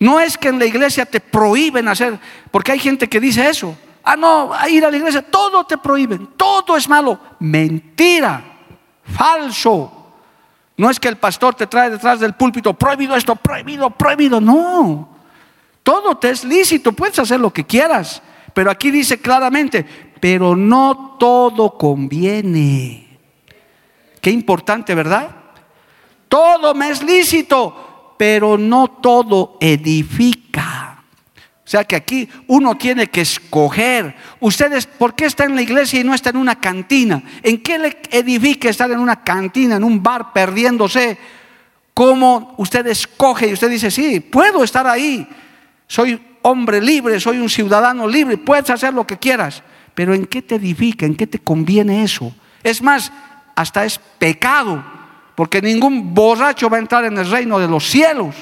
No 0.00 0.20
es 0.20 0.38
que 0.38 0.48
en 0.48 0.58
la 0.58 0.66
iglesia 0.66 1.06
te 1.06 1.20
prohíben 1.20 1.88
hacer, 1.88 2.18
porque 2.50 2.72
hay 2.72 2.78
gente 2.78 3.08
que 3.08 3.20
dice 3.20 3.48
eso. 3.48 3.76
Ah, 4.04 4.16
no, 4.16 4.52
a 4.54 4.68
ir 4.68 4.84
a 4.84 4.90
la 4.90 4.96
iglesia, 4.96 5.22
todo 5.22 5.64
te 5.64 5.76
prohíben, 5.76 6.30
todo 6.36 6.76
es 6.76 6.88
malo. 6.88 7.18
Mentira, 7.40 8.42
falso. 9.02 9.92
No 10.76 10.88
es 10.88 11.00
que 11.00 11.08
el 11.08 11.16
pastor 11.16 11.54
te 11.54 11.66
trae 11.66 11.90
detrás 11.90 12.20
del 12.20 12.34
púlpito, 12.34 12.72
prohibido 12.74 13.16
esto, 13.16 13.34
prohibido, 13.34 13.90
prohibido. 13.90 14.40
No, 14.40 15.17
todo 15.88 16.18
te 16.18 16.28
es 16.28 16.44
lícito, 16.44 16.92
puedes 16.92 17.18
hacer 17.18 17.40
lo 17.40 17.50
que 17.50 17.64
quieras. 17.64 18.20
Pero 18.52 18.70
aquí 18.70 18.90
dice 18.90 19.22
claramente, 19.22 19.86
pero 20.20 20.54
no 20.54 21.16
todo 21.18 21.78
conviene. 21.78 23.18
Qué 24.20 24.30
importante, 24.30 24.94
¿verdad? 24.94 25.30
Todo 26.28 26.74
me 26.74 26.90
es 26.90 27.02
lícito, 27.02 28.14
pero 28.18 28.58
no 28.58 28.98
todo 29.00 29.56
edifica. 29.62 31.02
O 31.34 31.70
sea 31.70 31.84
que 31.84 31.96
aquí 31.96 32.28
uno 32.48 32.76
tiene 32.76 33.06
que 33.06 33.22
escoger. 33.22 34.14
Ustedes, 34.40 34.84
¿por 34.84 35.14
qué 35.14 35.24
está 35.24 35.44
en 35.44 35.54
la 35.54 35.62
iglesia 35.62 36.00
y 36.00 36.04
no 36.04 36.12
está 36.12 36.28
en 36.28 36.36
una 36.36 36.60
cantina? 36.60 37.22
¿En 37.42 37.62
qué 37.62 37.78
le 37.78 37.96
edifica 38.10 38.68
estar 38.68 38.90
en 38.90 38.98
una 38.98 39.24
cantina, 39.24 39.76
en 39.76 39.84
un 39.84 40.02
bar, 40.02 40.34
perdiéndose? 40.34 41.16
¿Cómo 41.94 42.56
usted 42.58 42.86
escoge 42.88 43.48
y 43.48 43.54
usted 43.54 43.70
dice, 43.70 43.90
sí, 43.90 44.20
puedo 44.20 44.62
estar 44.62 44.86
ahí? 44.86 45.26
Soy 45.88 46.20
hombre 46.42 46.80
libre, 46.80 47.18
soy 47.18 47.38
un 47.38 47.48
ciudadano 47.48 48.06
libre, 48.06 48.36
puedes 48.36 48.70
hacer 48.70 48.94
lo 48.94 49.06
que 49.06 49.16
quieras, 49.16 49.62
pero 49.94 50.14
¿en 50.14 50.26
qué 50.26 50.42
te 50.42 50.54
edifica? 50.54 51.06
¿En 51.06 51.16
qué 51.16 51.26
te 51.26 51.40
conviene 51.40 52.04
eso? 52.04 52.32
Es 52.62 52.82
más, 52.82 53.10
hasta 53.56 53.84
es 53.84 53.98
pecado, 54.18 54.84
porque 55.34 55.60
ningún 55.60 56.14
borracho 56.14 56.70
va 56.70 56.76
a 56.76 56.80
entrar 56.80 57.04
en 57.06 57.18
el 57.18 57.28
reino 57.28 57.58
de 57.58 57.66
los 57.66 57.84
cielos, 57.84 58.34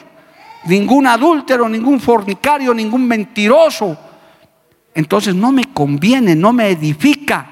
ningún 0.67 1.07
adúltero, 1.07 1.69
ningún 1.69 2.01
fornicario, 2.01 2.75
ningún 2.75 3.07
mentiroso. 3.07 3.97
Entonces 4.95 5.35
no 5.35 5.53
me 5.53 5.65
conviene, 5.73 6.35
no 6.35 6.53
me 6.53 6.69
edifica, 6.69 7.47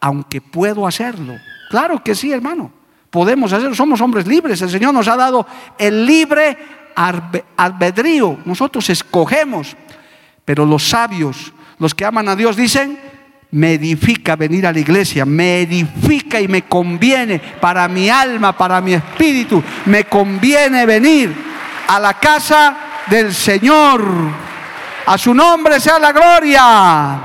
aunque 0.00 0.40
puedo 0.40 0.86
hacerlo. 0.86 1.34
Claro 1.70 2.02
que 2.02 2.14
sí, 2.14 2.32
hermano. 2.32 2.72
Podemos 3.10 3.52
hacerlo, 3.52 3.74
somos 3.74 4.00
hombres 4.00 4.26
libres. 4.26 4.60
El 4.60 4.70
Señor 4.70 4.92
nos 4.92 5.08
ha 5.08 5.16
dado 5.16 5.46
el 5.78 6.04
libre 6.04 6.58
albedrío, 6.96 8.38
nosotros 8.44 8.88
escogemos, 8.90 9.76
pero 10.44 10.64
los 10.64 10.88
sabios, 10.88 11.52
los 11.78 11.94
que 11.94 12.04
aman 12.04 12.28
a 12.28 12.36
Dios, 12.36 12.56
dicen, 12.56 12.98
me 13.50 13.74
edifica 13.74 14.34
venir 14.34 14.66
a 14.66 14.72
la 14.72 14.80
iglesia, 14.80 15.24
me 15.24 15.60
edifica 15.62 16.40
y 16.40 16.48
me 16.48 16.62
conviene 16.62 17.38
para 17.38 17.86
mi 17.88 18.08
alma, 18.08 18.56
para 18.56 18.80
mi 18.80 18.94
espíritu, 18.94 19.62
me 19.84 20.04
conviene 20.04 20.86
venir 20.86 21.34
a 21.88 22.00
la 22.00 22.14
casa 22.14 22.76
del 23.08 23.32
Señor. 23.32 24.02
A 25.06 25.16
su 25.16 25.32
nombre 25.32 25.78
sea 25.78 25.98
la 25.98 26.12
gloria. 26.12 27.20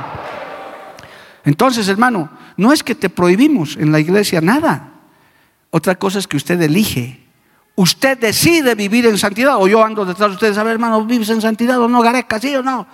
Entonces, 1.43 1.87
hermano, 1.87 2.29
no 2.57 2.71
es 2.71 2.83
que 2.83 2.93
te 2.93 3.09
prohibimos 3.09 3.75
en 3.77 3.91
la 3.91 3.99
iglesia 3.99 4.41
nada. 4.41 4.89
Otra 5.71 5.95
cosa 5.95 6.19
es 6.19 6.27
que 6.27 6.37
usted 6.37 6.61
elige 6.61 7.20
Usted 7.81 8.19
decide 8.19 8.75
vivir 8.75 9.07
en 9.07 9.17
santidad. 9.17 9.57
O 9.57 9.67
yo 9.67 9.83
ando 9.83 10.05
detrás 10.05 10.29
de 10.29 10.35
ustedes, 10.35 10.55
a 10.59 10.63
ver, 10.63 10.73
hermano, 10.73 11.03
¿vives 11.03 11.29
en 11.29 11.41
santidad 11.41 11.79
o 11.79 11.87
no, 11.87 11.99
Gareca, 11.99 12.39
sí 12.39 12.55
o 12.55 12.61
no? 12.61 12.85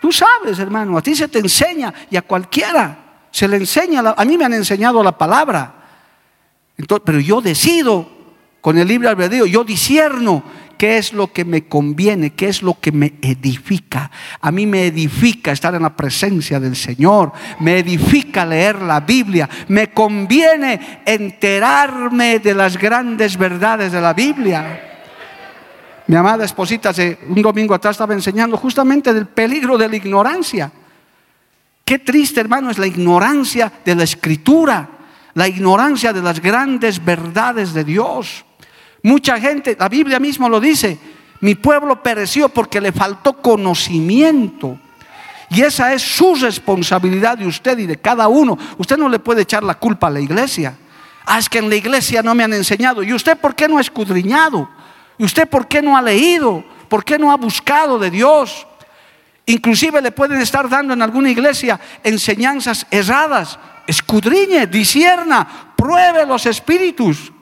Tú 0.00 0.10
sabes, 0.12 0.58
hermano, 0.58 0.96
a 0.96 1.02
ti 1.02 1.14
se 1.14 1.28
te 1.28 1.40
enseña 1.40 1.92
y 2.10 2.16
a 2.16 2.22
cualquiera 2.22 3.26
se 3.30 3.46
le 3.46 3.58
enseña. 3.58 4.14
A 4.16 4.24
mí 4.24 4.38
me 4.38 4.46
han 4.46 4.54
enseñado 4.54 5.02
la 5.02 5.12
palabra. 5.12 5.74
pero 7.04 7.20
yo 7.20 7.42
decido 7.42 8.08
con 8.62 8.78
el 8.78 8.88
libre 8.88 9.10
albedrío, 9.10 9.44
yo 9.44 9.62
disierno 9.62 10.42
qué 10.76 10.98
es 10.98 11.12
lo 11.12 11.32
que 11.32 11.44
me 11.44 11.66
conviene, 11.66 12.34
qué 12.34 12.48
es 12.48 12.62
lo 12.62 12.78
que 12.78 12.92
me 12.92 13.14
edifica. 13.22 14.10
A 14.40 14.50
mí 14.50 14.66
me 14.66 14.86
edifica 14.86 15.52
estar 15.52 15.74
en 15.74 15.82
la 15.82 15.96
presencia 15.96 16.60
del 16.60 16.76
Señor, 16.76 17.32
me 17.60 17.78
edifica 17.78 18.44
leer 18.44 18.82
la 18.82 19.00
Biblia, 19.00 19.48
me 19.68 19.90
conviene 19.90 21.02
enterarme 21.04 22.38
de 22.38 22.54
las 22.54 22.76
grandes 22.76 23.36
verdades 23.36 23.92
de 23.92 24.00
la 24.00 24.12
Biblia. 24.12 24.90
Mi 26.06 26.16
amada 26.16 26.44
esposita, 26.44 26.90
hace 26.90 27.18
un 27.28 27.40
domingo 27.40 27.74
atrás 27.74 27.94
estaba 27.94 28.12
enseñando 28.12 28.56
justamente 28.56 29.14
del 29.14 29.26
peligro 29.26 29.78
de 29.78 29.88
la 29.88 29.96
ignorancia. 29.96 30.70
Qué 31.84 31.98
triste, 31.98 32.40
hermano, 32.40 32.70
es 32.70 32.78
la 32.78 32.86
ignorancia 32.86 33.72
de 33.84 33.94
la 33.94 34.04
escritura, 34.04 34.88
la 35.34 35.48
ignorancia 35.48 36.12
de 36.12 36.22
las 36.22 36.40
grandes 36.40 37.02
verdades 37.02 37.72
de 37.72 37.84
Dios. 37.84 38.44
Mucha 39.04 39.38
gente, 39.38 39.76
la 39.78 39.90
Biblia 39.90 40.18
mismo 40.18 40.48
lo 40.48 40.58
dice, 40.58 40.98
mi 41.40 41.54
pueblo 41.54 42.02
pereció 42.02 42.48
porque 42.48 42.80
le 42.80 42.90
faltó 42.90 43.34
conocimiento. 43.34 44.78
Y 45.50 45.60
esa 45.60 45.92
es 45.92 46.00
su 46.00 46.34
responsabilidad 46.36 47.36
de 47.36 47.46
usted 47.46 47.76
y 47.76 47.84
de 47.86 47.98
cada 47.98 48.28
uno. 48.28 48.56
Usted 48.78 48.96
no 48.96 49.10
le 49.10 49.18
puede 49.18 49.42
echar 49.42 49.62
la 49.62 49.74
culpa 49.74 50.06
a 50.06 50.10
la 50.10 50.20
iglesia. 50.20 50.74
Ah, 51.26 51.38
es 51.38 51.50
que 51.50 51.58
en 51.58 51.68
la 51.68 51.76
iglesia 51.76 52.22
no 52.22 52.34
me 52.34 52.44
han 52.44 52.54
enseñado. 52.54 53.02
¿Y 53.02 53.12
usted 53.12 53.36
por 53.36 53.54
qué 53.54 53.68
no 53.68 53.76
ha 53.76 53.82
escudriñado? 53.82 54.70
¿Y 55.18 55.24
usted 55.24 55.46
por 55.50 55.68
qué 55.68 55.82
no 55.82 55.98
ha 55.98 56.00
leído? 56.00 56.64
¿Por 56.88 57.04
qué 57.04 57.18
no 57.18 57.30
ha 57.30 57.36
buscado 57.36 57.98
de 57.98 58.10
Dios? 58.10 58.66
Inclusive 59.44 60.00
le 60.00 60.12
pueden 60.12 60.40
estar 60.40 60.66
dando 60.66 60.94
en 60.94 61.02
alguna 61.02 61.30
iglesia 61.30 61.78
enseñanzas 62.02 62.86
erradas. 62.90 63.58
Escudriñe, 63.86 64.66
disierna, 64.66 65.46
pruebe 65.76 66.24
los 66.24 66.46
espíritus. 66.46 67.33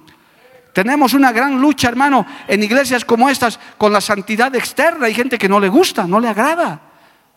Tenemos 0.72 1.12
una 1.14 1.32
gran 1.32 1.60
lucha, 1.60 1.88
hermano, 1.88 2.26
en 2.48 2.62
iglesias 2.62 3.04
como 3.04 3.28
estas 3.28 3.58
con 3.76 3.92
la 3.92 4.00
santidad 4.00 4.54
externa. 4.54 5.06
Hay 5.06 5.14
gente 5.14 5.36
que 5.36 5.48
no 5.48 5.60
le 5.60 5.68
gusta, 5.68 6.06
no 6.06 6.18
le 6.18 6.28
agrada. 6.28 6.80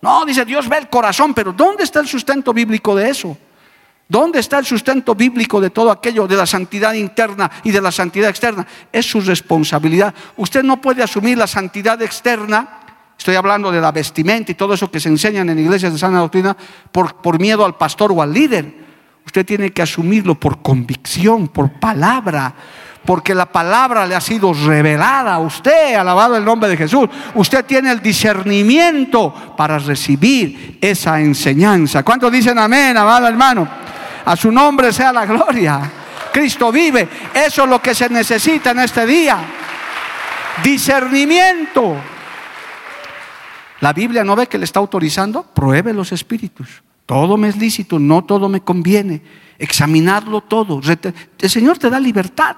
No, 0.01 0.25
dice 0.25 0.45
Dios 0.45 0.69
ve 0.69 0.77
el 0.77 0.89
corazón, 0.89 1.33
pero 1.33 1.51
¿dónde 1.51 1.83
está 1.83 1.99
el 1.99 2.07
sustento 2.07 2.53
bíblico 2.53 2.95
de 2.95 3.09
eso? 3.09 3.37
¿Dónde 4.07 4.39
está 4.39 4.59
el 4.59 4.65
sustento 4.65 5.15
bíblico 5.15 5.59
de 5.59 5.71
todo 5.71 5.89
aquello, 5.89 6.27
de 6.27 6.35
la 6.35 6.45
santidad 6.45 6.93
interna 6.93 7.49
y 7.63 7.71
de 7.71 7.81
la 7.81 7.91
santidad 7.91 8.29
externa? 8.29 8.65
Es 8.91 9.05
su 9.07 9.19
responsabilidad. 9.19 10.13
Usted 10.37 10.63
no 10.63 10.79
puede 10.79 11.01
asumir 11.01 11.37
la 11.37 11.47
santidad 11.47 11.99
externa, 12.03 12.81
estoy 13.17 13.35
hablando 13.35 13.71
de 13.71 13.81
la 13.81 13.91
vestimenta 13.91 14.51
y 14.51 14.55
todo 14.55 14.75
eso 14.75 14.91
que 14.91 14.99
se 14.99 15.09
enseñan 15.09 15.49
en 15.49 15.57
iglesias 15.57 15.91
de 15.91 15.97
sana 15.97 16.19
doctrina, 16.19 16.55
por, 16.91 17.15
por 17.15 17.39
miedo 17.39 17.65
al 17.65 17.75
pastor 17.75 18.11
o 18.11 18.21
al 18.21 18.31
líder. 18.31 18.85
Usted 19.25 19.43
tiene 19.43 19.71
que 19.71 19.81
asumirlo 19.81 20.35
por 20.35 20.61
convicción, 20.61 21.47
por 21.47 21.71
palabra, 21.79 22.53
porque 23.05 23.35
la 23.35 23.45
palabra 23.45 24.05
le 24.05 24.15
ha 24.15 24.21
sido 24.21 24.53
revelada 24.53 25.35
a 25.35 25.39
usted, 25.39 25.95
alabado 25.95 26.35
el 26.35 26.43
nombre 26.43 26.69
de 26.69 26.77
Jesús. 26.77 27.07
Usted 27.35 27.63
tiene 27.65 27.91
el 27.91 28.01
discernimiento 28.01 29.33
para 29.55 29.77
recibir 29.77 30.79
esa 30.81 31.19
enseñanza. 31.21 32.03
¿Cuántos 32.03 32.31
dicen 32.31 32.57
amén, 32.57 32.97
amado 32.97 33.27
hermano? 33.27 33.67
A 34.25 34.35
su 34.35 34.51
nombre 34.51 34.91
sea 34.91 35.13
la 35.13 35.25
gloria. 35.25 35.79
Cristo 36.33 36.71
vive. 36.71 37.07
Eso 37.33 37.63
es 37.63 37.69
lo 37.69 37.81
que 37.81 37.93
se 37.93 38.09
necesita 38.09 38.71
en 38.71 38.79
este 38.79 39.05
día. 39.05 39.37
Discernimiento. 40.63 41.95
La 43.81 43.93
Biblia 43.93 44.23
no 44.23 44.35
ve 44.35 44.47
que 44.47 44.57
le 44.57 44.65
está 44.65 44.79
autorizando, 44.79 45.43
pruebe 45.43 45.93
los 45.93 46.11
espíritus. 46.11 46.81
Todo 47.05 47.37
me 47.37 47.49
es 47.49 47.57
lícito, 47.57 47.99
no 47.99 48.23
todo 48.23 48.49
me 48.49 48.61
conviene. 48.61 49.21
Examinarlo 49.59 50.41
todo. 50.41 50.81
El 51.39 51.49
Señor 51.49 51.77
te 51.77 51.89
da 51.89 51.99
libertad. 51.99 52.55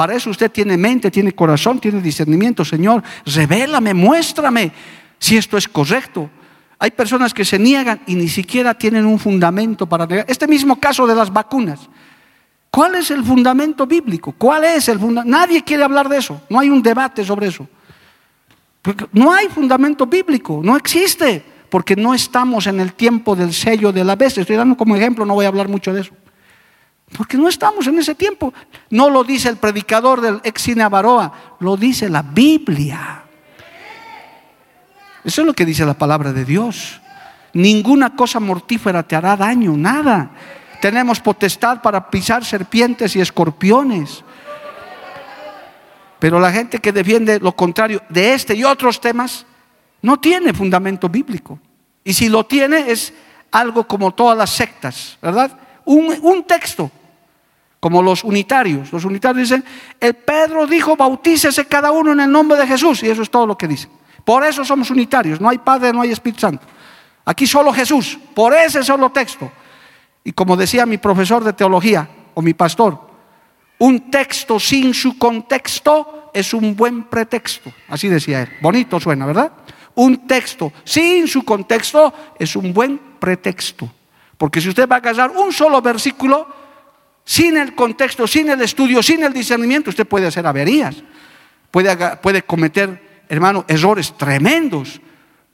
Para 0.00 0.14
eso 0.14 0.30
usted 0.30 0.50
tiene 0.50 0.78
mente, 0.78 1.10
tiene 1.10 1.32
corazón, 1.32 1.78
tiene 1.78 2.00
discernimiento. 2.00 2.64
Señor, 2.64 3.02
revélame, 3.26 3.92
muéstrame 3.92 4.72
si 5.18 5.36
esto 5.36 5.58
es 5.58 5.68
correcto. 5.68 6.30
Hay 6.78 6.90
personas 6.92 7.34
que 7.34 7.44
se 7.44 7.58
niegan 7.58 8.00
y 8.06 8.14
ni 8.14 8.26
siquiera 8.26 8.72
tienen 8.72 9.04
un 9.04 9.18
fundamento 9.18 9.86
para 9.86 10.06
negar. 10.06 10.24
Este 10.26 10.46
mismo 10.46 10.80
caso 10.80 11.06
de 11.06 11.14
las 11.14 11.30
vacunas. 11.30 11.80
¿Cuál 12.70 12.94
es 12.94 13.10
el 13.10 13.22
fundamento 13.22 13.86
bíblico? 13.86 14.32
¿Cuál 14.32 14.64
es 14.64 14.88
el 14.88 14.98
fundamento? 14.98 15.38
Nadie 15.38 15.62
quiere 15.62 15.84
hablar 15.84 16.08
de 16.08 16.16
eso. 16.16 16.40
No 16.48 16.58
hay 16.60 16.70
un 16.70 16.80
debate 16.80 17.22
sobre 17.22 17.48
eso. 17.48 17.68
no 19.12 19.34
hay 19.34 19.48
fundamento 19.48 20.06
bíblico, 20.06 20.62
no 20.64 20.78
existe, 20.78 21.44
porque 21.68 21.94
no 21.94 22.14
estamos 22.14 22.66
en 22.66 22.80
el 22.80 22.94
tiempo 22.94 23.36
del 23.36 23.52
sello 23.52 23.92
de 23.92 24.02
la 24.02 24.16
bestia. 24.16 24.40
Estoy 24.40 24.56
dando 24.56 24.78
como 24.78 24.96
ejemplo, 24.96 25.26
no 25.26 25.34
voy 25.34 25.44
a 25.44 25.48
hablar 25.48 25.68
mucho 25.68 25.92
de 25.92 26.00
eso. 26.00 26.14
Porque 27.16 27.36
no 27.36 27.48
estamos 27.48 27.86
en 27.86 27.98
ese 27.98 28.14
tiempo. 28.14 28.54
No 28.90 29.10
lo 29.10 29.24
dice 29.24 29.48
el 29.48 29.56
predicador 29.56 30.20
del 30.20 30.40
ex 30.44 30.74
Baroa, 30.90 31.56
lo 31.58 31.76
dice 31.76 32.08
la 32.08 32.22
Biblia. 32.22 33.24
Eso 35.24 35.42
es 35.42 35.46
lo 35.46 35.52
que 35.52 35.66
dice 35.66 35.84
la 35.84 35.94
palabra 35.94 36.32
de 36.32 36.44
Dios. 36.44 37.00
Ninguna 37.52 38.14
cosa 38.14 38.38
mortífera 38.40 39.02
te 39.02 39.16
hará 39.16 39.36
daño, 39.36 39.76
nada. 39.76 40.30
Tenemos 40.80 41.20
potestad 41.20 41.82
para 41.82 42.08
pisar 42.08 42.44
serpientes 42.44 43.14
y 43.16 43.20
escorpiones. 43.20 44.24
Pero 46.18 46.38
la 46.38 46.52
gente 46.52 46.78
que 46.78 46.92
defiende 46.92 47.40
lo 47.40 47.52
contrario 47.52 48.02
de 48.08 48.34
este 48.34 48.54
y 48.54 48.64
otros 48.64 49.00
temas 49.00 49.46
no 50.00 50.18
tiene 50.18 50.54
fundamento 50.54 51.08
bíblico. 51.08 51.58
Y 52.04 52.14
si 52.14 52.28
lo 52.28 52.46
tiene 52.46 52.90
es 52.90 53.12
algo 53.50 53.86
como 53.86 54.12
todas 54.12 54.38
las 54.38 54.50
sectas, 54.50 55.18
¿verdad? 55.20 55.50
Un, 55.84 56.16
un 56.22 56.44
texto 56.44 56.90
como 57.80 58.02
los 58.02 58.22
unitarios. 58.22 58.92
Los 58.92 59.04
unitarios 59.04 59.48
dicen, 59.48 59.64
el 59.98 60.14
Pedro 60.14 60.66
dijo, 60.66 60.96
bautícese 60.96 61.64
cada 61.64 61.90
uno 61.90 62.12
en 62.12 62.20
el 62.20 62.30
nombre 62.30 62.58
de 62.58 62.66
Jesús. 62.66 63.02
Y 63.02 63.08
eso 63.08 63.22
es 63.22 63.30
todo 63.30 63.46
lo 63.46 63.56
que 63.56 63.66
dice. 63.66 63.88
Por 64.24 64.44
eso 64.44 64.64
somos 64.64 64.90
unitarios. 64.90 65.40
No 65.40 65.48
hay 65.48 65.58
Padre, 65.58 65.92
no 65.92 66.02
hay 66.02 66.10
Espíritu 66.10 66.40
Santo. 66.40 66.66
Aquí 67.24 67.46
solo 67.46 67.72
Jesús. 67.72 68.18
Por 68.34 68.52
ese 68.54 68.82
solo 68.82 69.10
texto. 69.10 69.50
Y 70.22 70.32
como 70.32 70.56
decía 70.56 70.84
mi 70.84 70.98
profesor 70.98 71.42
de 71.42 71.54
teología 71.54 72.08
o 72.34 72.42
mi 72.42 72.52
pastor, 72.52 73.08
un 73.78 74.10
texto 74.10 74.60
sin 74.60 74.92
su 74.92 75.16
contexto 75.16 76.30
es 76.34 76.52
un 76.52 76.76
buen 76.76 77.04
pretexto. 77.04 77.72
Así 77.88 78.08
decía 78.08 78.42
él. 78.42 78.48
Bonito 78.60 79.00
suena, 79.00 79.24
¿verdad? 79.24 79.52
Un 79.94 80.26
texto 80.26 80.70
sin 80.84 81.26
su 81.26 81.44
contexto 81.44 82.12
es 82.38 82.54
un 82.56 82.74
buen 82.74 83.00
pretexto. 83.18 83.90
Porque 84.36 84.60
si 84.60 84.68
usted 84.68 84.86
va 84.86 84.96
a 84.96 85.02
casar 85.02 85.30
un 85.30 85.50
solo 85.50 85.80
versículo, 85.80 86.59
sin 87.24 87.56
el 87.56 87.74
contexto, 87.74 88.26
sin 88.26 88.50
el 88.50 88.60
estudio, 88.62 89.02
sin 89.02 89.22
el 89.22 89.32
discernimiento, 89.32 89.90
usted 89.90 90.06
puede 90.06 90.26
hacer 90.26 90.46
averías. 90.46 90.96
Puede, 91.70 92.42
cometer, 92.42 93.22
hermano, 93.28 93.64
errores 93.68 94.16
tremendos. 94.16 95.00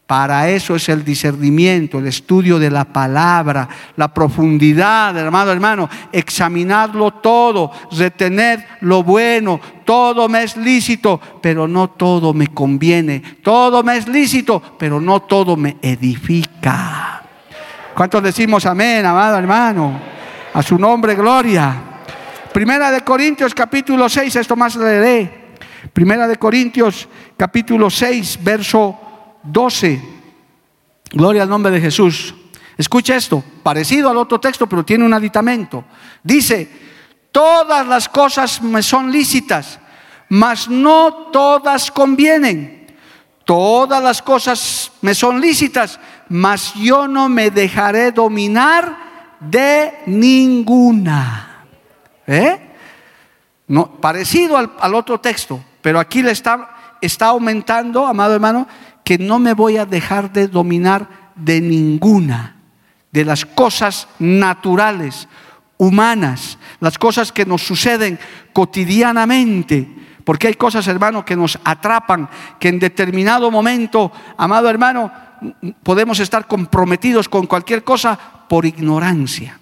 Para 0.07 0.49
eso 0.49 0.77
es 0.77 0.89
el 0.89 1.05
discernimiento, 1.05 1.99
el 1.99 2.07
estudio 2.07 2.61
de 2.61 2.71
la 2.71 2.85
palabra, 2.85 3.69
la 3.97 4.15
profundidad, 4.15 5.17
hermano, 5.19 5.51
hermano, 5.51 5.91
examinarlo 6.13 7.11
todo, 7.15 7.73
retener 7.91 8.65
lo 8.83 9.03
bueno, 9.03 9.61
todo 9.85 10.29
me 10.29 10.45
es 10.45 10.57
lícito, 10.57 11.21
pero 11.43 11.67
no 11.67 11.91
todo 11.91 12.33
me 12.33 12.47
conviene, 12.47 13.21
todo 13.43 13.83
me 13.83 13.97
es 13.97 14.07
lícito, 14.07 14.63
pero 14.79 15.01
no 15.01 15.23
todo 15.23 15.57
me 15.57 15.77
edifica. 15.83 17.25
¿Cuántos 17.93 18.23
decimos 18.23 18.65
amén, 18.65 19.05
amado 19.05 19.39
hermano? 19.39 20.16
A 20.57 20.63
su 20.63 20.79
nombre, 20.79 21.15
gloria. 21.15 21.83
Primera 22.51 22.91
de 22.91 23.03
Corintios 23.03 23.55
capítulo 23.55 24.09
6, 24.09 24.37
esto 24.37 24.57
más 24.57 24.75
leeré. 24.75 25.53
Primera 25.93 26.27
de 26.27 26.39
Corintios 26.39 27.07
capítulo 27.37 27.91
6, 27.91 28.39
verso 28.43 28.99
12. 29.43 30.01
Gloria 31.13 31.43
al 31.43 31.51
nombre 31.51 31.71
de 31.71 31.79
Jesús. 31.83 32.35
Escucha 32.79 33.17
esto, 33.17 33.45
parecido 33.63 34.09
al 34.09 34.17
otro 34.17 34.41
texto, 34.41 34.67
pero 34.67 34.83
tiene 34.83 35.05
un 35.05 35.13
aditamento. 35.13 35.85
Dice, 36.23 36.71
todas 37.31 37.87
las 37.87 38.09
cosas 38.09 38.63
me 38.63 38.83
son 38.83 39.13
lícitas, 39.13 39.79
mas 40.31 40.71
no 40.71 41.29
todas 41.31 41.91
convienen. 41.91 42.97
Todas 43.45 44.03
las 44.03 44.23
cosas 44.23 44.91
me 45.03 45.15
son 45.15 45.39
lícitas, 45.39 46.01
mas 46.31 46.73
yo 46.77 47.07
no 47.07 47.29
me 47.29 47.51
dejaré 47.51 48.11
dominar 48.11 49.06
de 49.41 49.93
ninguna. 50.07 51.65
¿Eh? 52.27 52.59
No, 53.69 53.93
parecido 54.01 54.57
al, 54.57 54.95
otro 54.95 55.21
texto, 55.21 55.63
pero 55.83 55.99
aquí 55.99 56.23
le 56.23 56.31
está, 56.31 56.97
está 57.01 57.27
aumentando, 57.27 58.07
amado 58.07 58.35
hermano, 58.35 58.67
que 59.05 59.19
no 59.19 59.39
me 59.39 59.55
voy 59.55 59.77
a 59.77 59.87
dejar 59.87 60.33
de 60.33 60.49
dominar 60.49 61.33
de 61.35 61.61
ninguna 61.61 62.57
de 63.17 63.25
las 63.25 63.47
cosas 63.47 64.09
naturales, 64.19 65.27
humanas, 65.79 66.59
las 66.81 66.99
cosas 66.99 67.33
que 67.33 67.47
nos 67.47 67.63
suceden 67.63 68.19
cotidianamente. 68.53 69.89
Porque 70.27 70.49
hay 70.49 70.55
cosas, 70.55 70.89
hermano, 70.89 71.25
que 71.25 71.37
nos 71.37 71.57
atrapan, 71.63 72.29
que 72.59 72.67
en 72.67 72.81
determinado 72.81 73.49
momento, 73.49 74.11
amado 74.37 74.69
hermano, 74.69 75.13
podemos 75.85 76.19
estar 76.19 76.49
comprometidos 76.49 77.29
con 77.29 77.47
cualquier 77.47 77.85
cosa 77.85 78.19
por 78.49 78.67
ignorancia, 78.67 79.61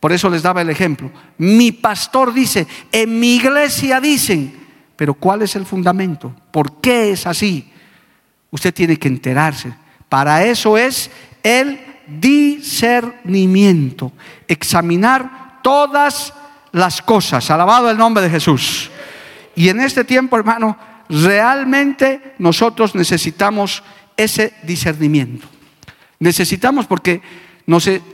Por 0.00 0.12
eso 0.12 0.30
les 0.30 0.42
daba 0.42 0.62
el 0.62 0.70
ejemplo. 0.70 1.10
Mi 1.36 1.72
pastor 1.72 2.32
dice, 2.32 2.66
en 2.90 3.20
mi 3.20 3.36
iglesia 3.36 4.00
dicen, 4.00 4.66
pero 4.96 5.12
¿cuál 5.12 5.42
es 5.42 5.56
el 5.56 5.66
fundamento? 5.66 6.34
¿Por 6.50 6.80
qué 6.80 7.10
es 7.10 7.26
así? 7.26 7.70
Usted 8.50 8.72
tiene 8.72 8.98
que 8.98 9.08
enterarse. 9.08 9.74
Para 10.08 10.42
eso 10.42 10.78
es 10.78 11.10
el 11.42 11.78
discernimiento, 12.06 14.10
examinar 14.48 15.60
todas 15.62 16.32
las 16.72 17.02
cosas. 17.02 17.50
Alabado 17.50 17.90
el 17.90 17.98
nombre 17.98 18.22
de 18.22 18.30
Jesús. 18.30 18.90
Y 19.54 19.68
en 19.68 19.80
este 19.80 20.04
tiempo, 20.04 20.36
hermano, 20.36 20.76
realmente 21.08 22.34
nosotros 22.38 22.94
necesitamos 22.94 23.82
ese 24.16 24.54
discernimiento. 24.62 25.46
Necesitamos 26.18 26.86
porque 26.86 27.20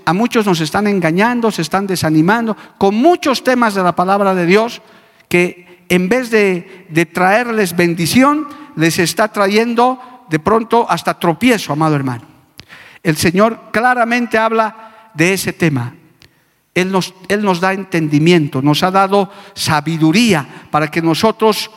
a 0.05 0.13
muchos 0.13 0.47
nos 0.47 0.61
están 0.61 0.87
engañando, 0.87 1.51
se 1.51 1.63
están 1.63 1.87
desanimando 1.87 2.57
con 2.77 2.95
muchos 2.95 3.43
temas 3.45 3.75
de 3.75 3.83
la 3.83 3.95
palabra 3.95 4.35
de 4.35 4.47
Dios 4.47 4.83
que 5.29 5.85
en 5.89 6.09
vez 6.09 6.31
de, 6.31 6.87
de 6.91 7.07
traerles 7.07 7.77
bendición, 7.77 8.47
les 8.77 8.99
está 8.99 9.29
trayendo 9.29 9.99
de 10.29 10.39
pronto 10.39 10.87
hasta 10.89 11.19
tropiezo, 11.19 11.73
amado 11.73 11.97
hermano. 11.97 12.25
El 13.03 13.17
Señor 13.17 13.71
claramente 13.73 14.39
habla 14.39 15.11
de 15.15 15.33
ese 15.33 15.53
tema. 15.53 15.95
Él 16.81 16.93
nos, 16.93 17.61
da 17.61 17.73
entendimiento, 17.73 18.63
nos 18.63 18.83
ha 18.83 18.91
dado 18.91 19.31
sabiduría 19.55 20.67
para 20.71 20.91
que 20.91 21.03
nosotros 21.03 21.71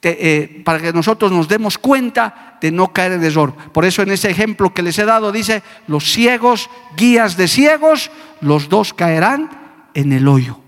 eh, 0.00 0.62
para 0.64 0.78
que 0.78 0.92
nosotros 0.92 1.32
nos 1.32 1.48
demos 1.48 1.76
cuenta 1.76 2.56
de 2.60 2.70
no 2.70 2.92
caer 2.92 3.12
en 3.12 3.24
error. 3.24 3.52
Por 3.72 3.84
eso 3.84 4.02
en 4.02 4.12
ese 4.12 4.30
ejemplo 4.30 4.72
que 4.72 4.82
les 4.82 4.96
he 4.98 5.04
dado 5.04 5.32
dice, 5.32 5.62
los 5.88 6.12
ciegos, 6.12 6.70
guías 6.96 7.36
de 7.36 7.48
ciegos, 7.48 8.12
los 8.40 8.68
dos 8.68 8.94
caerán 8.94 9.50
en 9.94 10.12
el 10.12 10.28
hoyo. 10.28 10.60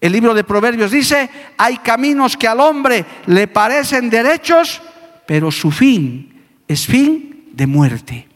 El 0.00 0.12
libro 0.12 0.34
de 0.34 0.44
Proverbios 0.44 0.92
dice, 0.92 1.28
hay 1.58 1.78
caminos 1.78 2.36
que 2.36 2.46
al 2.46 2.60
hombre 2.60 3.04
le 3.26 3.48
parecen 3.48 4.08
derechos, 4.08 4.80
pero 5.26 5.50
su 5.50 5.72
fin 5.72 6.44
es 6.68 6.86
fin 6.86 7.50
de 7.52 7.66
muerte. 7.66 8.28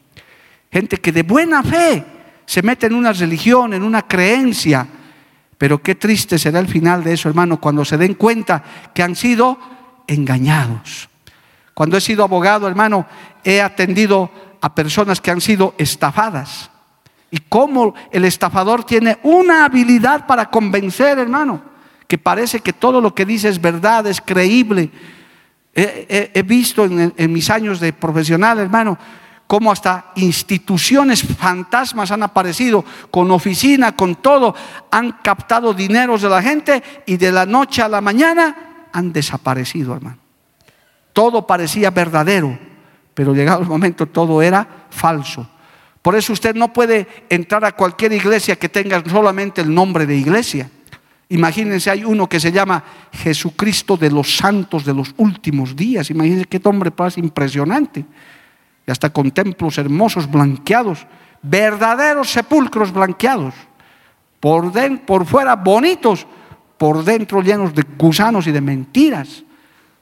Gente 0.72 0.96
que 0.96 1.12
de 1.12 1.22
buena 1.22 1.62
fe 1.62 2.05
se 2.50 2.62
mete 2.62 2.86
en 2.86 2.94
una 2.94 3.12
religión, 3.12 3.74
en 3.74 3.84
una 3.84 4.02
creencia, 4.08 4.84
pero 5.56 5.80
qué 5.80 5.94
triste 5.94 6.36
será 6.36 6.58
el 6.58 6.66
final 6.66 7.04
de 7.04 7.12
eso, 7.12 7.28
hermano, 7.28 7.60
cuando 7.60 7.84
se 7.84 7.96
den 7.96 8.14
cuenta 8.14 8.60
que 8.92 9.04
han 9.04 9.14
sido 9.14 9.56
engañados. 10.08 11.08
Cuando 11.74 11.96
he 11.96 12.00
sido 12.00 12.24
abogado, 12.24 12.66
hermano, 12.66 13.06
he 13.44 13.60
atendido 13.60 14.32
a 14.60 14.74
personas 14.74 15.20
que 15.20 15.30
han 15.30 15.40
sido 15.40 15.76
estafadas. 15.78 16.72
Y 17.30 17.38
cómo 17.38 17.94
el 18.10 18.24
estafador 18.24 18.82
tiene 18.82 19.20
una 19.22 19.64
habilidad 19.64 20.26
para 20.26 20.50
convencer, 20.50 21.20
hermano, 21.20 21.62
que 22.08 22.18
parece 22.18 22.58
que 22.58 22.72
todo 22.72 23.00
lo 23.00 23.14
que 23.14 23.26
dice 23.26 23.48
es 23.48 23.60
verdad, 23.60 24.08
es 24.08 24.20
creíble. 24.20 24.90
He, 25.72 26.42
visto 26.44 26.84
en, 26.84 27.14
en 27.16 27.32
mis 27.32 27.48
años 27.48 27.78
de 27.78 27.92
profesional, 27.92 28.58
hermano, 28.58 28.98
cómo 29.50 29.72
hasta 29.72 30.12
instituciones 30.14 31.24
fantasmas 31.24 32.12
han 32.12 32.22
aparecido, 32.22 32.84
con 33.10 33.32
oficina, 33.32 33.96
con 33.96 34.14
todo, 34.22 34.54
han 34.92 35.10
captado 35.24 35.74
dineros 35.74 36.22
de 36.22 36.28
la 36.28 36.40
gente 36.40 36.80
y 37.04 37.16
de 37.16 37.32
la 37.32 37.46
noche 37.46 37.82
a 37.82 37.88
la 37.88 38.00
mañana 38.00 38.86
han 38.92 39.12
desaparecido, 39.12 39.96
hermano. 39.96 40.18
Todo 41.12 41.48
parecía 41.48 41.90
verdadero, 41.90 42.56
pero 43.12 43.34
llegado 43.34 43.62
el 43.62 43.66
momento 43.66 44.06
todo 44.06 44.40
era 44.40 44.86
falso. 44.88 45.50
Por 46.00 46.14
eso 46.14 46.32
usted 46.32 46.54
no 46.54 46.72
puede 46.72 47.08
entrar 47.28 47.64
a 47.64 47.72
cualquier 47.72 48.12
iglesia 48.12 48.54
que 48.54 48.68
tenga 48.68 49.02
solamente 49.04 49.62
el 49.62 49.74
nombre 49.74 50.06
de 50.06 50.14
iglesia. 50.14 50.70
Imagínense, 51.28 51.90
hay 51.90 52.04
uno 52.04 52.28
que 52.28 52.38
se 52.38 52.52
llama 52.52 52.84
Jesucristo 53.10 53.96
de 53.96 54.12
los 54.12 54.36
Santos 54.36 54.84
de 54.84 54.94
los 54.94 55.12
últimos 55.16 55.74
días. 55.74 56.08
Imagínense 56.08 56.44
qué 56.44 56.60
nombre 56.60 56.92
parece 56.92 57.18
impresionante. 57.18 58.04
Hasta 58.90 59.11
con 59.11 59.31
templos 59.31 59.79
hermosos, 59.79 60.31
blanqueados, 60.31 61.07
verdaderos 61.42 62.31
sepulcros 62.31 62.92
blanqueados. 62.92 63.55
Por, 64.40 64.72
dentro, 64.72 65.07
por 65.07 65.26
fuera 65.26 65.57
bonitos, 65.57 66.26
por 66.79 67.05
dentro 67.05 67.42
llenos 67.42 67.74
de 67.74 67.85
gusanos 67.98 68.46
y 68.46 68.53
de 68.53 68.61
mentiras. 68.61 69.44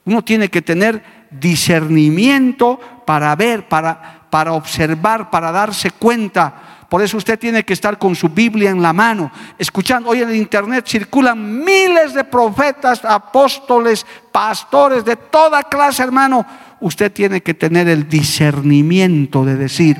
Uno 0.05 0.23
tiene 0.23 0.49
que 0.49 0.61
tener 0.61 1.27
discernimiento 1.29 2.79
para 3.05 3.35
ver, 3.35 3.67
para, 3.67 4.21
para 4.29 4.53
observar, 4.53 5.29
para 5.29 5.51
darse 5.51 5.91
cuenta. 5.91 6.68
Por 6.89 7.03
eso 7.03 7.17
usted 7.17 7.37
tiene 7.37 7.63
que 7.63 7.73
estar 7.73 7.99
con 7.99 8.15
su 8.15 8.29
Biblia 8.29 8.71
en 8.71 8.81
la 8.81 8.93
mano, 8.93 9.31
escuchando. 9.59 10.09
Hoy 10.09 10.23
en 10.23 10.29
el 10.29 10.35
Internet 10.35 10.87
circulan 10.87 11.63
miles 11.63 12.15
de 12.15 12.23
profetas, 12.23 13.05
apóstoles, 13.05 14.05
pastores, 14.31 15.05
de 15.05 15.15
toda 15.15 15.63
clase, 15.63 16.01
hermano. 16.01 16.43
Usted 16.79 17.11
tiene 17.11 17.41
que 17.41 17.53
tener 17.53 17.87
el 17.87 18.09
discernimiento 18.09 19.45
de 19.45 19.55
decir, 19.55 19.97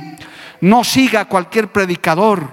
no 0.62 0.84
siga 0.84 1.26
cualquier 1.26 1.72
predicador. 1.72 2.50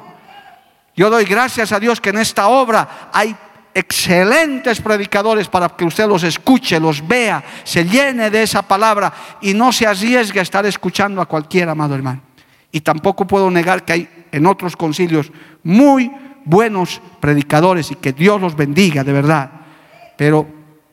Yo 0.95 1.09
doy 1.09 1.25
gracias 1.25 1.73
a 1.73 1.81
Dios 1.81 2.01
que 2.01 2.11
en 2.11 2.19
esta 2.19 2.49
obra 2.49 3.09
hay 3.13 3.35
excelentes 3.73 4.81
predicadores 4.81 5.49
para 5.49 5.69
que 5.69 5.85
usted 5.85 6.07
los 6.07 6.23
escuche, 6.23 6.81
los 6.81 7.07
vea, 7.07 7.43
se 7.65 7.85
llene 7.85 8.31
de 8.31 8.43
esa 8.43 8.63
palabra 8.63 9.13
y 9.41 9.53
no 9.53 9.73
se 9.73 9.87
arriesgue 9.87 10.41
a 10.41 10.43
estar 10.43 10.65
escuchando 10.65 11.21
a 11.21 11.27
cualquier 11.27 11.69
amado 11.69 11.95
hermano. 11.95 12.23
Y 12.73 12.81
tampoco 12.81 13.27
puedo 13.27 13.51
negar 13.51 13.85
que 13.85 13.93
hay 13.93 14.16
en 14.37 14.47
otros 14.47 14.77
concilios 14.77 15.33
muy 15.63 16.11
buenos 16.45 17.01
predicadores 17.21 17.91
y 17.91 17.97
que 17.97 18.13
Dios 18.13 18.41
los 18.41 18.55
bendiga 18.55 19.03
de 19.03 19.13
verdad. 19.13 19.51
Pero 20.17 20.47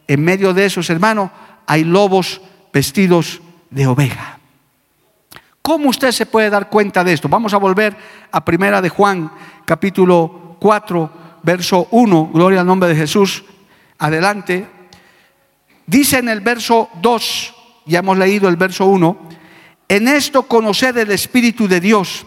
en 0.08 0.24
medio 0.24 0.54
de 0.54 0.66
esos, 0.66 0.90
hermanos, 0.90 1.30
hay 1.68 1.84
lobos 1.84 2.42
vestidos 2.72 3.42
de 3.70 3.86
oveja. 3.86 4.40
¿Cómo 5.62 5.90
usted 5.90 6.12
se 6.12 6.26
puede 6.26 6.50
dar 6.50 6.70
cuenta 6.70 7.04
de 7.04 7.14
esto? 7.14 7.30
Vamos 7.30 7.54
a 7.54 7.58
volver 7.58 7.96
a 8.32 8.44
Primera 8.44 8.82
de 8.82 8.90
Juan, 8.90 9.32
capítulo 9.66 10.58
4, 10.60 11.12
verso 11.44 11.88
1, 11.92 12.32
gloria 12.34 12.62
al 12.62 12.68
nombre 12.68 12.90
de 12.90 12.96
Jesús, 12.96 13.44
adelante, 13.98 14.66
dice 15.86 16.20
en 16.20 16.30
el 16.30 16.42
verso 16.42 16.90
2, 17.02 17.56
ya 17.86 18.00
hemos 18.00 18.18
leído 18.18 18.48
el 18.48 18.56
verso 18.56 18.86
1, 18.86 19.18
en 19.90 20.08
esto 20.08 20.44
conoced 20.44 20.98
el 20.98 21.12
Espíritu 21.12 21.68
de 21.68 21.80
Dios. 21.80 22.26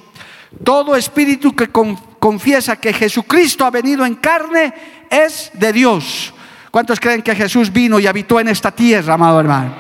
Todo 0.65 0.97
espíritu 0.97 1.55
que 1.55 1.69
confiesa 1.69 2.77
que 2.77 2.93
Jesucristo 2.93 3.65
ha 3.65 3.71
venido 3.71 4.05
en 4.07 4.17
carne 4.17 4.73
es 5.11 5.51
de 5.55 5.73
Dios. 5.73 6.33
¿Cuántos 6.71 7.01
creen 7.01 7.23
que 7.23 7.35
Jesús 7.35 7.73
vino 7.73 7.99
y 7.99 8.07
habitó 8.07 8.41
en 8.41 8.49
esta 8.49 8.71
tierra, 8.71 9.15
amado 9.15 9.41
hermano? 9.41 9.75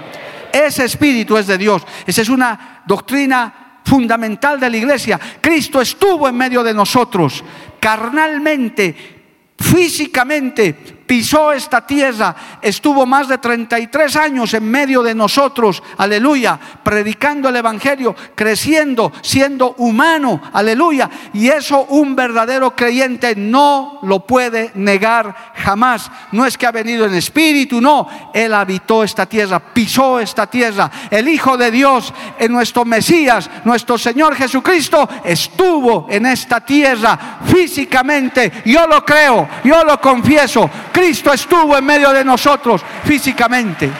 Ese 0.52 0.84
espíritu 0.84 1.36
es 1.36 1.46
de 1.46 1.58
Dios. 1.58 1.82
Esa 2.06 2.22
es 2.22 2.28
una 2.28 2.82
doctrina 2.86 3.80
fundamental 3.84 4.58
de 4.58 4.70
la 4.70 4.76
iglesia. 4.76 5.20
Cristo 5.40 5.80
estuvo 5.80 6.28
en 6.28 6.36
medio 6.36 6.62
de 6.62 6.74
nosotros, 6.74 7.44
carnalmente, 7.80 9.16
físicamente 9.58 10.95
pisó 11.06 11.52
esta 11.52 11.86
tierra, 11.86 12.34
estuvo 12.60 13.06
más 13.06 13.28
de 13.28 13.38
33 13.38 14.16
años 14.16 14.52
en 14.54 14.68
medio 14.70 15.02
de 15.02 15.14
nosotros, 15.14 15.82
aleluya, 15.96 16.58
predicando 16.82 17.48
el 17.48 17.56
Evangelio, 17.56 18.14
creciendo, 18.34 19.12
siendo 19.22 19.74
humano, 19.78 20.40
aleluya. 20.52 21.08
Y 21.32 21.48
eso 21.48 21.84
un 21.88 22.16
verdadero 22.16 22.74
creyente 22.74 23.34
no 23.36 24.00
lo 24.02 24.26
puede 24.26 24.72
negar 24.74 25.52
jamás. 25.54 26.10
No 26.32 26.44
es 26.44 26.58
que 26.58 26.66
ha 26.66 26.72
venido 26.72 27.06
en 27.06 27.14
espíritu, 27.14 27.80
no, 27.80 28.08
Él 28.34 28.52
habitó 28.52 29.04
esta 29.04 29.26
tierra, 29.26 29.60
pisó 29.60 30.20
esta 30.20 30.46
tierra. 30.46 30.90
El 31.10 31.28
Hijo 31.28 31.56
de 31.56 31.70
Dios, 31.70 32.12
en 32.38 32.52
nuestro 32.52 32.84
Mesías, 32.84 33.48
nuestro 33.64 33.98
Señor 33.98 34.34
Jesucristo, 34.34 35.08
estuvo 35.24 36.06
en 36.10 36.26
esta 36.26 36.60
tierra 36.60 37.38
físicamente. 37.44 38.62
Yo 38.64 38.86
lo 38.86 39.04
creo, 39.04 39.48
yo 39.64 39.84
lo 39.84 40.00
confieso. 40.00 40.68
Cristo 40.96 41.30
estuvo 41.30 41.76
en 41.76 41.84
medio 41.84 42.10
de 42.10 42.24
nosotros 42.24 42.82
físicamente. 43.04 43.90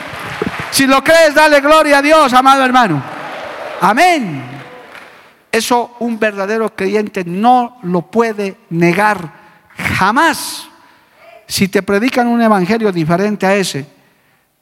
Si 0.71 0.87
lo 0.87 1.03
crees, 1.03 1.35
dale 1.35 1.61
gloria 1.61 1.99
a 1.99 2.01
Dios, 2.01 2.33
amado 2.33 2.65
hermano. 2.65 3.03
Amén. 3.81 4.41
Eso 5.51 5.95
un 5.99 6.17
verdadero 6.17 6.75
creyente 6.75 7.23
no 7.23 7.77
lo 7.83 8.01
puede 8.01 8.57
negar 8.71 9.31
jamás. 9.95 10.69
Si 11.45 11.67
te 11.67 11.83
predican 11.83 12.25
un 12.25 12.41
evangelio 12.41 12.91
diferente 12.91 13.45
a 13.45 13.55
ese, 13.55 13.85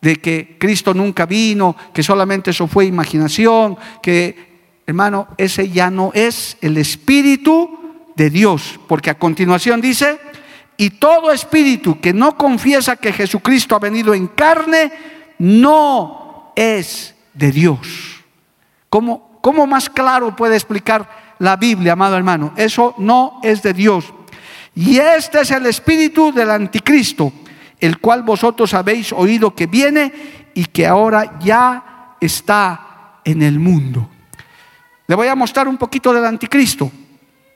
de 0.01 0.17
que 0.17 0.57
Cristo 0.59 0.93
nunca 0.93 1.25
vino, 1.25 1.73
que 1.93 2.03
solamente 2.03 2.51
eso 2.51 2.67
fue 2.67 2.83
imaginación, 2.83 3.77
que, 4.03 4.81
hermano, 4.85 5.29
ese 5.37 5.69
ya 5.69 5.89
no 5.89 6.11
es 6.13 6.57
el 6.59 6.75
Espíritu 6.75 8.03
de 8.13 8.29
Dios, 8.29 8.77
porque 8.89 9.09
a 9.09 9.17
continuación 9.17 9.79
dice, 9.79 10.19
y 10.77 10.91
todo 10.91 11.31
espíritu 11.31 11.99
que 11.99 12.13
no 12.13 12.37
confiesa 12.37 12.95
que 12.95 13.13
Jesucristo 13.13 13.75
ha 13.75 13.79
venido 13.79 14.13
en 14.13 14.27
carne, 14.27 14.91
no 15.39 16.51
es 16.55 17.15
de 17.33 17.51
Dios. 17.51 18.23
¿Cómo, 18.89 19.39
cómo 19.41 19.67
más 19.67 19.89
claro 19.89 20.35
puede 20.35 20.55
explicar 20.55 21.35
la 21.39 21.55
Biblia, 21.55 21.93
amado 21.93 22.17
hermano? 22.17 22.53
Eso 22.57 22.95
no 22.97 23.39
es 23.43 23.63
de 23.63 23.73
Dios. 23.73 24.13
Y 24.75 24.97
este 24.97 25.41
es 25.41 25.51
el 25.51 25.65
espíritu 25.65 26.33
del 26.33 26.51
anticristo, 26.51 27.31
el 27.79 27.99
cual 27.99 28.23
vosotros 28.23 28.73
habéis 28.73 29.13
oído 29.13 29.55
que 29.55 29.67
viene 29.67 30.11
y 30.53 30.65
que 30.65 30.85
ahora 30.85 31.39
ya 31.39 32.15
está 32.19 33.19
en 33.23 33.41
el 33.41 33.59
mundo. 33.59 34.09
Le 35.07 35.15
voy 35.15 35.27
a 35.27 35.35
mostrar 35.35 35.67
un 35.67 35.77
poquito 35.77 36.13
del 36.13 36.25
anticristo. 36.25 36.91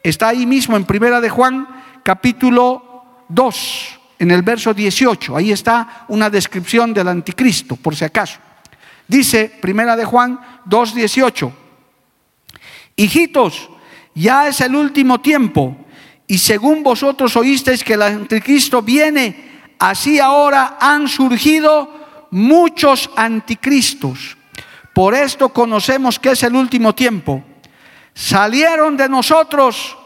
Está 0.02 0.30
ahí 0.30 0.46
mismo 0.46 0.78
en 0.78 0.86
Primera 0.86 1.20
de 1.20 1.30
Juan, 1.30 1.68
capítulo 2.04 2.89
2, 3.30 4.00
en 4.20 4.32
el 4.32 4.42
verso 4.42 4.74
18. 4.74 5.36
Ahí 5.36 5.52
está 5.52 6.06
una 6.10 6.30
descripción 6.30 6.94
del 6.94 7.08
anticristo, 7.08 7.76
por 7.76 7.96
si 7.96 8.06
acaso. 8.06 8.40
Dice 9.08 9.52
Primera 9.62 9.96
de 9.96 10.06
Juan 10.06 10.40
2, 10.66 10.96
18. 10.96 11.54
Hijitos, 12.96 13.70
ya 14.14 14.48
es 14.48 14.60
el 14.62 14.76
último 14.76 15.22
tiempo, 15.22 15.78
y 16.28 16.38
según 16.38 16.84
vosotros 16.84 17.36
oísteis 17.38 17.84
que 17.84 17.94
el 17.94 18.02
anticristo 18.02 18.82
viene, 18.82 19.62
así 19.80 20.20
ahora 20.20 20.78
han 20.80 21.08
surgido 21.08 22.28
muchos 22.32 23.10
anticristos. 23.16 24.38
Por 24.94 25.16
esto 25.16 25.50
conocemos 25.50 26.20
que 26.20 26.32
es 26.32 26.44
el 26.44 26.56
último 26.56 26.94
tiempo. 26.94 27.44
Salieron 28.14 28.98
de 28.98 29.08
nosotros, 29.08 29.98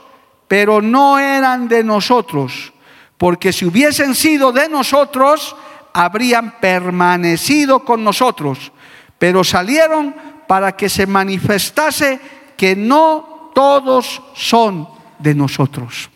pero 0.47 0.81
no 0.81 1.17
eran 1.17 1.67
de 1.67 1.83
nosotros, 1.83 2.72
porque 3.17 3.53
si 3.53 3.65
hubiesen 3.65 4.15
sido 4.15 4.51
de 4.51 4.69
nosotros, 4.69 5.55
habrían 5.93 6.59
permanecido 6.59 7.79
con 7.85 8.03
nosotros, 8.03 8.71
pero 9.17 9.43
salieron 9.43 10.15
para 10.47 10.75
que 10.75 10.89
se 10.89 11.07
manifestase 11.07 12.19
que 12.57 12.75
no 12.75 13.51
todos 13.53 14.21
son 14.33 14.87
de 15.19 15.35
nosotros. 15.35 16.09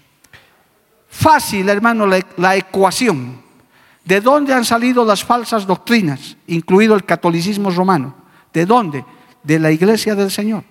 Fácil, 1.07 1.69
hermano, 1.69 2.05
la, 2.05 2.55
ecuación. 2.55 3.41
¿De 4.03 4.21
dónde 4.21 4.53
han 4.53 4.65
salido 4.65 5.03
las 5.03 5.23
falsas 5.23 5.65
doctrinas, 5.65 6.37
incluido 6.47 6.95
el 6.95 7.05
catolicismo 7.05 7.71
romano? 7.71 8.15
¿De 8.53 8.65
dónde? 8.65 9.03
De 9.43 9.59
la 9.59 9.71
iglesia 9.71 10.15
del 10.15 10.31
Señor. 10.31 10.63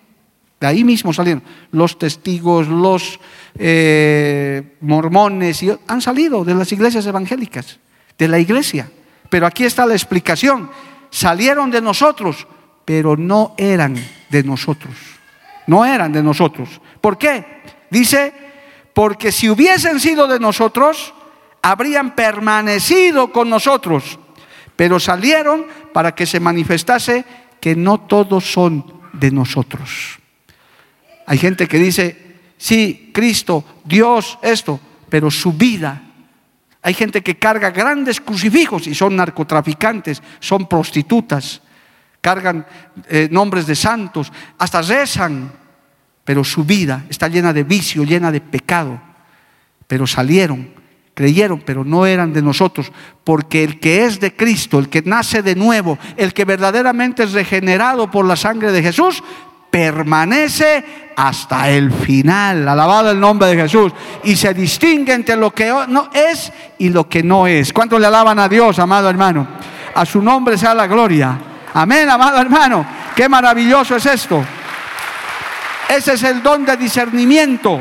De 0.61 0.67
ahí 0.67 0.85
mismo 0.85 1.13
salieron 1.13 1.43
los 1.71 1.99
testigos, 1.99 2.67
los 2.69 3.21
eh, 3.59 4.77
mormones, 4.81 5.63
y 5.63 5.71
han 5.87 6.01
salido 6.01 6.45
de 6.45 6.55
las 6.55 6.73
iglesias 6.73 7.07
evangélicas, 7.07 7.79
de 8.17 8.29
la 8.29 8.39
iglesia. 8.39 8.91
Pero 9.29 9.47
aquí 9.47 9.65
está 9.65 9.85
la 9.85 9.95
explicación. 9.95 10.71
Salieron 11.11 11.71
de 11.71 11.83
nosotros, 11.83 12.47
pero 12.85 13.17
no 13.17 13.55
eran 13.59 13.97
de 14.31 14.43
nosotros. 14.43 14.95
No 15.67 15.85
eran 15.85 16.13
de 16.13 16.23
nosotros. 16.23 16.81
¿Por 17.01 17.19
qué? 17.19 17.63
Dice, 17.91 18.33
porque 18.95 19.33
si 19.33 19.51
hubiesen 19.51 20.01
sido 20.01 20.27
de 20.27 20.41
nosotros, 20.41 21.13
habrían 21.61 22.15
permanecido 22.15 23.33
con 23.33 23.51
nosotros, 23.51 24.19
pero 24.77 25.01
salieron 25.01 25.67
para 25.93 26.15
que 26.15 26.25
se 26.25 26.41
manifestase 26.41 27.25
que 27.61 27.75
no 27.75 27.99
todos 27.99 28.51
son 28.51 28.85
de 29.13 29.31
nosotros. 29.31 30.19
Hay 31.27 31.39
gente 31.39 31.67
que 31.67 31.79
dice, 31.79 32.37
sí, 32.57 33.11
Cristo, 33.13 33.65
Dios, 33.85 34.39
esto, 34.43 34.81
pero 35.09 35.31
su 35.31 35.53
vida. 35.53 36.03
Hay 36.83 36.95
gente 36.95 37.23
que 37.23 37.37
carga 37.37 37.71
grandes 37.71 38.21
crucifijos 38.21 38.87
y 38.87 38.95
son 38.95 39.17
narcotraficantes, 39.17 40.23
son 40.39 40.69
prostitutas, 40.69 41.61
cargan 42.21 42.65
eh, 43.09 43.29
nombres 43.31 43.67
de 43.67 43.75
santos, 43.75 44.33
hasta 44.57 44.83
rezan, 44.83 45.53
pero 46.25 46.45
su 46.45 46.65
vida 46.65 47.05
está 47.09 47.29
llena 47.29 47.53
de 47.53 47.65
vicio, 47.65 48.05
llena 48.05 48.31
de 48.31 48.41
pecado. 48.41 49.01
Pero 49.89 50.07
salieron, 50.07 50.71
creyeron, 51.15 51.61
pero 51.61 51.85
no 51.85 52.05
eran 52.07 52.33
de 52.33 52.43
nosotros, 52.43 52.93
porque 53.25 53.65
el 53.65 53.81
que 53.81 54.05
es 54.05 54.21
de 54.21 54.37
Cristo, 54.37 54.79
el 54.79 54.89
que 54.89 55.03
nace 55.03 55.43
de 55.43 55.55
nuevo, 55.55 55.99
el 56.17 56.35
que 56.35 56.45
verdaderamente 56.45 57.23
es 57.23 57.33
regenerado 57.33 58.11
por 58.11 58.25
la 58.27 58.37
sangre 58.37 58.71
de 58.71 58.83
Jesús, 58.83 59.23
permanece 59.71 61.13
hasta 61.17 61.69
el 61.71 61.91
final. 61.93 62.69
Alabado 62.69 63.11
el 63.11 63.21
nombre 63.21 63.49
de 63.49 63.57
Jesús. 63.57 63.93
Y 64.25 64.37
se 64.37 64.55
distingue 64.55 65.13
entre 65.13 65.37
lo 65.37 65.53
que 65.53 65.73
no 65.89 66.11
es 66.13 66.53
y 66.79 66.91
lo 66.91 67.09
que 67.09 67.23
no 67.23 67.47
es. 67.47 67.73
¿Cuántos 67.73 68.01
le 68.01 68.07
alaban 68.07 68.39
a 68.39 68.49
Dios, 68.49 68.79
amado 68.79 69.09
hermano? 69.09 69.47
A 69.95 70.05
su 70.05 70.23
nombre 70.23 70.59
sea 70.59 70.75
la 70.75 70.87
gloria. 70.87 71.39
Amén, 71.75 72.09
amado 72.09 72.41
hermano. 72.41 72.87
Qué 73.15 73.29
maravilloso 73.29 73.97
es 73.97 74.07
esto. 74.07 74.45
Ese 75.89 76.15
es 76.15 76.23
el 76.23 76.43
don 76.43 76.65
de 76.65 76.77
discernimiento. 76.77 77.81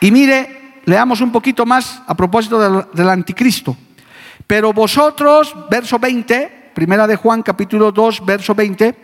Y 0.00 0.10
mire, 0.10 0.80
leamos 0.84 1.20
un 1.20 1.32
poquito 1.32 1.66
más 1.66 2.02
a 2.06 2.14
propósito 2.14 2.60
del, 2.60 2.86
del, 2.92 3.08
anticristo. 3.08 3.76
Pero 4.46 4.72
vosotros, 4.72 5.54
verso 5.70 5.98
20, 5.98 6.70
primera 6.74 7.06
de 7.06 7.16
Juan 7.16 7.42
capítulo 7.42 7.90
2, 7.90 8.24
verso 8.24 8.54
20, 8.54 8.94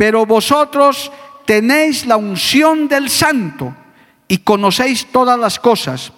pero 0.00 0.24
vosotros 0.24 1.12
tenéis 1.44 2.06
la 2.06 2.16
unción 2.16 2.88
del 2.88 3.10
santo 3.10 3.76
y 4.28 4.38
conocéis 4.38 5.04
todas 5.12 5.38
las 5.38 5.60
cosas. 5.60 6.14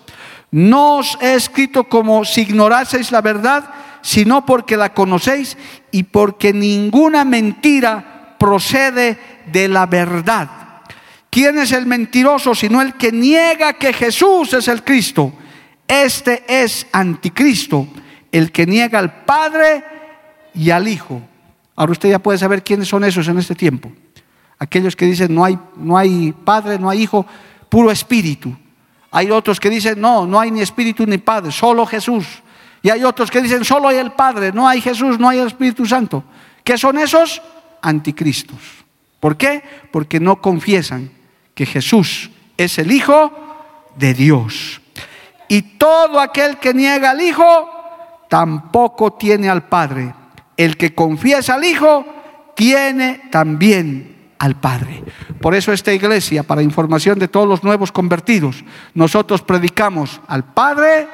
No 0.52 0.98
os 0.98 1.18
he 1.20 1.34
escrito 1.34 1.88
como 1.88 2.24
si 2.24 2.42
ignoraseis 2.42 3.10
la 3.10 3.20
verdad, 3.20 3.68
sino 4.00 4.46
porque 4.46 4.76
la 4.76 4.94
conocéis 4.94 5.58
y 5.90 6.04
porque 6.04 6.52
ninguna 6.52 7.24
mentira 7.24 8.36
procede 8.38 9.18
de 9.50 9.66
la 9.66 9.86
verdad. 9.86 10.48
¿Quién 11.28 11.58
es 11.58 11.72
el 11.72 11.84
mentiroso 11.84 12.54
sino 12.54 12.80
el 12.80 12.94
que 12.94 13.10
niega 13.10 13.72
que 13.72 13.92
Jesús 13.92 14.52
es 14.52 14.68
el 14.68 14.84
Cristo? 14.84 15.32
Este 15.88 16.44
es 16.46 16.86
anticristo, 16.92 17.88
el 18.30 18.52
que 18.52 18.64
niega 18.64 19.00
al 19.00 19.24
Padre 19.24 19.82
y 20.54 20.70
al 20.70 20.86
Hijo. 20.86 21.31
Ahora 21.74 21.92
usted 21.92 22.10
ya 22.10 22.18
puede 22.18 22.38
saber 22.38 22.62
quiénes 22.62 22.88
son 22.88 23.04
esos 23.04 23.26
en 23.28 23.38
este 23.38 23.54
tiempo. 23.54 23.90
Aquellos 24.58 24.94
que 24.94 25.06
dicen 25.06 25.34
no 25.34 25.44
hay, 25.44 25.58
no 25.76 25.96
hay 25.96 26.32
Padre, 26.32 26.78
no 26.78 26.88
hay 26.88 27.02
Hijo, 27.02 27.26
puro 27.68 27.90
Espíritu. 27.90 28.56
Hay 29.10 29.30
otros 29.30 29.58
que 29.58 29.70
dicen 29.70 30.00
no, 30.00 30.26
no 30.26 30.38
hay 30.38 30.50
ni 30.50 30.60
Espíritu 30.60 31.06
ni 31.06 31.18
Padre, 31.18 31.52
solo 31.52 31.86
Jesús. 31.86 32.42
Y 32.82 32.90
hay 32.90 33.04
otros 33.04 33.30
que 33.30 33.40
dicen, 33.40 33.64
solo 33.64 33.88
hay 33.88 33.98
el 33.98 34.12
Padre, 34.12 34.52
no 34.52 34.66
hay 34.66 34.80
Jesús, 34.80 35.18
no 35.18 35.28
hay 35.28 35.38
el 35.38 35.46
Espíritu 35.46 35.86
Santo. 35.86 36.24
¿Qué 36.64 36.76
son 36.76 36.98
esos? 36.98 37.40
Anticristos. 37.80 38.58
¿Por 39.20 39.36
qué? 39.36 39.62
Porque 39.92 40.18
no 40.18 40.40
confiesan 40.40 41.10
que 41.54 41.64
Jesús 41.64 42.30
es 42.56 42.78
el 42.78 42.90
Hijo 42.90 43.32
de 43.96 44.14
Dios. 44.14 44.80
Y 45.46 45.62
todo 45.62 46.18
aquel 46.18 46.58
que 46.58 46.74
niega 46.74 47.10
al 47.10 47.20
Hijo, 47.20 47.70
tampoco 48.28 49.12
tiene 49.12 49.48
al 49.48 49.68
Padre. 49.68 50.12
El 50.56 50.76
que 50.76 50.94
confiesa 50.94 51.54
al 51.54 51.64
Hijo, 51.64 52.04
tiene 52.54 53.22
también 53.30 54.34
al 54.38 54.56
Padre. 54.56 55.04
Por 55.40 55.54
eso 55.54 55.72
esta 55.72 55.92
iglesia, 55.92 56.42
para 56.42 56.62
información 56.62 57.18
de 57.18 57.28
todos 57.28 57.48
los 57.48 57.62
nuevos 57.62 57.92
convertidos, 57.92 58.64
nosotros 58.94 59.42
predicamos 59.42 60.20
al 60.26 60.44
Padre, 60.44 61.08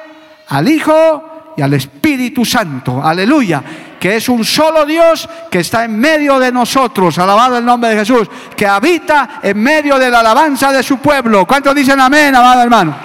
al 0.47 0.67
Hijo 0.67 1.53
y 1.55 1.61
al 1.61 1.73
Espíritu 1.73 2.43
Santo. 2.43 3.03
Aleluya. 3.03 3.63
Que 3.99 4.15
es 4.15 4.29
un 4.29 4.45
solo 4.45 4.85
Dios 4.85 5.27
que 5.51 5.59
está 5.59 5.83
en 5.83 5.99
medio 5.99 6.39
de 6.39 6.51
nosotros. 6.51 7.17
Alabado 7.19 7.57
el 7.57 7.65
nombre 7.65 7.89
de 7.89 7.97
Jesús. 7.97 8.29
Que 8.55 8.65
habita 8.65 9.39
en 9.43 9.61
medio 9.61 9.99
de 9.99 10.09
la 10.09 10.21
alabanza 10.21 10.71
de 10.71 10.81
su 10.81 10.97
pueblo. 10.99 11.45
¿Cuántos 11.45 11.75
dicen 11.75 11.99
amén, 11.99 12.33
amado 12.33 12.63
hermano? 12.63 12.95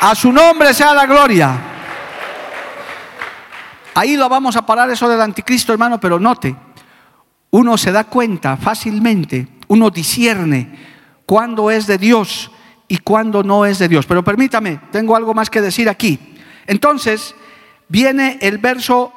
A 0.00 0.14
su 0.14 0.32
nombre 0.32 0.72
sea 0.72 0.94
la 0.94 1.06
gloria. 1.06 1.75
Ahí 3.96 4.14
lo 4.14 4.28
vamos 4.28 4.56
a 4.56 4.66
parar 4.66 4.90
eso 4.90 5.08
del 5.08 5.22
anticristo, 5.22 5.72
hermano, 5.72 5.98
pero 5.98 6.20
note, 6.20 6.54
uno 7.48 7.78
se 7.78 7.90
da 7.92 8.04
cuenta 8.04 8.58
fácilmente, 8.58 9.48
uno 9.68 9.88
discierne 9.88 10.68
cuándo 11.24 11.70
es 11.70 11.86
de 11.86 11.96
Dios 11.96 12.50
y 12.88 12.98
cuando 12.98 13.42
no 13.42 13.64
es 13.64 13.78
de 13.78 13.88
Dios. 13.88 14.04
Pero 14.04 14.22
permítame, 14.22 14.82
tengo 14.92 15.16
algo 15.16 15.32
más 15.32 15.48
que 15.48 15.62
decir 15.62 15.88
aquí. 15.88 16.18
Entonces, 16.66 17.34
viene 17.88 18.38
el 18.42 18.58
verso, 18.58 19.14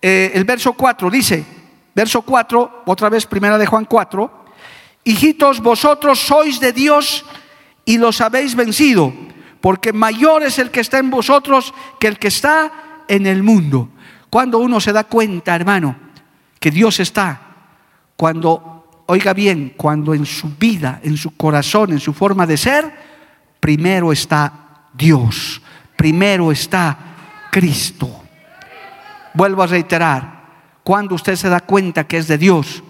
eh, 0.00 0.30
el 0.32 0.44
verso 0.44 0.72
4, 0.72 1.10
dice, 1.10 1.44
verso 1.94 2.22
4, 2.22 2.84
otra 2.86 3.10
vez 3.10 3.26
primera 3.26 3.58
de 3.58 3.66
Juan 3.66 3.84
4, 3.84 4.46
hijitos, 5.04 5.60
vosotros 5.60 6.18
sois 6.18 6.60
de 6.60 6.72
Dios 6.72 7.26
y 7.84 7.98
los 7.98 8.22
habéis 8.22 8.54
vencido, 8.54 9.12
porque 9.60 9.92
mayor 9.92 10.44
es 10.44 10.58
el 10.58 10.70
que 10.70 10.80
está 10.80 10.96
en 10.96 11.10
vosotros 11.10 11.74
que 12.00 12.06
el 12.06 12.18
que 12.18 12.28
está 12.28 12.72
en 13.06 13.26
el 13.26 13.42
mundo. 13.42 13.90
Cuando 14.34 14.58
uno 14.58 14.80
se 14.80 14.92
da 14.92 15.04
cuenta, 15.04 15.54
hermano, 15.54 15.94
que 16.58 16.72
Dios 16.72 16.98
está, 16.98 17.40
cuando 18.16 19.04
oiga 19.06 19.32
bien, 19.32 19.74
cuando 19.76 20.12
en 20.12 20.26
su 20.26 20.56
vida, 20.58 20.98
en 21.04 21.16
su 21.16 21.36
corazón, 21.36 21.92
en 21.92 22.00
su 22.00 22.12
forma 22.12 22.44
de 22.44 22.56
ser, 22.56 22.92
primero 23.60 24.10
está 24.10 24.88
Dios, 24.92 25.62
primero 25.94 26.50
está 26.50 26.98
Cristo. 27.52 28.24
Vuelvo 29.34 29.62
a 29.62 29.68
reiterar, 29.68 30.46
cuando 30.82 31.14
usted 31.14 31.36
se 31.36 31.48
da 31.48 31.60
cuenta 31.60 32.08
que 32.08 32.16
es 32.16 32.26
de 32.26 32.36
Dios, 32.36 32.82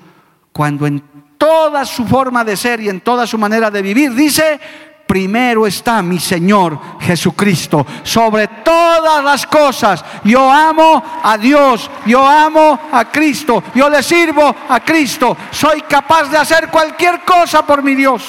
cuando 0.50 0.86
en 0.86 1.04
toda 1.36 1.84
su 1.84 2.06
forma 2.06 2.42
de 2.42 2.56
ser 2.56 2.80
y 2.80 2.88
en 2.88 3.02
toda 3.02 3.26
su 3.26 3.36
manera 3.36 3.70
de 3.70 3.82
vivir, 3.82 4.14
dice, 4.14 4.58
primero 5.06 5.66
está 5.66 6.02
mi 6.02 6.18
Señor 6.18 6.78
Jesucristo. 7.00 7.86
Sobre 8.02 8.48
todas 8.48 9.22
las 9.22 9.46
cosas, 9.46 10.04
yo 10.24 10.50
amo 10.50 11.02
a 11.22 11.38
Dios, 11.38 11.90
yo 12.06 12.26
amo 12.26 12.78
a 12.92 13.10
Cristo, 13.10 13.62
yo 13.74 13.88
le 13.88 14.02
sirvo 14.02 14.54
a 14.68 14.80
Cristo. 14.80 15.36
Soy 15.50 15.82
capaz 15.82 16.30
de 16.30 16.38
hacer 16.38 16.68
cualquier 16.68 17.20
cosa 17.24 17.66
por 17.66 17.82
mi 17.82 17.94
Dios. 17.94 18.22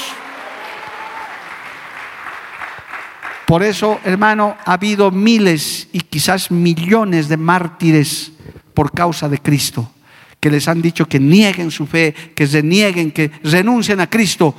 Por 3.45 3.61
eso, 3.61 3.99
hermano, 4.03 4.57
ha 4.65 4.73
habido 4.73 5.11
miles 5.11 5.87
y 5.91 5.99
quizás 5.99 6.49
millones 6.49 7.29
de 7.29 7.37
mártires 7.37 8.31
por 8.73 8.91
causa 8.91 9.29
de 9.29 9.37
Cristo, 9.37 9.91
que 10.39 10.49
les 10.49 10.67
han 10.67 10.81
dicho 10.81 11.05
que 11.05 11.19
nieguen 11.19 11.69
su 11.69 11.85
fe, 11.85 12.13
que 12.35 12.47
se 12.47 12.63
nieguen, 12.63 13.11
que 13.11 13.31
renuncien 13.43 13.99
a 13.99 14.09
Cristo 14.09 14.55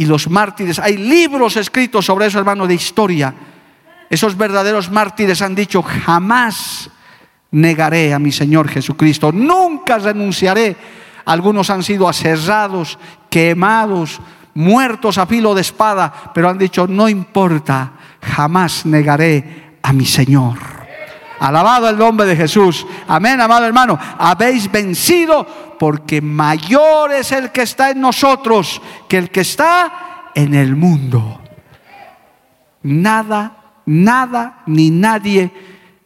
y 0.00 0.06
los 0.06 0.30
mártires. 0.30 0.78
Hay 0.78 0.96
libros 0.96 1.58
escritos 1.58 2.06
sobre 2.06 2.24
eso, 2.24 2.38
hermano, 2.38 2.66
de 2.66 2.72
historia. 2.72 3.34
Esos 4.08 4.34
verdaderos 4.34 4.90
mártires 4.90 5.42
han 5.42 5.54
dicho, 5.54 5.82
jamás 5.82 6.88
negaré 7.50 8.14
a 8.14 8.18
mi 8.18 8.32
Señor 8.32 8.66
Jesucristo, 8.66 9.30
nunca 9.30 9.98
renunciaré. 9.98 10.74
Algunos 11.26 11.68
han 11.68 11.82
sido 11.82 12.08
aserrados, 12.08 12.98
quemados, 13.28 14.22
muertos 14.54 15.18
a 15.18 15.26
filo 15.26 15.54
de 15.54 15.60
espada, 15.60 16.32
pero 16.32 16.48
han 16.48 16.56
dicho, 16.56 16.86
no 16.86 17.06
importa, 17.06 17.92
jamás 18.22 18.86
negaré 18.86 19.76
a 19.82 19.92
mi 19.92 20.06
Señor. 20.06 20.79
Alabado 21.40 21.88
el 21.88 21.96
nombre 21.96 22.26
de 22.26 22.36
Jesús. 22.36 22.86
Amén, 23.08 23.40
amado 23.40 23.64
hermano. 23.64 23.98
Habéis 24.18 24.70
vencido 24.70 25.46
porque 25.78 26.20
mayor 26.20 27.12
es 27.12 27.32
el 27.32 27.50
que 27.50 27.62
está 27.62 27.90
en 27.90 28.00
nosotros 28.02 28.80
que 29.08 29.16
el 29.16 29.30
que 29.30 29.40
está 29.40 30.30
en 30.34 30.52
el 30.52 30.76
mundo. 30.76 31.40
Nada, 32.82 33.56
nada 33.86 34.62
ni 34.66 34.90
nadie 34.90 35.50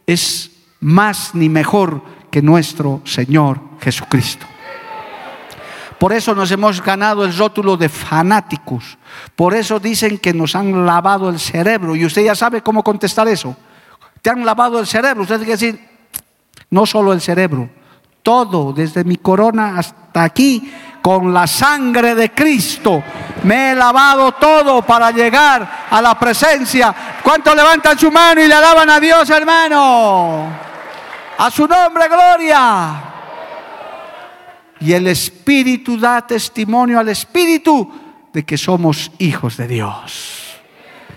es 0.06 0.52
más 0.78 1.34
ni 1.34 1.48
mejor 1.48 2.02
que 2.30 2.40
nuestro 2.40 3.00
Señor 3.04 3.60
Jesucristo. 3.80 4.46
Por 5.98 6.12
eso 6.12 6.32
nos 6.36 6.52
hemos 6.52 6.80
ganado 6.80 7.24
el 7.24 7.36
rótulo 7.36 7.76
de 7.76 7.88
fanáticos. 7.88 8.98
Por 9.34 9.54
eso 9.54 9.80
dicen 9.80 10.18
que 10.18 10.32
nos 10.32 10.54
han 10.54 10.86
lavado 10.86 11.28
el 11.28 11.40
cerebro. 11.40 11.96
Y 11.96 12.04
usted 12.04 12.24
ya 12.24 12.36
sabe 12.36 12.62
cómo 12.62 12.84
contestar 12.84 13.26
eso. 13.26 13.56
Te 14.24 14.30
han 14.30 14.42
lavado 14.42 14.80
el 14.80 14.86
cerebro. 14.86 15.24
Usted 15.24 15.34
tiene 15.36 15.44
que 15.44 15.52
decir, 15.52 15.88
no 16.70 16.86
solo 16.86 17.12
el 17.12 17.20
cerebro, 17.20 17.68
todo, 18.22 18.72
desde 18.72 19.04
mi 19.04 19.16
corona 19.16 19.78
hasta 19.78 20.22
aquí, 20.22 20.72
con 21.02 21.34
la 21.34 21.46
sangre 21.46 22.14
de 22.14 22.32
Cristo. 22.32 23.02
Me 23.42 23.72
he 23.72 23.74
lavado 23.74 24.32
todo 24.32 24.80
para 24.80 25.10
llegar 25.10 25.88
a 25.90 26.00
la 26.00 26.18
presencia. 26.18 26.94
¿Cuántos 27.22 27.54
levantan 27.54 27.98
su 27.98 28.10
mano 28.10 28.42
y 28.42 28.48
le 28.48 28.54
alaban 28.54 28.88
a 28.88 28.98
Dios, 28.98 29.28
hermano? 29.28 30.48
A 31.36 31.50
su 31.50 31.68
nombre, 31.68 32.08
gloria. 32.08 33.02
Y 34.80 34.90
el 34.90 35.06
Espíritu 35.06 35.98
da 35.98 36.26
testimonio 36.26 36.98
al 36.98 37.10
Espíritu 37.10 37.92
de 38.32 38.42
que 38.42 38.56
somos 38.56 39.12
hijos 39.18 39.58
de 39.58 39.68
Dios 39.68 40.43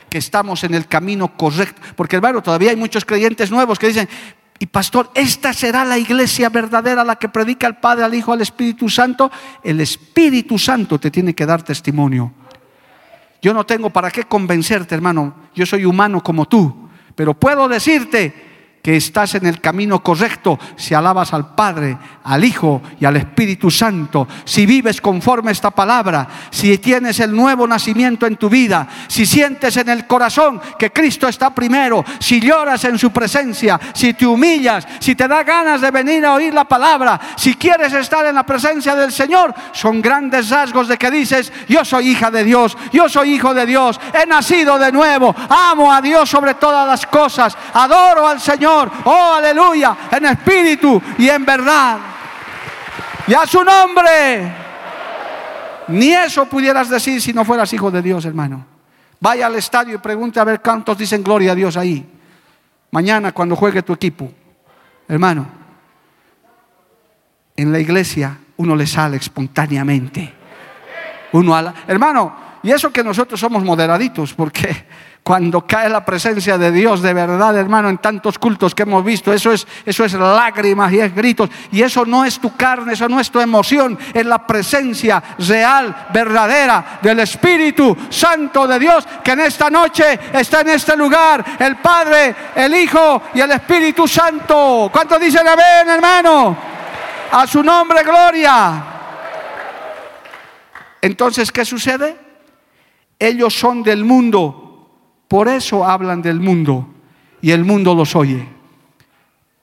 que 0.09 0.17
estamos 0.17 0.63
en 0.63 0.73
el 0.73 0.87
camino 0.87 1.35
correcto. 1.35 1.81
Porque 1.95 2.15
hermano, 2.15 2.41
todavía 2.41 2.71
hay 2.71 2.75
muchos 2.75 3.05
creyentes 3.05 3.51
nuevos 3.51 3.77
que 3.79 3.87
dicen, 3.87 4.09
y 4.59 4.65
pastor, 4.65 5.11
esta 5.13 5.53
será 5.53 5.85
la 5.85 5.97
iglesia 5.97 6.49
verdadera, 6.49 7.03
la 7.03 7.17
que 7.17 7.29
predica 7.29 7.67
al 7.67 7.79
Padre, 7.79 8.05
al 8.05 8.13
Hijo, 8.13 8.33
al 8.33 8.41
Espíritu 8.41 8.89
Santo. 8.89 9.31
El 9.63 9.81
Espíritu 9.81 10.57
Santo 10.57 10.99
te 10.99 11.11
tiene 11.11 11.35
que 11.35 11.45
dar 11.45 11.61
testimonio. 11.61 12.33
Yo 13.41 13.53
no 13.53 13.65
tengo 13.65 13.91
para 13.91 14.09
qué 14.09 14.23
convencerte, 14.23 14.95
hermano. 14.95 15.35
Yo 15.53 15.65
soy 15.65 15.85
humano 15.85 16.23
como 16.23 16.47
tú. 16.47 16.89
Pero 17.15 17.33
puedo 17.35 17.67
decirte 17.67 18.46
que 18.87 18.95
estás 18.95 19.35
en 19.35 19.45
el 19.45 19.59
camino 19.59 20.01
correcto 20.01 20.57
si 20.77 20.93
alabas 20.93 21.33
al 21.33 21.53
Padre, 21.55 21.97
al 22.23 22.45
Hijo 22.45 22.81
y 22.97 23.03
al 23.03 23.17
Espíritu 23.17 23.69
Santo, 23.69 24.25
si 24.45 24.65
vives 24.65 25.01
conforme 25.01 25.49
a 25.49 25.51
esta 25.51 25.71
palabra, 25.71 26.25
si 26.51 26.77
tienes 26.77 27.19
el 27.19 27.35
nuevo 27.35 27.67
nacimiento 27.67 28.25
en 28.25 28.37
tu 28.37 28.49
vida, 28.49 28.87
si 29.09 29.25
sientes 29.25 29.75
en 29.75 29.89
el 29.89 30.07
corazón 30.07 30.61
que 30.79 30.93
Cristo 30.93 31.27
está 31.27 31.53
primero, 31.53 32.05
si 32.19 32.39
lloras 32.39 32.85
en 32.85 32.97
su 32.97 33.11
presencia, 33.11 33.77
si 33.93 34.13
te 34.13 34.25
humillas, 34.25 34.87
si 34.99 35.15
te 35.15 35.27
da 35.27 35.43
ganas 35.43 35.81
de 35.81 35.91
venir 35.91 36.25
a 36.25 36.35
oír 36.35 36.53
la 36.53 36.63
palabra, 36.63 37.19
si 37.35 37.55
quieres 37.55 37.91
estar 37.91 38.25
en 38.25 38.35
la 38.35 38.45
presencia 38.45 38.95
del 38.95 39.11
Señor, 39.11 39.53
son 39.73 40.01
grandes 40.01 40.49
rasgos 40.49 40.87
de 40.87 40.97
que 40.97 41.11
dices, 41.11 41.51
yo 41.67 41.83
soy 41.83 42.11
hija 42.11 42.31
de 42.31 42.45
Dios, 42.45 42.77
yo 42.93 43.09
soy 43.09 43.33
hijo 43.33 43.53
de 43.53 43.65
Dios, 43.65 43.99
he 44.13 44.25
nacido 44.25 44.79
de 44.79 44.93
nuevo, 44.93 45.35
amo 45.49 45.91
a 45.91 46.01
Dios 46.01 46.29
sobre 46.29 46.53
todas 46.53 46.87
las 46.87 47.05
cosas, 47.05 47.57
adoro 47.73 48.25
al 48.25 48.39
Señor 48.39 48.76
Oh, 49.05 49.33
aleluya. 49.37 49.97
En 50.11 50.25
espíritu 50.25 51.01
y 51.17 51.29
en 51.29 51.45
verdad. 51.45 51.97
Y 53.27 53.33
a 53.33 53.45
su 53.45 53.63
nombre. 53.63 54.53
Ni 55.89 56.13
eso 56.13 56.45
pudieras 56.45 56.89
decir 56.89 57.21
si 57.21 57.33
no 57.33 57.45
fueras 57.45 57.71
hijo 57.73 57.89
de 57.89 58.01
Dios, 58.01 58.25
hermano. 58.25 58.65
Vaya 59.19 59.47
al 59.47 59.55
estadio 59.55 59.95
y 59.95 59.97
pregunte 59.99 60.39
a 60.39 60.43
ver 60.43 60.61
cuántos 60.61 60.97
dicen 60.97 61.23
gloria 61.23 61.53
a 61.53 61.55
Dios 61.55 61.77
ahí. 61.77 62.05
Mañana 62.91 63.31
cuando 63.31 63.55
juegue 63.55 63.81
tu 63.83 63.93
equipo. 63.93 64.31
Hermano, 65.07 65.47
en 67.55 67.71
la 67.71 67.79
iglesia 67.79 68.37
uno 68.57 68.75
le 68.75 68.85
sale 68.85 69.17
espontáneamente. 69.17 70.33
Uno 71.31 71.73
hermano, 71.87 72.35
y 72.63 72.71
eso 72.71 72.91
que 72.91 73.03
nosotros 73.03 73.39
somos 73.39 73.63
moderaditos, 73.63 74.33
porque 74.33 74.87
cuando 75.27 75.67
cae 75.67 75.89
la 75.89 76.05
presencia 76.05 76.57
de 76.57 76.71
Dios 76.71 77.01
de 77.01 77.13
verdad, 77.13 77.57
hermano, 77.57 77.89
en 77.89 77.97
tantos 77.97 78.39
cultos 78.39 78.73
que 78.73 78.83
hemos 78.83 79.03
visto, 79.03 79.33
eso 79.33 79.51
es, 79.51 79.67
eso 79.85 80.05
es 80.05 80.13
lágrimas 80.13 80.93
y 80.93 81.01
es 81.01 81.13
gritos. 81.13 81.49
Y 81.69 81.81
eso 81.81 82.05
no 82.05 82.23
es 82.23 82.39
tu 82.39 82.55
carne, 82.55 82.93
eso 82.93 83.09
no 83.09 83.19
es 83.19 83.29
tu 83.29 83.41
emoción, 83.41 83.99
es 84.13 84.25
la 84.25 84.47
presencia 84.47 85.21
real, 85.39 86.07
verdadera 86.13 86.99
del 87.01 87.19
Espíritu 87.19 87.97
Santo 88.09 88.65
de 88.65 88.79
Dios 88.79 89.05
que 89.21 89.31
en 89.31 89.41
esta 89.41 89.69
noche 89.69 90.17
está 90.31 90.61
en 90.61 90.69
este 90.69 90.95
lugar. 90.95 91.43
El 91.59 91.75
Padre, 91.75 92.33
el 92.55 92.73
Hijo 92.73 93.23
y 93.33 93.41
el 93.41 93.51
Espíritu 93.51 94.07
Santo. 94.07 94.89
¿Cuántos 94.93 95.19
dicen 95.19 95.45
amén, 95.45 95.89
hermano? 95.89 96.57
A 97.33 97.45
su 97.45 97.61
nombre, 97.61 98.01
gloria. 98.01 98.81
Entonces, 101.01 101.51
¿qué 101.51 101.65
sucede? 101.65 102.17
Ellos 103.19 103.53
son 103.53 103.83
del 103.83 104.05
mundo 104.05 104.66
por 105.27 105.47
eso 105.47 105.85
hablan 105.85 106.21
del 106.21 106.39
mundo 106.39 106.87
y 107.41 107.51
el 107.51 107.65
mundo 107.65 107.93
los 107.93 108.15
oye. 108.15 108.47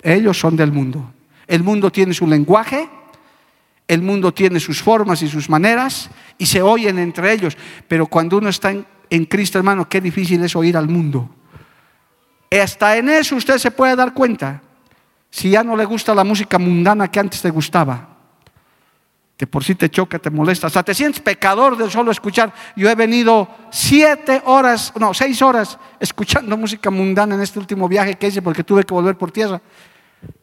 Ellos 0.02 0.38
son 0.38 0.56
del 0.56 0.72
mundo. 0.72 1.12
El 1.46 1.62
mundo 1.62 1.90
tiene 1.90 2.14
su 2.14 2.26
lenguaje, 2.26 2.88
el 3.88 4.02
mundo 4.02 4.32
tiene 4.32 4.60
sus 4.60 4.82
formas 4.82 5.22
y 5.22 5.28
sus 5.28 5.48
maneras 5.48 6.10
y 6.38 6.46
se 6.46 6.62
oyen 6.62 6.98
entre 6.98 7.32
ellos. 7.32 7.56
Pero 7.88 8.06
cuando 8.06 8.38
uno 8.38 8.48
está 8.48 8.70
en, 9.10 9.24
Cristo, 9.26 9.58
hermano, 9.58 9.88
qué 9.88 10.00
difícil 10.00 10.42
es 10.42 10.56
oír 10.56 10.76
al 10.76 10.88
mundo. 10.88 11.28
Hasta 12.50 12.96
en 12.96 13.08
eso 13.08 13.36
usted 13.36 13.58
se 13.58 13.70
puede 13.70 13.96
dar 13.96 14.14
cuenta. 14.14 14.62
Si 15.30 15.50
ya 15.50 15.64
no 15.64 15.76
le 15.76 15.84
gusta 15.84 16.14
la 16.14 16.24
música 16.24 16.58
mundana 16.58 17.10
que 17.10 17.20
antes 17.20 17.42
te 17.42 17.50
gustaba 17.50 18.13
que 19.36 19.46
por 19.46 19.64
si 19.64 19.74
te 19.74 19.90
choca, 19.90 20.18
te 20.18 20.30
molesta, 20.30 20.68
hasta 20.68 20.82
te 20.82 20.94
sientes 20.94 21.20
pecador 21.20 21.76
de 21.76 21.90
solo 21.90 22.10
escuchar. 22.12 22.52
Yo 22.76 22.88
he 22.88 22.94
venido 22.94 23.48
siete 23.70 24.40
horas, 24.44 24.92
no, 24.98 25.12
seis 25.12 25.42
horas 25.42 25.78
escuchando 25.98 26.56
música 26.56 26.90
mundana 26.90 27.34
en 27.34 27.40
este 27.40 27.58
último 27.58 27.88
viaje 27.88 28.14
que 28.14 28.28
hice 28.28 28.42
porque 28.42 28.62
tuve 28.62 28.84
que 28.84 28.94
volver 28.94 29.16
por 29.16 29.32
tierra. 29.32 29.60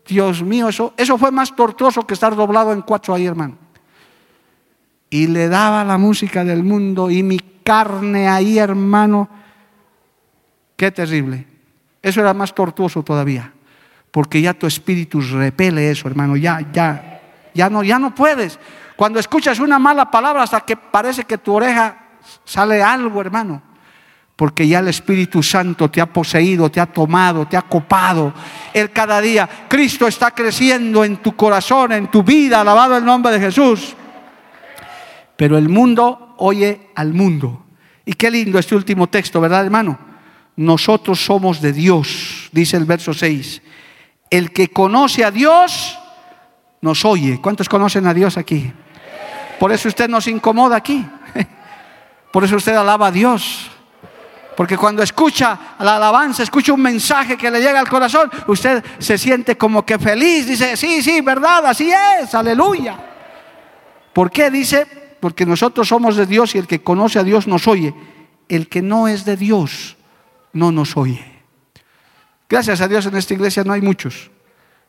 Dios 0.06 0.44
mío, 0.44 0.68
eso, 0.68 0.94
eso 0.98 1.18
fue 1.18 1.32
más 1.32 1.56
tortuoso 1.56 2.06
que 2.06 2.14
estar 2.14 2.36
doblado 2.36 2.74
en 2.74 2.82
cuatro 2.82 3.14
ahí, 3.14 3.26
hermano. 3.26 3.58
Y 5.10 5.28
le 5.28 5.48
daba 5.48 5.84
la 5.84 5.98
música 5.98 6.44
del 6.44 6.64
mundo 6.64 7.10
y 7.10 7.24
mi 7.24 7.40
carne 7.64 8.28
ahí, 8.28 8.60
hermano. 8.60 9.30
Qué 10.76 10.92
terrible. 10.92 11.48
Eso 12.02 12.22
era 12.22 12.34
más 12.34 12.54
tortuoso 12.54 13.04
todavía, 13.04 13.54
porque 14.10 14.42
ya 14.42 14.54
tu 14.54 14.68
espíritu 14.68 15.22
repele 15.22 15.92
eso, 15.92 16.08
hermano. 16.08 16.36
Ya, 16.36 16.60
ya, 16.74 17.22
ya 17.54 17.70
no, 17.70 17.84
ya 17.84 18.00
no 18.00 18.16
puedes. 18.16 18.60
Cuando 18.96 19.20
escuchas 19.20 19.60
una 19.60 19.80
mala 19.80 20.10
palabra 20.10 20.44
hasta 20.44 20.62
que 20.62 20.78
parece 20.78 21.24
que 21.24 21.38
tu 21.38 21.54
oreja 21.54 21.98
sale 22.44 22.82
algo, 22.82 23.22
hermano. 23.22 23.62
Porque 24.36 24.68
ya 24.68 24.80
el 24.80 24.88
Espíritu 24.88 25.44
Santo 25.44 25.90
te 25.90 26.02
ha 26.02 26.08
poseído, 26.08 26.72
te 26.72 26.80
ha 26.80 26.88
tomado, 26.88 27.48
te 27.48 27.58
ha 27.58 27.62
copado. 27.62 28.34
Él 28.74 28.92
cada 28.92 29.22
día, 29.22 29.48
Cristo 29.68 30.08
está 30.08 30.32
creciendo 30.32 31.06
en 31.06 31.18
tu 31.18 31.36
corazón, 31.36 31.92
en 31.92 32.10
tu 32.10 32.24
vida, 32.24 32.62
alabado 32.62 32.98
el 32.98 33.06
nombre 33.06 33.32
de 33.32 33.40
Jesús. 33.40 33.96
Pero 35.36 35.58
el 35.58 35.70
mundo 35.70 36.36
oye 36.38 36.90
al 36.96 37.14
mundo. 37.14 37.66
Y 38.06 38.14
qué 38.14 38.32
lindo 38.32 38.58
este 38.58 38.76
último 38.76 39.08
texto, 39.08 39.40
¿verdad, 39.40 39.64
hermano? 39.64 39.98
Nosotros 40.56 41.24
somos 41.24 41.62
de 41.62 41.74
Dios, 41.74 42.50
dice 42.52 42.78
el 42.78 42.86
verso 42.86 43.14
6. 43.14 43.62
El 44.30 44.52
que 44.52 44.70
conoce 44.70 45.24
a 45.24 45.32
Dios, 45.32 45.98
nos 46.82 47.06
oye. 47.06 47.40
¿Cuántos 47.42 47.70
conocen 47.70 48.08
a 48.08 48.14
Dios 48.14 48.38
aquí? 48.38 48.72
Por 49.60 49.72
eso 49.72 49.88
usted 49.88 50.10
nos 50.10 50.28
incomoda 50.28 50.76
aquí. 50.76 51.06
Por 52.32 52.44
eso 52.44 52.56
usted 52.56 52.76
alaba 52.76 53.08
a 53.08 53.12
Dios. 53.12 53.70
Porque 54.56 54.78
cuando 54.78 55.02
escucha 55.02 55.76
la 55.80 55.96
alabanza, 55.96 56.44
escucha 56.44 56.74
un 56.74 56.82
mensaje 56.82 57.38
que 57.38 57.50
le 57.50 57.62
llega 57.62 57.80
al 57.80 57.88
corazón, 57.88 58.30
usted 58.48 58.84
se 59.00 59.18
siente 59.18 59.58
como 59.58 59.86
que 59.86 59.98
feliz. 59.98 60.46
Dice, 60.46 60.76
sí, 60.76 61.02
sí, 61.02 61.22
verdad, 61.22 61.66
así 61.66 61.92
es, 61.92 62.36
aleluya. 62.36 62.98
¿Por 64.14 64.30
qué? 64.30 64.52
Dice, 64.52 64.86
porque 65.20 65.46
nosotros 65.46 65.88
somos 65.88 66.16
de 66.16 66.26
Dios 66.26 66.54
y 66.56 66.58
el 66.58 66.68
que 66.68 66.84
conoce 66.84 67.20
a 67.20 67.24
Dios 67.24 67.48
nos 67.48 67.68
oye. 67.68 67.94
El 68.50 68.68
que 68.68 68.82
no 68.82 69.08
es 69.08 69.24
de 69.24 69.38
Dios 69.38 69.96
no 70.54 70.72
nos 70.72 70.98
oye. 70.98 71.26
Gracias 72.50 72.82
a 72.82 72.88
Dios 72.88 73.06
en 73.06 73.16
esta 73.16 73.34
iglesia 73.34 73.64
no 73.64 73.72
hay 73.72 73.82
muchos, 73.82 74.30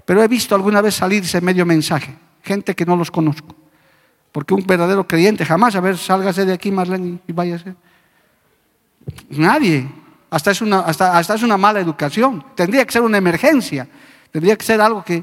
pero 0.04 0.22
he 0.22 0.28
visto 0.28 0.54
alguna 0.54 0.80
vez 0.80 0.94
salirse 0.94 1.40
medio 1.40 1.64
mensaje, 1.64 2.14
gente 2.42 2.74
que 2.74 2.84
no 2.84 2.96
los 2.96 3.10
conozco. 3.10 3.54
Porque 4.32 4.54
un 4.54 4.64
verdadero 4.66 5.06
creyente 5.06 5.44
jamás, 5.44 5.76
a 5.76 5.80
ver, 5.80 5.98
sálgase 5.98 6.44
de 6.44 6.54
aquí, 6.54 6.70
Marlene, 6.70 7.18
y 7.26 7.32
váyase. 7.32 7.74
Nadie. 9.30 9.86
Hasta 10.30 10.50
es, 10.50 10.62
una, 10.62 10.80
hasta, 10.80 11.18
hasta 11.18 11.34
es 11.34 11.42
una 11.42 11.58
mala 11.58 11.80
educación. 11.80 12.42
Tendría 12.54 12.86
que 12.86 12.92
ser 12.92 13.02
una 13.02 13.18
emergencia. 13.18 13.86
Tendría 14.30 14.56
que 14.56 14.64
ser 14.64 14.80
algo 14.80 15.04
que, 15.04 15.22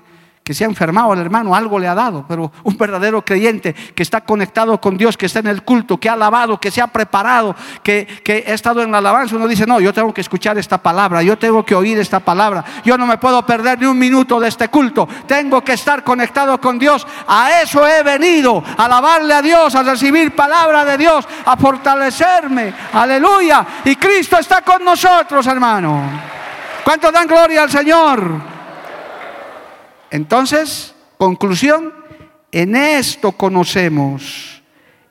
que 0.50 0.56
se 0.56 0.64
ha 0.64 0.68
enfermado 0.68 1.14
el 1.14 1.20
hermano, 1.20 1.54
algo 1.54 1.78
le 1.78 1.88
ha 1.88 1.93
dado, 1.93 2.26
pero 2.28 2.52
un 2.64 2.76
verdadero 2.76 3.24
creyente 3.24 3.72
que 3.72 4.02
está 4.02 4.22
conectado 4.22 4.82
con 4.82 4.97
Dios, 4.97 5.16
que 5.16 5.28
está 5.28 5.38
en 5.38 5.45
el 5.45 5.62
culto, 5.62 6.00
que 6.00 6.10
ha 6.10 6.14
alabado, 6.14 6.60
que 6.60 6.72
se 6.72 6.82
ha 6.82 6.88
preparado, 6.88 7.56
que, 7.84 8.08
que 8.24 8.43
ha 8.47 8.54
estado 8.56 8.82
en 8.82 8.91
la 8.91 8.97
alabanza, 8.97 9.36
uno 9.36 9.47
dice, 9.47 9.68
no, 9.68 9.80
yo 9.80 9.93
tengo 9.93 10.12
que 10.12 10.22
escuchar 10.22 10.58
esta 10.58 10.80
palabra, 10.80 11.22
yo 11.22 11.38
tengo 11.38 11.64
que 11.64 11.76
oír 11.76 12.00
esta 12.00 12.20
palabra, 12.20 12.66
yo 12.84 12.97
no 12.97 13.06
me 13.06 13.20
puedo 13.20 13.45
perder 13.45 13.80
ni 13.80 13.86
un 13.86 14.00
minuto 14.00 14.39
de 14.39 14.47
este 14.47 14.70
culto, 14.70 15.08
tengo 15.28 15.64
que 15.64 15.74
estar 15.74 16.04
conectado 16.04 16.60
con 16.60 16.80
Dios, 16.80 17.06
a 17.28 17.62
eso 17.62 17.88
he 17.88 18.02
venido, 18.02 18.64
alabarle 18.76 19.36
a 19.36 19.43
Dios, 19.43 19.76
a 19.76 19.84
recibir 19.84 20.34
palabra 20.34 20.84
de 20.84 20.97
Dios, 20.97 21.28
a 21.45 21.56
fortalecerme, 21.58 22.74
aleluya, 22.93 23.68
y 23.86 23.95
Cristo 23.97 24.39
está 24.39 24.64
con 24.64 24.84
nosotros, 24.84 25.45
hermano. 25.45 26.10
¿Cuántos 26.84 27.14
dan 27.14 27.28
gloria 27.28 27.62
al 27.62 27.70
Señor? 27.70 28.59
Entonces, 30.12 30.95
conclusión, 31.18 31.93
en 32.51 32.76
esto 32.76 33.32
conocemos 33.34 34.62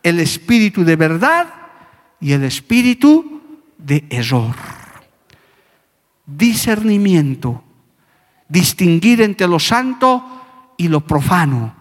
el 0.02 0.20
espíritu 0.20 0.84
de 0.84 0.96
verdad 0.96 1.46
y 2.20 2.32
el 2.32 2.44
espíritu 2.44 3.42
de 3.76 4.04
error. 4.10 4.54
Discernimiento, 6.26 7.62
distinguir 8.48 9.22
entre 9.22 9.46
lo 9.46 9.58
santo 9.58 10.24
y 10.76 10.88
lo 10.88 11.00
profano, 11.00 11.74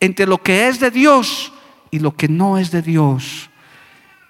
entre 0.00 0.26
lo 0.26 0.42
que 0.42 0.68
es 0.68 0.80
de 0.80 0.90
Dios 0.90 1.52
y 1.90 1.98
lo 1.98 2.16
que 2.16 2.28
no 2.28 2.58
es 2.58 2.70
de 2.70 2.82
Dios. 2.82 3.50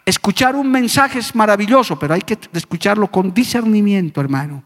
Escuchar 0.05 0.55
un 0.55 0.71
mensaje 0.71 1.19
es 1.19 1.35
maravilloso, 1.35 1.99
pero 1.99 2.15
hay 2.15 2.21
que 2.21 2.39
escucharlo 2.53 3.11
con 3.11 3.35
discernimiento, 3.35 4.21
hermano. 4.21 4.63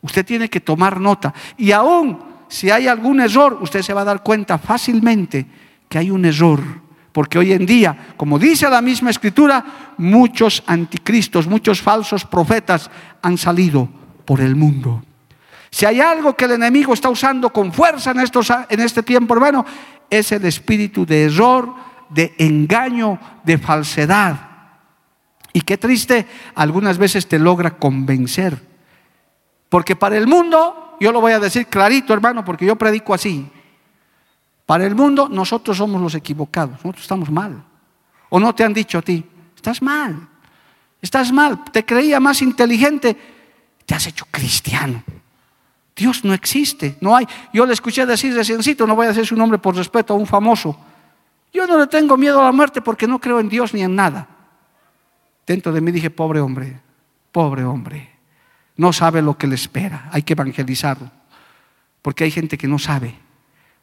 Usted 0.00 0.24
tiene 0.24 0.48
que 0.48 0.60
tomar 0.60 1.00
nota. 1.00 1.32
Y 1.56 1.70
aún 1.70 2.18
si 2.48 2.70
hay 2.70 2.86
algún 2.88 3.20
error, 3.20 3.58
usted 3.60 3.82
se 3.82 3.92
va 3.92 4.02
a 4.02 4.06
dar 4.06 4.22
cuenta 4.22 4.58
fácilmente 4.58 5.46
que 5.88 5.98
hay 5.98 6.10
un 6.10 6.24
error. 6.24 6.60
Porque 7.12 7.38
hoy 7.38 7.52
en 7.52 7.66
día, 7.66 8.14
como 8.16 8.38
dice 8.38 8.68
la 8.68 8.80
misma 8.80 9.10
escritura, 9.10 9.94
muchos 9.98 10.62
anticristos, 10.66 11.46
muchos 11.46 11.80
falsos 11.80 12.24
profetas 12.24 12.90
han 13.22 13.36
salido 13.36 13.88
por 14.24 14.40
el 14.40 14.54
mundo. 14.54 15.02
Si 15.70 15.84
hay 15.84 16.00
algo 16.00 16.36
que 16.36 16.46
el 16.46 16.52
enemigo 16.52 16.94
está 16.94 17.08
usando 17.10 17.52
con 17.52 17.72
fuerza 17.72 18.12
en, 18.12 18.20
estos, 18.20 18.50
en 18.68 18.80
este 18.80 19.02
tiempo, 19.02 19.34
hermano, 19.34 19.64
es 20.08 20.32
el 20.32 20.44
espíritu 20.44 21.04
de 21.04 21.24
error, 21.24 21.74
de 22.08 22.34
engaño, 22.38 23.18
de 23.44 23.58
falsedad. 23.58 24.36
Y 25.52 25.62
qué 25.62 25.76
triste, 25.76 26.26
algunas 26.54 26.98
veces 26.98 27.26
te 27.26 27.38
logra 27.38 27.78
convencer. 27.78 28.58
Porque 29.68 29.96
para 29.96 30.16
el 30.16 30.26
mundo 30.26 30.87
yo 31.00 31.12
lo 31.12 31.20
voy 31.20 31.32
a 31.32 31.40
decir 31.40 31.66
clarito, 31.66 32.12
hermano, 32.12 32.44
porque 32.44 32.66
yo 32.66 32.76
predico 32.76 33.14
así. 33.14 33.48
Para 34.66 34.84
el 34.84 34.94
mundo, 34.94 35.28
nosotros 35.28 35.76
somos 35.76 36.00
los 36.00 36.14
equivocados, 36.14 36.72
nosotros 36.72 37.02
estamos 37.02 37.30
mal. 37.30 37.62
¿O 38.28 38.38
no 38.38 38.54
te 38.54 38.64
han 38.64 38.74
dicho 38.74 38.98
a 38.98 39.02
ti? 39.02 39.24
Estás 39.56 39.80
mal, 39.80 40.28
estás 41.00 41.32
mal, 41.32 41.64
te 41.64 41.84
creía 41.84 42.20
más 42.20 42.42
inteligente, 42.42 43.16
te 43.86 43.94
has 43.94 44.06
hecho 44.06 44.26
cristiano. 44.30 45.02
Dios 45.96 46.24
no 46.24 46.34
existe, 46.34 46.96
no 47.00 47.16
hay. 47.16 47.26
Yo 47.52 47.66
le 47.66 47.72
escuché 47.72 48.06
decir 48.06 48.34
reciencito, 48.34 48.86
no 48.86 48.94
voy 48.94 49.06
a 49.06 49.08
decir 49.08 49.26
su 49.26 49.36
nombre 49.36 49.58
por 49.58 49.74
respeto 49.74 50.14
a 50.14 50.16
un 50.16 50.26
famoso. 50.26 50.78
Yo 51.52 51.66
no 51.66 51.78
le 51.78 51.86
tengo 51.86 52.16
miedo 52.16 52.40
a 52.40 52.44
la 52.44 52.52
muerte 52.52 52.82
porque 52.82 53.06
no 53.06 53.18
creo 53.18 53.40
en 53.40 53.48
Dios 53.48 53.72
ni 53.72 53.82
en 53.82 53.96
nada. 53.96 54.28
Dentro 55.46 55.72
de 55.72 55.80
mí 55.80 55.90
dije, 55.90 56.10
pobre 56.10 56.40
hombre, 56.40 56.78
pobre 57.32 57.64
hombre 57.64 58.17
no 58.78 58.92
sabe 58.92 59.20
lo 59.20 59.36
que 59.36 59.46
le 59.46 59.56
espera. 59.56 60.08
Hay 60.10 60.22
que 60.22 60.32
evangelizarlo. 60.32 61.10
Porque 62.00 62.24
hay 62.24 62.30
gente 62.30 62.56
que 62.56 62.68
no 62.68 62.78
sabe, 62.78 63.14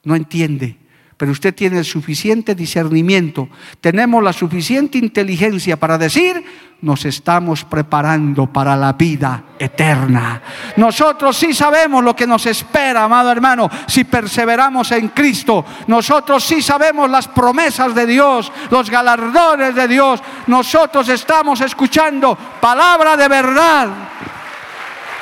no 0.03 0.15
entiende. 0.15 0.77
Pero 1.17 1.31
usted 1.31 1.53
tiene 1.53 1.77
el 1.77 1.85
suficiente 1.85 2.55
discernimiento, 2.55 3.47
tenemos 3.79 4.21
la 4.21 4.33
suficiente 4.33 4.97
inteligencia 4.97 5.77
para 5.77 5.97
decir, 5.97 6.43
nos 6.81 7.05
estamos 7.05 7.63
preparando 7.63 8.51
para 8.51 8.75
la 8.75 8.93
vida 8.93 9.43
eterna. 9.57 10.41
Nosotros 10.75 11.37
sí 11.37 11.53
sabemos 11.53 12.03
lo 12.03 12.13
que 12.13 12.27
nos 12.27 12.45
espera, 12.47 13.05
amado 13.05 13.31
hermano, 13.31 13.69
si 13.87 14.03
perseveramos 14.03 14.91
en 14.91 15.09
Cristo. 15.09 15.63
Nosotros 15.87 16.43
sí 16.43 16.61
sabemos 16.61 17.09
las 17.09 17.29
promesas 17.29 17.95
de 17.95 18.05
Dios, 18.05 18.51
los 18.69 18.89
galardones 18.89 19.73
de 19.73 19.87
Dios. 19.87 20.21
Nosotros 20.47 21.07
estamos 21.07 21.61
escuchando 21.61 22.37
palabra 22.59 23.15
de 23.15 23.27
verdad 23.29 23.89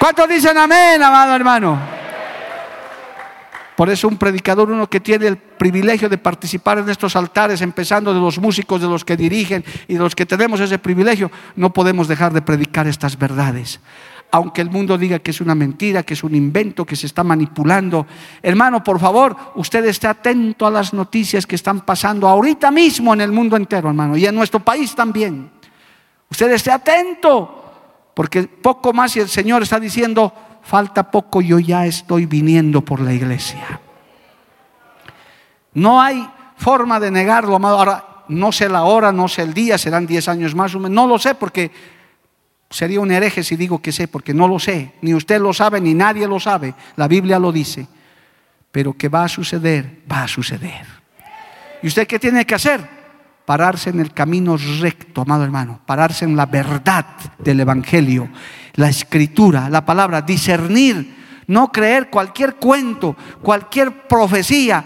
¿Cuántos 0.04 0.28
dicen 0.28 0.58
amén, 0.58 1.02
amado 1.02 1.34
hermano? 1.34 1.80
Por 3.78 3.90
eso 3.90 4.10
un 4.10 4.18
predicador, 4.18 4.70
uno 4.70 4.90
que 4.90 5.00
tiene 5.00 5.28
el 5.28 5.38
privilegio 5.38 6.10
de 6.10 6.18
participar 6.18 6.78
en 6.80 6.90
estos 6.90 7.16
altares, 7.16 7.62
empezando 7.62 8.14
de 8.14 8.20
los 8.20 8.38
músicos, 8.38 8.82
de 8.82 8.90
los 8.90 9.06
que 9.06 9.16
dirigen 9.16 9.64
y 9.88 9.94
de 9.94 10.00
los 10.00 10.14
que 10.14 10.26
tenemos 10.26 10.60
ese 10.60 10.78
privilegio, 10.78 11.32
no 11.56 11.72
podemos 11.72 12.10
dejar 12.10 12.34
de 12.34 12.42
predicar 12.42 12.86
estas 12.86 13.18
verdades. 13.18 13.80
Aunque 14.30 14.60
el 14.60 14.70
mundo 14.70 14.98
diga 14.98 15.20
que 15.20 15.32
es 15.32 15.40
una 15.40 15.56
mentira, 15.56 16.04
que 16.04 16.16
es 16.16 16.24
un 16.26 16.36
invento, 16.36 16.84
que 16.84 16.98
se 16.98 17.06
está 17.06 17.24
manipulando. 17.24 18.06
Hermano, 18.42 18.84
por 18.84 19.00
favor, 19.00 19.38
usted 19.56 19.86
esté 19.86 20.08
atento 20.08 20.68
a 20.68 20.70
las 20.70 20.94
noticias 20.94 21.48
que 21.48 21.56
están 21.56 21.80
pasando 21.80 22.28
ahorita 22.28 22.72
mismo 22.72 23.14
en 23.14 23.22
el 23.22 23.32
mundo 23.32 23.56
entero, 23.56 23.88
hermano, 23.88 24.18
y 24.18 24.26
en 24.26 24.36
nuestro 24.36 24.60
país 24.60 24.94
también. 24.94 25.50
Usted 26.30 26.52
esté 26.52 26.72
atento 26.72 27.63
porque 28.14 28.44
poco 28.44 28.94
más 28.94 29.16
y 29.16 29.20
el 29.20 29.30
Señor 29.30 29.64
está 29.64 29.80
diciendo, 29.80 30.34
falta 30.62 31.10
poco, 31.10 31.42
yo 31.42 31.60
ya 31.60 31.86
estoy 31.86 32.26
viniendo 32.26 32.82
por 32.82 33.00
la 33.00 33.14
iglesia. 33.14 33.80
No 35.74 36.02
hay 36.02 36.28
forma 36.58 37.00
de 37.00 37.12
negarlo, 37.12 37.56
amado. 37.56 37.80
Ahora, 37.80 38.06
no 38.28 38.52
sé 38.52 38.70
la 38.70 38.84
hora, 38.84 39.12
no 39.12 39.28
sé 39.28 39.42
el 39.42 39.54
día, 39.54 39.78
serán 39.78 40.06
10 40.06 40.28
años 40.28 40.56
más 40.56 40.74
o 40.76 40.80
menos. 40.80 40.96
No 40.96 41.08
lo 41.08 41.18
sé 41.18 41.36
porque 41.36 41.72
sería 42.70 43.00
un 43.00 43.12
hereje 43.12 43.44
si 43.44 43.56
digo 43.56 43.82
que 43.82 43.92
sé, 43.92 44.08
porque 44.08 44.34
no 44.34 44.48
lo 44.48 44.60
sé. 44.60 44.94
Ni 45.02 45.14
usted 45.14 45.42
lo 45.42 45.54
sabe, 45.54 45.82
ni 45.82 45.94
nadie 45.94 46.28
lo 46.28 46.40
sabe. 46.40 46.74
La 46.96 47.08
Biblia 47.08 47.40
lo 47.40 47.52
dice. 47.52 47.88
Pero 48.72 48.94
que 48.94 49.10
va 49.10 49.26
a 49.26 49.30
suceder, 49.30 50.02
va 50.12 50.24
a 50.24 50.28
suceder. 50.28 50.86
¿Y 51.82 51.88
usted 51.88 52.08
qué 52.08 52.20
tiene 52.20 52.46
que 52.46 52.56
hacer? 52.56 53.03
Pararse 53.46 53.90
en 53.90 54.00
el 54.00 54.14
camino 54.14 54.58
recto, 54.80 55.22
amado 55.22 55.44
hermano, 55.44 55.80
pararse 55.86 56.26
en 56.26 56.36
la 56.36 56.46
verdad 56.46 57.06
del 57.40 57.60
Evangelio, 57.60 58.30
la 58.76 58.90
escritura, 58.90 59.70
la 59.70 59.86
palabra, 59.86 60.22
discernir, 60.22 61.44
no 61.48 61.72
creer 61.72 62.10
cualquier 62.10 62.56
cuento, 62.56 63.16
cualquier 63.42 64.08
profecía, 64.08 64.86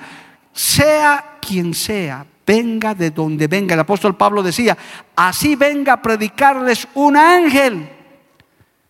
sea 0.51 1.37
quien 1.39 1.73
sea, 1.73 2.25
venga 2.45 2.95
de 2.95 3.11
donde 3.11 3.47
venga. 3.47 3.73
El 3.75 3.81
apóstol 3.81 4.15
Pablo 4.15 4.41
decía, 4.41 4.77
así 5.15 5.55
venga 5.55 5.93
a 5.93 6.01
predicarles 6.01 6.87
un 6.95 7.15
ángel, 7.15 7.89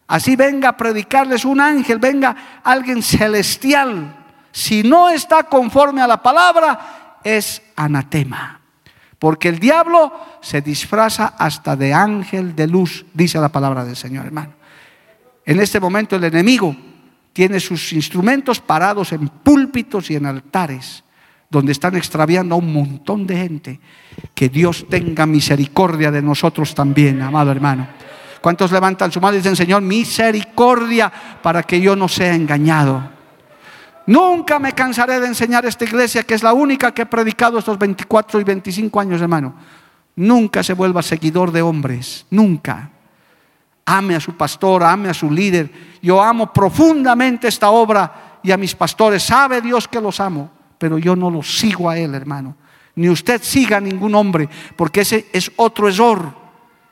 así 0.07 0.35
venga 0.35 0.69
a 0.69 0.77
predicarles 0.77 1.43
un 1.43 1.59
ángel, 1.59 1.99
venga 1.99 2.61
alguien 2.63 3.03
celestial. 3.03 4.15
Si 4.51 4.81
no 4.81 5.09
está 5.09 5.43
conforme 5.43 6.01
a 6.01 6.07
la 6.07 6.21
palabra, 6.21 7.19
es 7.23 7.61
anatema. 7.75 8.61
Porque 9.19 9.49
el 9.49 9.59
diablo 9.59 10.11
se 10.41 10.61
disfraza 10.61 11.33
hasta 11.37 11.75
de 11.75 11.93
ángel 11.93 12.55
de 12.55 12.67
luz, 12.67 13.05
dice 13.13 13.39
la 13.39 13.49
palabra 13.49 13.83
del 13.83 13.95
Señor, 13.95 14.25
hermano. 14.25 14.53
En 15.45 15.59
este 15.59 15.79
momento 15.79 16.15
el 16.15 16.23
enemigo 16.25 16.75
tiene 17.33 17.59
sus 17.59 17.93
instrumentos 17.93 18.59
parados 18.59 19.11
en 19.13 19.27
púlpitos 19.29 20.11
y 20.11 20.15
en 20.15 20.25
altares, 20.25 21.03
donde 21.49 21.71
están 21.71 21.95
extraviando 21.95 22.55
a 22.55 22.57
un 22.57 22.71
montón 22.71 23.25
de 23.25 23.37
gente. 23.37 23.79
Que 24.35 24.49
Dios 24.49 24.85
tenga 24.89 25.25
misericordia 25.25 26.11
de 26.11 26.21
nosotros 26.21 26.75
también, 26.75 27.21
amado 27.21 27.51
hermano. 27.51 27.87
¿Cuántos 28.41 28.71
levantan 28.71 29.11
su 29.11 29.19
mano 29.19 29.35
y 29.35 29.37
dicen, 29.37 29.55
Señor, 29.55 29.81
misericordia 29.81 31.11
para 31.41 31.63
que 31.63 31.81
yo 31.81 31.95
no 31.95 32.07
sea 32.07 32.35
engañado? 32.35 33.16
Nunca 34.07 34.57
me 34.57 34.71
cansaré 34.71 35.19
de 35.19 35.27
enseñar 35.27 35.65
esta 35.65 35.83
iglesia, 35.83 36.23
que 36.23 36.33
es 36.33 36.41
la 36.41 36.53
única 36.53 36.93
que 36.93 37.01
he 37.01 37.05
predicado 37.05 37.59
estos 37.59 37.77
24 37.77 38.39
y 38.39 38.43
25 38.45 38.99
años, 39.01 39.21
hermano. 39.21 39.53
Nunca 40.15 40.63
se 40.63 40.73
vuelva 40.73 41.03
seguidor 41.03 41.51
de 41.51 41.61
hombres, 41.61 42.25
nunca. 42.29 42.89
Ame 43.85 44.15
a 44.15 44.19
su 44.21 44.35
pastor, 44.35 44.83
ame 44.83 45.09
a 45.09 45.13
su 45.13 45.29
líder. 45.29 45.69
Yo 46.01 46.21
amo 46.21 46.51
profundamente 46.53 47.49
esta 47.49 47.69
obra 47.69 48.39
y 48.41 48.51
a 48.51 48.57
mis 48.57 48.73
pastores. 48.75 49.23
Sabe 49.23 49.61
Dios 49.61 49.89
que 49.89 49.99
los 49.99 50.21
amo, 50.21 50.49
pero 50.77 50.97
yo 50.97 51.13
no 51.13 51.29
los 51.29 51.59
sigo 51.59 51.89
a 51.89 51.97
él, 51.97 52.15
hermano. 52.15 52.55
Ni 52.95 53.09
usted 53.09 53.43
siga 53.43 53.77
a 53.77 53.81
ningún 53.81 54.15
hombre, 54.15 54.47
porque 54.77 55.01
ese 55.01 55.27
es 55.33 55.51
otro 55.57 55.89
error 55.89 56.33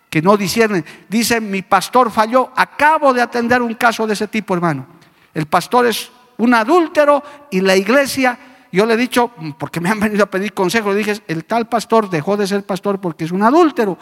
que 0.10 0.22
no 0.22 0.36
disciernen. 0.36 0.84
Dice, 1.08 1.40
mi 1.40 1.62
pastor 1.62 2.12
falló. 2.12 2.52
Acabo 2.56 3.14
de 3.14 3.22
atender 3.22 3.62
un 3.62 3.74
caso 3.76 4.06
de 4.06 4.14
ese 4.14 4.28
tipo, 4.28 4.54
hermano. 4.54 4.86
El 5.34 5.46
pastor 5.46 5.88
es 5.88 6.12
un 6.38 6.54
adúltero 6.54 7.24
y 7.52 7.62
la 7.62 7.76
iglesia, 7.76 8.38
yo 8.72 8.86
le 8.86 8.96
he 8.96 8.98
dicho, 8.98 9.32
porque 9.58 9.80
me 9.80 9.90
han 9.90 10.00
venido 10.00 10.24
a 10.24 10.30
pedir 10.30 10.54
consejo, 10.54 10.92
le 10.92 10.98
dije, 10.98 11.22
el 11.28 11.46
tal 11.46 11.68
pastor 11.68 12.10
dejó 12.10 12.38
de 12.38 12.48
ser 12.48 12.66
pastor 12.66 13.00
porque 13.00 13.26
es 13.26 13.32
un 13.32 13.44
adúltero. 13.44 13.98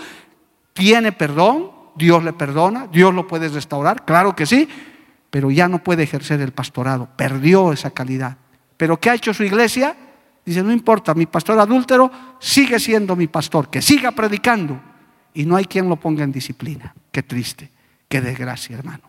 ¿Tiene 0.73 1.11
perdón? 1.11 1.71
Dios 1.95 2.23
le 2.23 2.33
perdona, 2.33 2.87
Dios 2.87 3.13
lo 3.13 3.27
puede 3.27 3.49
restaurar, 3.49 4.03
claro 4.03 4.35
que 4.35 4.45
sí, 4.45 4.67
pero 5.29 5.51
ya 5.51 5.67
no 5.67 5.83
puede 5.83 6.03
ejercer 6.03 6.41
el 6.41 6.51
pastorado, 6.51 7.09
perdió 7.15 7.71
esa 7.71 7.91
calidad. 7.91 8.37
¿Pero 8.77 8.99
qué 8.99 9.09
ha 9.09 9.15
hecho 9.15 9.33
su 9.33 9.43
iglesia? 9.43 9.95
Dice, 10.45 10.61
no 10.63 10.71
importa, 10.71 11.13
mi 11.13 11.25
pastor 11.25 11.59
adúltero 11.59 12.11
sigue 12.39 12.79
siendo 12.79 13.15
mi 13.15 13.27
pastor, 13.27 13.69
que 13.69 13.81
siga 13.81 14.11
predicando. 14.11 14.79
Y 15.33 15.45
no 15.45 15.55
hay 15.55 15.65
quien 15.65 15.89
lo 15.89 15.95
ponga 15.95 16.23
en 16.23 16.31
disciplina. 16.31 16.93
Qué 17.11 17.23
triste, 17.23 17.71
qué 18.07 18.21
desgracia, 18.21 18.77
hermano. 18.77 19.03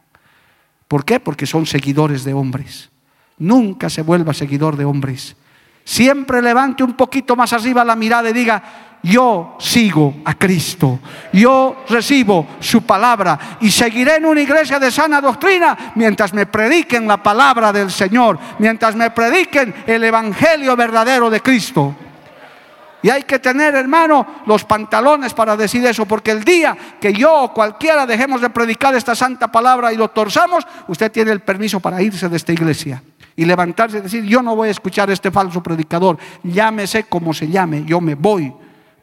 ¿Por 0.89 1.05
qué? 1.05 1.21
Porque 1.21 1.47
son 1.47 1.67
seguidores 1.67 2.25
de 2.25 2.35
hombres. 2.35 2.91
Nunca 3.39 3.91
se 3.91 4.03
vuelva 4.03 4.33
seguidor 4.33 4.77
de 4.77 4.85
hombres. 4.85 5.37
Siempre 5.85 6.41
levante 6.41 6.83
un 6.83 6.95
poquito 6.95 7.37
más 7.37 7.53
arriba 7.53 7.85
la 7.85 7.97
mirada 7.97 8.31
y 8.31 8.33
diga, 8.33 8.63
yo 9.05 9.57
sigo 9.61 10.15
a 10.25 10.33
Cristo, 10.35 10.99
yo 11.31 11.85
recibo 11.91 12.47
su 12.59 12.83
palabra 12.83 13.59
y 13.61 13.71
seguiré 13.71 14.17
en 14.17 14.25
una 14.25 14.41
iglesia 14.41 14.79
de 14.79 14.91
sana 14.91 15.21
doctrina 15.21 15.93
mientras 15.95 16.33
me 16.33 16.47
prediquen 16.47 17.07
la 17.07 17.23
palabra 17.23 17.71
del 17.71 17.91
Señor, 17.91 18.39
mientras 18.59 18.97
me 18.97 19.11
prediquen 19.11 19.75
el 19.87 20.05
Evangelio 20.05 20.75
verdadero 20.75 21.29
de 21.29 21.43
Cristo. 21.43 21.95
Y 23.03 23.11
hay 23.11 23.25
que 23.25 23.39
tener, 23.39 23.75
hermano, 23.75 24.27
los 24.47 24.65
pantalones 24.65 25.35
para 25.35 25.55
decir 25.55 25.85
eso, 25.85 26.07
porque 26.07 26.31
el 26.31 26.43
día 26.43 26.75
que 26.99 27.13
yo 27.13 27.43
o 27.43 27.53
cualquiera 27.53 28.07
dejemos 28.07 28.41
de 28.41 28.49
predicar 28.49 28.95
esta 28.95 29.15
santa 29.15 29.53
palabra 29.53 29.93
y 29.93 29.99
lo 29.99 30.09
torzamos, 30.09 30.67
usted 30.89 31.13
tiene 31.13 31.31
el 31.31 31.41
permiso 31.41 31.79
para 31.81 32.01
irse 32.01 32.31
de 32.31 32.39
esta 32.39 32.55
iglesia 32.55 33.03
y 33.37 33.45
levantarse 33.45 33.99
y 33.99 34.01
decir, 34.01 34.25
yo 34.25 34.43
no 34.43 34.55
voy 34.55 34.69
a 34.69 34.71
escuchar 34.71 35.11
a 35.11 35.13
este 35.13 35.31
falso 35.31 35.63
predicador, 35.63 36.19
llámese 36.43 37.05
como 37.05 37.35
se 37.35 37.49
llame, 37.49 37.85
yo 37.85 38.01
me 38.01 38.15
voy, 38.15 38.53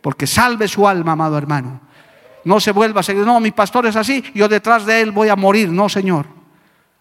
porque 0.02 0.26
salve 0.26 0.68
su 0.68 0.88
alma, 0.88 1.14
amado 1.14 1.38
hermano. 1.38 1.82
No 2.44 2.60
se 2.60 2.72
vuelva 2.72 3.02
a 3.02 3.04
seguir, 3.04 3.26
no, 3.26 3.40
mi 3.40 3.52
pastor 3.52 3.86
es 3.86 3.96
así, 3.96 4.24
yo 4.34 4.48
detrás 4.48 4.86
de 4.86 5.02
él 5.02 5.12
voy 5.12 5.30
a 5.30 5.36
morir, 5.36 5.70
no, 5.70 5.90
Señor. 5.90 6.26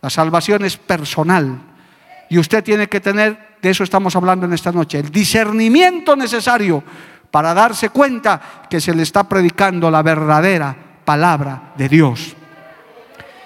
La 0.03 0.11
salvación 0.11 0.65
es 0.65 0.77
personal 0.77 1.59
y 2.29 2.39
usted 2.39 2.65
tiene 2.65 2.89
que 2.89 3.01
tener, 3.01 3.57
de 3.61 3.71
eso 3.71 3.85
estamos 3.85 4.15
hablando 4.17 4.47
en 4.47 4.53
esta 4.53 4.73
noche, 4.73 4.99
el 4.99 5.11
discernimiento 5.11 6.17
necesario 6.17 6.83
para 7.31 7.55
darse 7.55 7.91
cuenta 7.91 8.41
que 8.69 8.81
se 8.81 8.95
le 8.95 9.03
está 9.03 9.29
predicando 9.29 9.91
la 9.91 10.03
verdadera 10.03 10.77
palabra 11.05 11.73
de 11.77 11.89
Dios. 11.89 12.37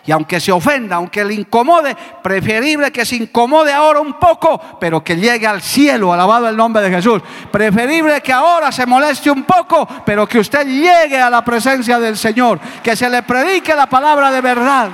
Y 0.06 0.12
aunque 0.12 0.38
se 0.38 0.52
ofenda, 0.52 0.96
aunque 0.96 1.24
le 1.24 1.34
incomode, 1.34 1.96
preferible 2.22 2.92
que 2.92 3.06
se 3.06 3.16
incomode 3.16 3.72
ahora 3.72 4.00
un 4.00 4.14
poco, 4.14 4.60
pero 4.78 5.02
que 5.02 5.16
llegue 5.16 5.46
al 5.46 5.62
cielo, 5.62 6.12
alabado 6.12 6.48
el 6.48 6.56
nombre 6.56 6.82
de 6.82 6.90
Jesús. 6.90 7.22
Preferible 7.50 8.20
que 8.20 8.32
ahora 8.32 8.70
se 8.70 8.84
moleste 8.84 9.30
un 9.30 9.44
poco, 9.44 9.88
pero 10.04 10.26
que 10.26 10.38
usted 10.38 10.66
llegue 10.66 11.18
a 11.18 11.30
la 11.30 11.42
presencia 11.42 11.98
del 11.98 12.18
Señor, 12.18 12.60
que 12.82 12.94
se 12.94 13.08
le 13.08 13.22
predique 13.22 13.74
la 13.74 13.86
palabra 13.86 14.30
de 14.30 14.42
verdad. 14.42 14.90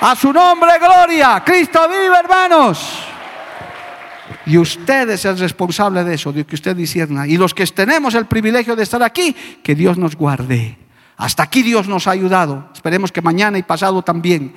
A 0.00 0.16
su 0.16 0.32
nombre, 0.32 0.78
gloria. 0.78 1.42
Cristo 1.44 1.86
vive, 1.86 2.16
hermanos. 2.18 3.10
Y 4.46 4.56
usted 4.56 5.10
es 5.10 5.26
el 5.26 5.38
responsable 5.38 6.02
de 6.02 6.14
eso, 6.14 6.32
de 6.32 6.46
que 6.46 6.54
usted 6.54 6.74
disierna. 6.74 7.26
Y 7.26 7.36
los 7.36 7.52
que 7.52 7.66
tenemos 7.66 8.14
el 8.14 8.24
privilegio 8.24 8.74
de 8.74 8.84
estar 8.84 9.02
aquí, 9.02 9.36
que 9.62 9.74
Dios 9.74 9.98
nos 9.98 10.16
guarde. 10.16 10.79
Hasta 11.20 11.42
aquí 11.42 11.62
Dios 11.62 11.86
nos 11.86 12.06
ha 12.06 12.12
ayudado. 12.12 12.70
Esperemos 12.72 13.12
que 13.12 13.20
mañana 13.20 13.58
y 13.58 13.62
pasado 13.62 14.00
también. 14.00 14.54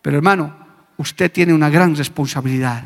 Pero 0.00 0.16
hermano, 0.16 0.54
usted 0.98 1.32
tiene 1.32 1.52
una 1.52 1.68
gran 1.68 1.96
responsabilidad. 1.96 2.84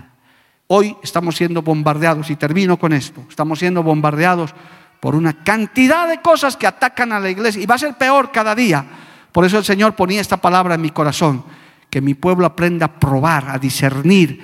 Hoy 0.68 0.96
estamos 1.02 1.36
siendo 1.36 1.60
bombardeados, 1.60 2.30
y 2.30 2.36
termino 2.36 2.78
con 2.78 2.94
esto, 2.94 3.22
estamos 3.28 3.58
siendo 3.58 3.82
bombardeados 3.82 4.54
por 5.00 5.14
una 5.14 5.44
cantidad 5.44 6.08
de 6.08 6.22
cosas 6.22 6.56
que 6.56 6.66
atacan 6.66 7.12
a 7.12 7.20
la 7.20 7.28
iglesia 7.28 7.62
y 7.62 7.66
va 7.66 7.74
a 7.74 7.78
ser 7.78 7.94
peor 7.94 8.32
cada 8.32 8.54
día. 8.54 8.86
Por 9.32 9.44
eso 9.44 9.58
el 9.58 9.64
Señor 9.64 9.94
ponía 9.94 10.22
esta 10.22 10.38
palabra 10.38 10.76
en 10.76 10.80
mi 10.80 10.90
corazón, 10.90 11.44
que 11.90 12.00
mi 12.00 12.14
pueblo 12.14 12.46
aprenda 12.46 12.86
a 12.86 12.98
probar, 12.98 13.50
a 13.50 13.58
discernir, 13.58 14.40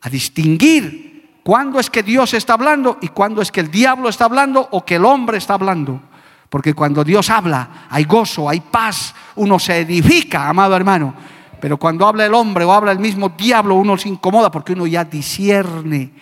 a 0.00 0.08
distinguir 0.08 1.40
cuándo 1.42 1.80
es 1.80 1.90
que 1.90 2.04
Dios 2.04 2.34
está 2.34 2.52
hablando 2.52 2.98
y 3.00 3.08
cuándo 3.08 3.42
es 3.42 3.50
que 3.50 3.60
el 3.60 3.70
diablo 3.70 4.08
está 4.08 4.26
hablando 4.26 4.68
o 4.70 4.84
que 4.84 4.94
el 4.94 5.04
hombre 5.04 5.38
está 5.38 5.54
hablando. 5.54 6.11
Porque 6.52 6.74
cuando 6.74 7.02
Dios 7.02 7.30
habla, 7.30 7.86
hay 7.88 8.04
gozo, 8.04 8.46
hay 8.46 8.60
paz, 8.60 9.14
uno 9.36 9.58
se 9.58 9.78
edifica, 9.78 10.50
amado 10.50 10.76
hermano. 10.76 11.14
Pero 11.58 11.78
cuando 11.78 12.06
habla 12.06 12.26
el 12.26 12.34
hombre 12.34 12.66
o 12.66 12.72
habla 12.74 12.92
el 12.92 12.98
mismo 12.98 13.30
diablo, 13.30 13.76
uno 13.76 13.96
se 13.96 14.10
incomoda 14.10 14.50
porque 14.50 14.74
uno 14.74 14.86
ya 14.86 15.02
discierne. 15.02 16.12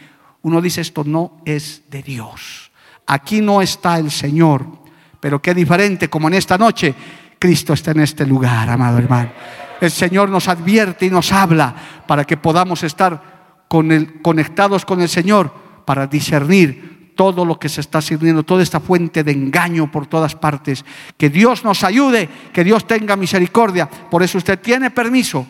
Uno 0.43 0.61
dice, 0.61 0.83
esto 0.83 1.03
no 1.03 1.39
es 1.45 1.83
de 1.91 2.05
Dios. 2.05 2.71
Aquí 3.09 3.41
no 3.41 3.61
está 3.61 3.99
el 3.99 4.13
Señor. 4.13 4.67
Pero 5.19 5.43
qué 5.43 5.53
diferente, 5.53 6.09
como 6.09 6.29
en 6.29 6.35
esta 6.35 6.57
noche, 6.57 6.95
Cristo 7.37 7.73
está 7.73 7.91
en 7.91 7.99
este 7.99 8.25
lugar, 8.25 8.71
amado 8.71 8.99
hermano. 8.99 9.33
El 9.81 9.91
Señor 9.91 10.29
nos 10.29 10.47
advierte 10.47 11.07
y 11.07 11.11
nos 11.11 11.33
habla 11.33 11.75
para 12.07 12.25
que 12.25 12.37
podamos 12.37 12.85
estar 12.85 13.65
conectados 13.67 14.85
con 14.85 15.01
el 15.01 15.09
Señor 15.09 15.53
para 15.85 16.07
discernir 16.07 17.00
todo 17.21 17.45
lo 17.45 17.59
que 17.59 17.69
se 17.69 17.83
está 17.83 18.01
sirviendo, 18.01 18.45
toda 18.45 18.63
esta 18.63 18.81
fuente 18.81 19.23
de 19.23 19.33
engaño 19.33 19.93
por 19.93 20.07
todas 20.07 20.35
partes. 20.35 20.87
Que 21.19 21.29
Dios 21.29 21.65
nos 21.65 21.85
ayude, 21.85 22.31
que 22.51 22.65
Dios 22.65 22.87
tenga 22.87 23.15
misericordia. 23.15 23.91
Por 23.91 24.23
eso 24.23 24.39
usted 24.39 24.59
tiene 24.59 24.91
permiso, 24.91 25.47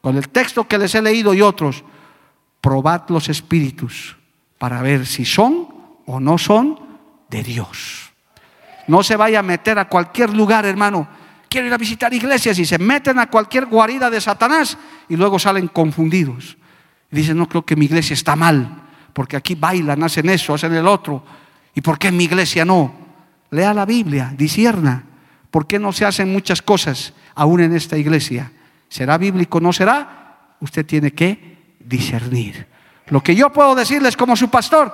con 0.00 0.16
el 0.16 0.30
texto 0.30 0.66
que 0.66 0.78
les 0.78 0.94
he 0.94 1.02
leído 1.02 1.34
y 1.34 1.42
otros, 1.42 1.84
probad 2.62 3.02
los 3.10 3.28
espíritus 3.28 4.16
para 4.56 4.80
ver 4.80 5.04
si 5.04 5.26
son 5.26 5.68
o 6.06 6.20
no 6.20 6.38
son 6.38 6.80
de 7.28 7.42
Dios. 7.42 8.12
No 8.86 9.02
se 9.02 9.16
vaya 9.16 9.40
a 9.40 9.42
meter 9.42 9.78
a 9.78 9.90
cualquier 9.90 10.34
lugar, 10.34 10.64
hermano. 10.64 11.06
Quiero 11.50 11.66
ir 11.66 11.74
a 11.74 11.76
visitar 11.76 12.14
iglesias 12.14 12.58
y 12.58 12.64
se 12.64 12.78
meten 12.78 13.18
a 13.18 13.28
cualquier 13.28 13.66
guarida 13.66 14.08
de 14.08 14.22
Satanás 14.22 14.78
y 15.06 15.16
luego 15.16 15.38
salen 15.38 15.68
confundidos. 15.68 16.56
Dicen, 17.10 17.36
no 17.36 17.46
creo 17.46 17.66
que 17.66 17.76
mi 17.76 17.84
iglesia 17.84 18.14
está 18.14 18.36
mal 18.36 18.86
porque 19.12 19.36
aquí 19.36 19.54
bailan, 19.54 20.02
hacen 20.02 20.28
eso, 20.28 20.54
hacen 20.54 20.74
el 20.74 20.86
otro. 20.86 21.22
¿Y 21.74 21.80
por 21.80 21.98
qué 21.98 22.08
en 22.08 22.16
mi 22.16 22.24
iglesia 22.24 22.64
no? 22.64 22.92
Lea 23.50 23.74
la 23.74 23.84
Biblia, 23.84 24.32
disierna. 24.36 25.04
¿Por 25.50 25.66
qué 25.66 25.78
no 25.78 25.92
se 25.92 26.04
hacen 26.04 26.32
muchas 26.32 26.62
cosas 26.62 27.12
aún 27.34 27.60
en 27.60 27.74
esta 27.74 27.98
iglesia? 27.98 28.52
¿Será 28.88 29.18
bíblico 29.18 29.60
no 29.60 29.72
será? 29.72 30.56
Usted 30.60 30.86
tiene 30.86 31.12
que 31.12 31.74
discernir. 31.80 32.66
Lo 33.08 33.22
que 33.22 33.34
yo 33.34 33.52
puedo 33.52 33.74
decirles 33.74 34.16
como 34.16 34.36
su 34.36 34.48
pastor, 34.48 34.92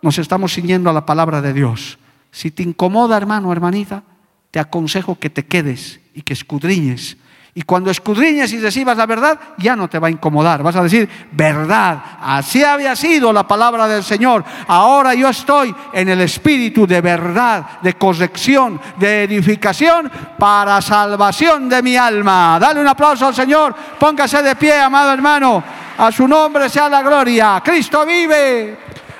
nos 0.00 0.18
estamos 0.18 0.54
ciñendo 0.54 0.88
a 0.90 0.92
la 0.92 1.06
palabra 1.06 1.42
de 1.42 1.52
Dios. 1.52 1.98
Si 2.30 2.50
te 2.50 2.62
incomoda, 2.62 3.16
hermano, 3.16 3.52
hermanita, 3.52 4.02
te 4.50 4.58
aconsejo 4.58 5.18
que 5.18 5.30
te 5.30 5.44
quedes 5.44 6.00
y 6.14 6.22
que 6.22 6.32
escudriñes 6.32 7.16
y 7.54 7.62
cuando 7.62 7.90
escudriñes 7.90 8.50
y 8.54 8.60
recibas 8.60 8.96
la 8.96 9.04
verdad, 9.04 9.38
ya 9.58 9.76
no 9.76 9.86
te 9.86 9.98
va 9.98 10.08
a 10.08 10.10
incomodar. 10.10 10.62
Vas 10.62 10.74
a 10.76 10.82
decir, 10.82 11.06
verdad, 11.32 12.02
así 12.22 12.64
había 12.64 12.96
sido 12.96 13.30
la 13.30 13.46
palabra 13.46 13.86
del 13.86 14.02
Señor. 14.02 14.42
Ahora 14.68 15.12
yo 15.12 15.28
estoy 15.28 15.74
en 15.92 16.08
el 16.08 16.22
espíritu 16.22 16.86
de 16.86 17.02
verdad, 17.02 17.80
de 17.82 17.92
corrección, 17.94 18.80
de 18.96 19.24
edificación 19.24 20.10
para 20.38 20.80
salvación 20.80 21.68
de 21.68 21.82
mi 21.82 21.94
alma. 21.94 22.56
Dale 22.58 22.80
un 22.80 22.88
aplauso 22.88 23.26
al 23.26 23.34
Señor. 23.34 23.74
Póngase 23.98 24.42
de 24.42 24.56
pie, 24.56 24.80
amado 24.80 25.12
hermano. 25.12 25.62
A 25.98 26.10
su 26.10 26.26
nombre 26.26 26.70
sea 26.70 26.88
la 26.88 27.02
gloria. 27.02 27.60
Cristo 27.62 28.06
vive. 28.06 28.78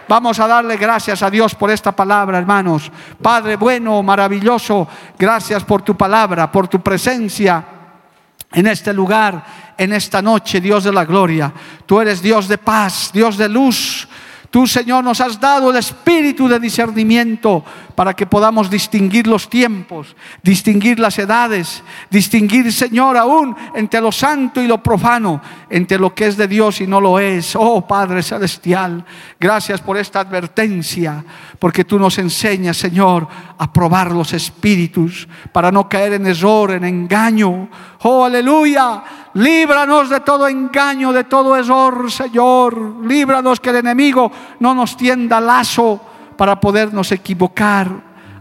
Vamos 0.08 0.40
a 0.40 0.46
darle 0.46 0.78
gracias 0.78 1.22
a 1.22 1.28
Dios 1.28 1.54
por 1.54 1.70
esta 1.70 1.92
palabra, 1.92 2.38
hermanos. 2.38 2.90
Padre 3.20 3.56
bueno, 3.56 4.02
maravilloso, 4.02 4.88
gracias 5.18 5.64
por 5.64 5.82
tu 5.82 5.94
palabra, 5.94 6.50
por 6.50 6.66
tu 6.66 6.80
presencia 6.80 7.71
en 8.54 8.66
este 8.66 8.92
lugar, 8.92 9.44
en 9.76 9.92
esta 9.92 10.20
noche, 10.22 10.60
Dios 10.60 10.84
de 10.84 10.92
la 10.92 11.04
gloria. 11.04 11.52
Tú 11.86 12.00
eres 12.00 12.22
Dios 12.22 12.48
de 12.48 12.58
paz, 12.58 13.10
Dios 13.12 13.36
de 13.36 13.48
luz. 13.48 14.08
Tú, 14.52 14.66
Señor, 14.66 15.02
nos 15.02 15.18
has 15.22 15.40
dado 15.40 15.70
el 15.70 15.78
espíritu 15.78 16.46
de 16.46 16.60
discernimiento. 16.60 17.64
para 17.94 18.14
que 18.14 18.26
podamos 18.26 18.70
distinguir 18.70 19.26
los 19.26 19.48
tiempos, 19.48 20.16
distinguir 20.42 20.98
las 20.98 21.18
edades, 21.18 21.82
distinguir, 22.10 22.72
Señor, 22.72 23.16
aún 23.16 23.54
entre 23.74 24.00
lo 24.00 24.10
santo 24.10 24.62
y 24.62 24.66
lo 24.66 24.82
profano, 24.82 25.40
entre 25.68 25.98
lo 25.98 26.14
que 26.14 26.26
es 26.26 26.36
de 26.36 26.48
Dios 26.48 26.80
y 26.80 26.86
no 26.86 27.00
lo 27.00 27.18
es. 27.18 27.54
Oh 27.54 27.86
Padre 27.86 28.22
Celestial, 28.22 29.04
gracias 29.38 29.80
por 29.80 29.96
esta 29.96 30.20
advertencia, 30.20 31.24
porque 31.58 31.84
tú 31.84 31.98
nos 31.98 32.18
enseñas, 32.18 32.76
Señor, 32.76 33.28
a 33.58 33.72
probar 33.72 34.10
los 34.10 34.32
espíritus 34.32 35.28
para 35.52 35.70
no 35.70 35.88
caer 35.88 36.14
en 36.14 36.26
error, 36.26 36.72
en 36.72 36.84
engaño. 36.84 37.68
Oh, 38.02 38.24
aleluya. 38.24 39.04
Líbranos 39.34 40.10
de 40.10 40.20
todo 40.20 40.46
engaño, 40.46 41.12
de 41.12 41.24
todo 41.24 41.56
error, 41.56 42.10
Señor. 42.10 42.96
Líbranos 43.04 43.60
que 43.60 43.70
el 43.70 43.76
enemigo 43.76 44.30
no 44.60 44.74
nos 44.74 44.96
tienda 44.96 45.40
lazo 45.40 46.00
para 46.36 46.60
podernos 46.60 47.10
equivocar, 47.12 47.88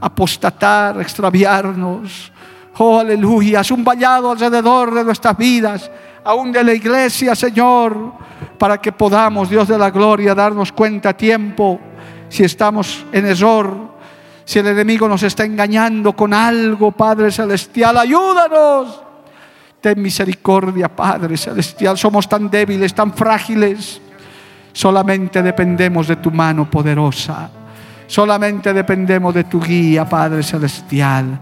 apostatar, 0.01 0.99
extraviarnos. 0.99 2.31
Oh, 2.77 2.99
aleluya. 2.99 3.61
Haz 3.61 3.71
un 3.71 3.83
vallado 3.83 4.31
alrededor 4.31 4.93
de 4.93 5.03
nuestras 5.05 5.37
vidas, 5.37 5.89
aún 6.25 6.51
de 6.51 6.63
la 6.63 6.73
iglesia, 6.73 7.35
Señor, 7.35 8.13
para 8.57 8.79
que 8.79 8.91
podamos, 8.91 9.49
Dios 9.49 9.69
de 9.69 9.77
la 9.77 9.91
gloria, 9.91 10.35
darnos 10.35 10.73
cuenta 10.73 11.09
a 11.09 11.17
tiempo 11.17 11.79
si 12.27 12.43
estamos 12.43 13.05
en 13.13 13.27
error, 13.27 13.91
si 14.43 14.59
el 14.59 14.67
enemigo 14.67 15.07
nos 15.07 15.23
está 15.23 15.45
engañando 15.45 16.13
con 16.13 16.33
algo, 16.33 16.91
Padre 16.91 17.31
Celestial. 17.31 17.97
Ayúdanos. 17.97 19.10
Ten 19.81 19.99
misericordia, 19.99 20.87
Padre 20.89 21.35
Celestial. 21.37 21.97
Somos 21.97 22.29
tan 22.29 22.49
débiles, 22.49 22.93
tan 22.93 23.13
frágiles. 23.13 23.99
Solamente 24.71 25.41
dependemos 25.41 26.07
de 26.07 26.17
tu 26.17 26.29
mano 26.29 26.69
poderosa. 26.69 27.49
Solamente 28.05 28.73
dependemos 28.73 29.33
de 29.33 29.45
tu 29.45 29.59
guía, 29.59 30.05
Padre 30.05 30.43
Celestial. 30.43 31.39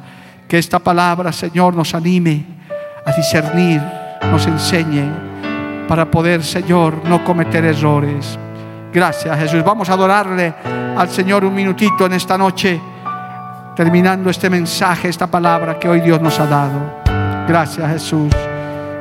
Que 0.48 0.58
esta 0.58 0.80
palabra, 0.80 1.34
Señor, 1.34 1.76
nos 1.76 1.94
anime 1.94 2.46
a 3.06 3.12
discernir, 3.12 3.82
nos 4.32 4.48
enseñe 4.48 5.30
para 5.88 6.10
poder, 6.10 6.42
Señor, 6.44 7.02
no 7.06 7.24
cometer 7.24 7.66
errores. 7.66 8.40
Gracias, 8.94 9.38
Jesús. 9.38 9.64
Vamos 9.66 9.90
a 9.90 9.94
adorarle 9.94 10.54
al 10.96 11.10
Señor 11.10 11.44
un 11.44 11.54
minutito 11.54 12.06
en 12.06 12.14
esta 12.14 12.38
noche, 12.38 12.80
terminando 13.76 14.30
este 14.30 14.50
mensaje, 14.50 15.10
esta 15.10 15.28
palabra 15.28 15.78
que 15.78 15.90
hoy 15.90 16.00
Dios 16.00 16.22
nos 16.22 16.40
ha 16.40 16.46
dado. 16.46 16.99
Gracias 17.50 17.91
Jesús. 17.93 18.32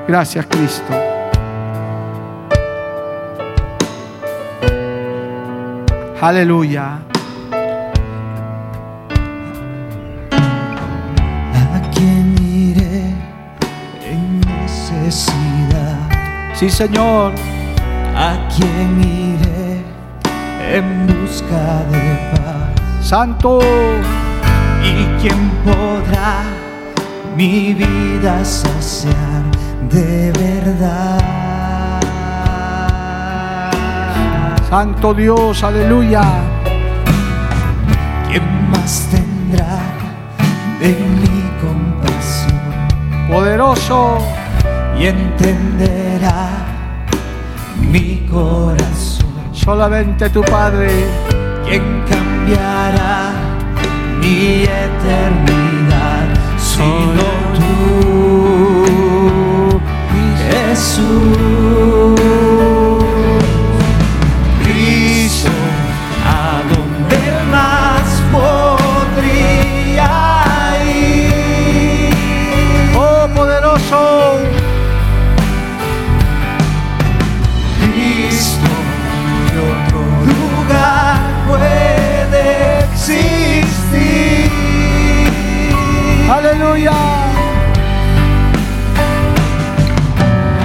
Gracias 0.09 0.47
Cristo. 0.47 0.95
Aleluya. 6.19 6.99
¿A 10.33 11.91
quién 11.95 12.35
iré 12.43 13.13
en 14.03 14.41
necesidad? 14.41 16.09
Sí, 16.55 16.71
Señor. 16.71 17.35
¿A 18.17 18.49
quién 18.57 18.99
iré 19.03 19.83
en 20.75 21.07
busca 21.07 21.85
de 21.91 22.17
paz? 22.33 23.07
Santo. 23.07 23.59
¿Y 24.83 25.05
quién 25.21 25.51
podrá 25.67 26.58
mi 27.39 27.73
vida 27.73 28.45
saciar 28.45 29.45
de 29.89 30.33
verdad? 30.33 31.21
Santo 34.69 35.15
Dios, 35.15 35.63
aleluya. 35.63 36.25
¿Quién 38.29 38.43
más 38.73 39.07
tendrá 39.13 39.79
de 40.81 40.89
mi 41.23 41.39
compasión 41.63 43.29
Poderoso. 43.31 44.19
y 44.99 45.07
entenderá 45.07 46.49
mi 47.93 48.27
corazón? 48.29 49.29
Solamente 49.53 50.29
tu 50.31 50.43
Padre. 50.43 50.91
¿Quién 51.65 52.03
cambiará 52.11 53.31
mi 54.21 54.65
eternidad 54.65 55.68
sino 56.79 57.27
tú, 57.59 57.81
Jesús? 60.49 62.18
Aleluya. 86.69 86.93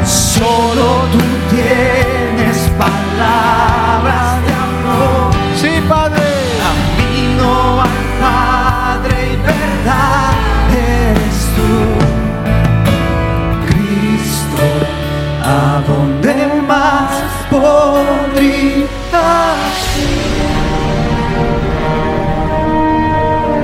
Solo 0.06 0.86
tú 1.14 1.20
tienes 1.50 2.58
palabras 2.78 4.42
de 4.46 4.54
amor, 4.54 5.32
Sí, 5.56 5.82
Padre. 5.88 6.24
camino 6.64 7.82
al 7.82 8.04
Padre 8.20 9.16
y 9.32 9.36
verdad 9.38 10.34
eres 10.76 11.38
tú. 11.56 11.72
Cristo, 13.68 14.66
¿a 15.42 15.82
dónde 15.88 16.34
más 16.68 17.12
podrías 17.50 18.90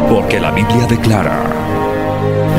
Porque 0.10 0.40
la 0.40 0.52
Biblia 0.52 0.86
declara, 0.88 1.44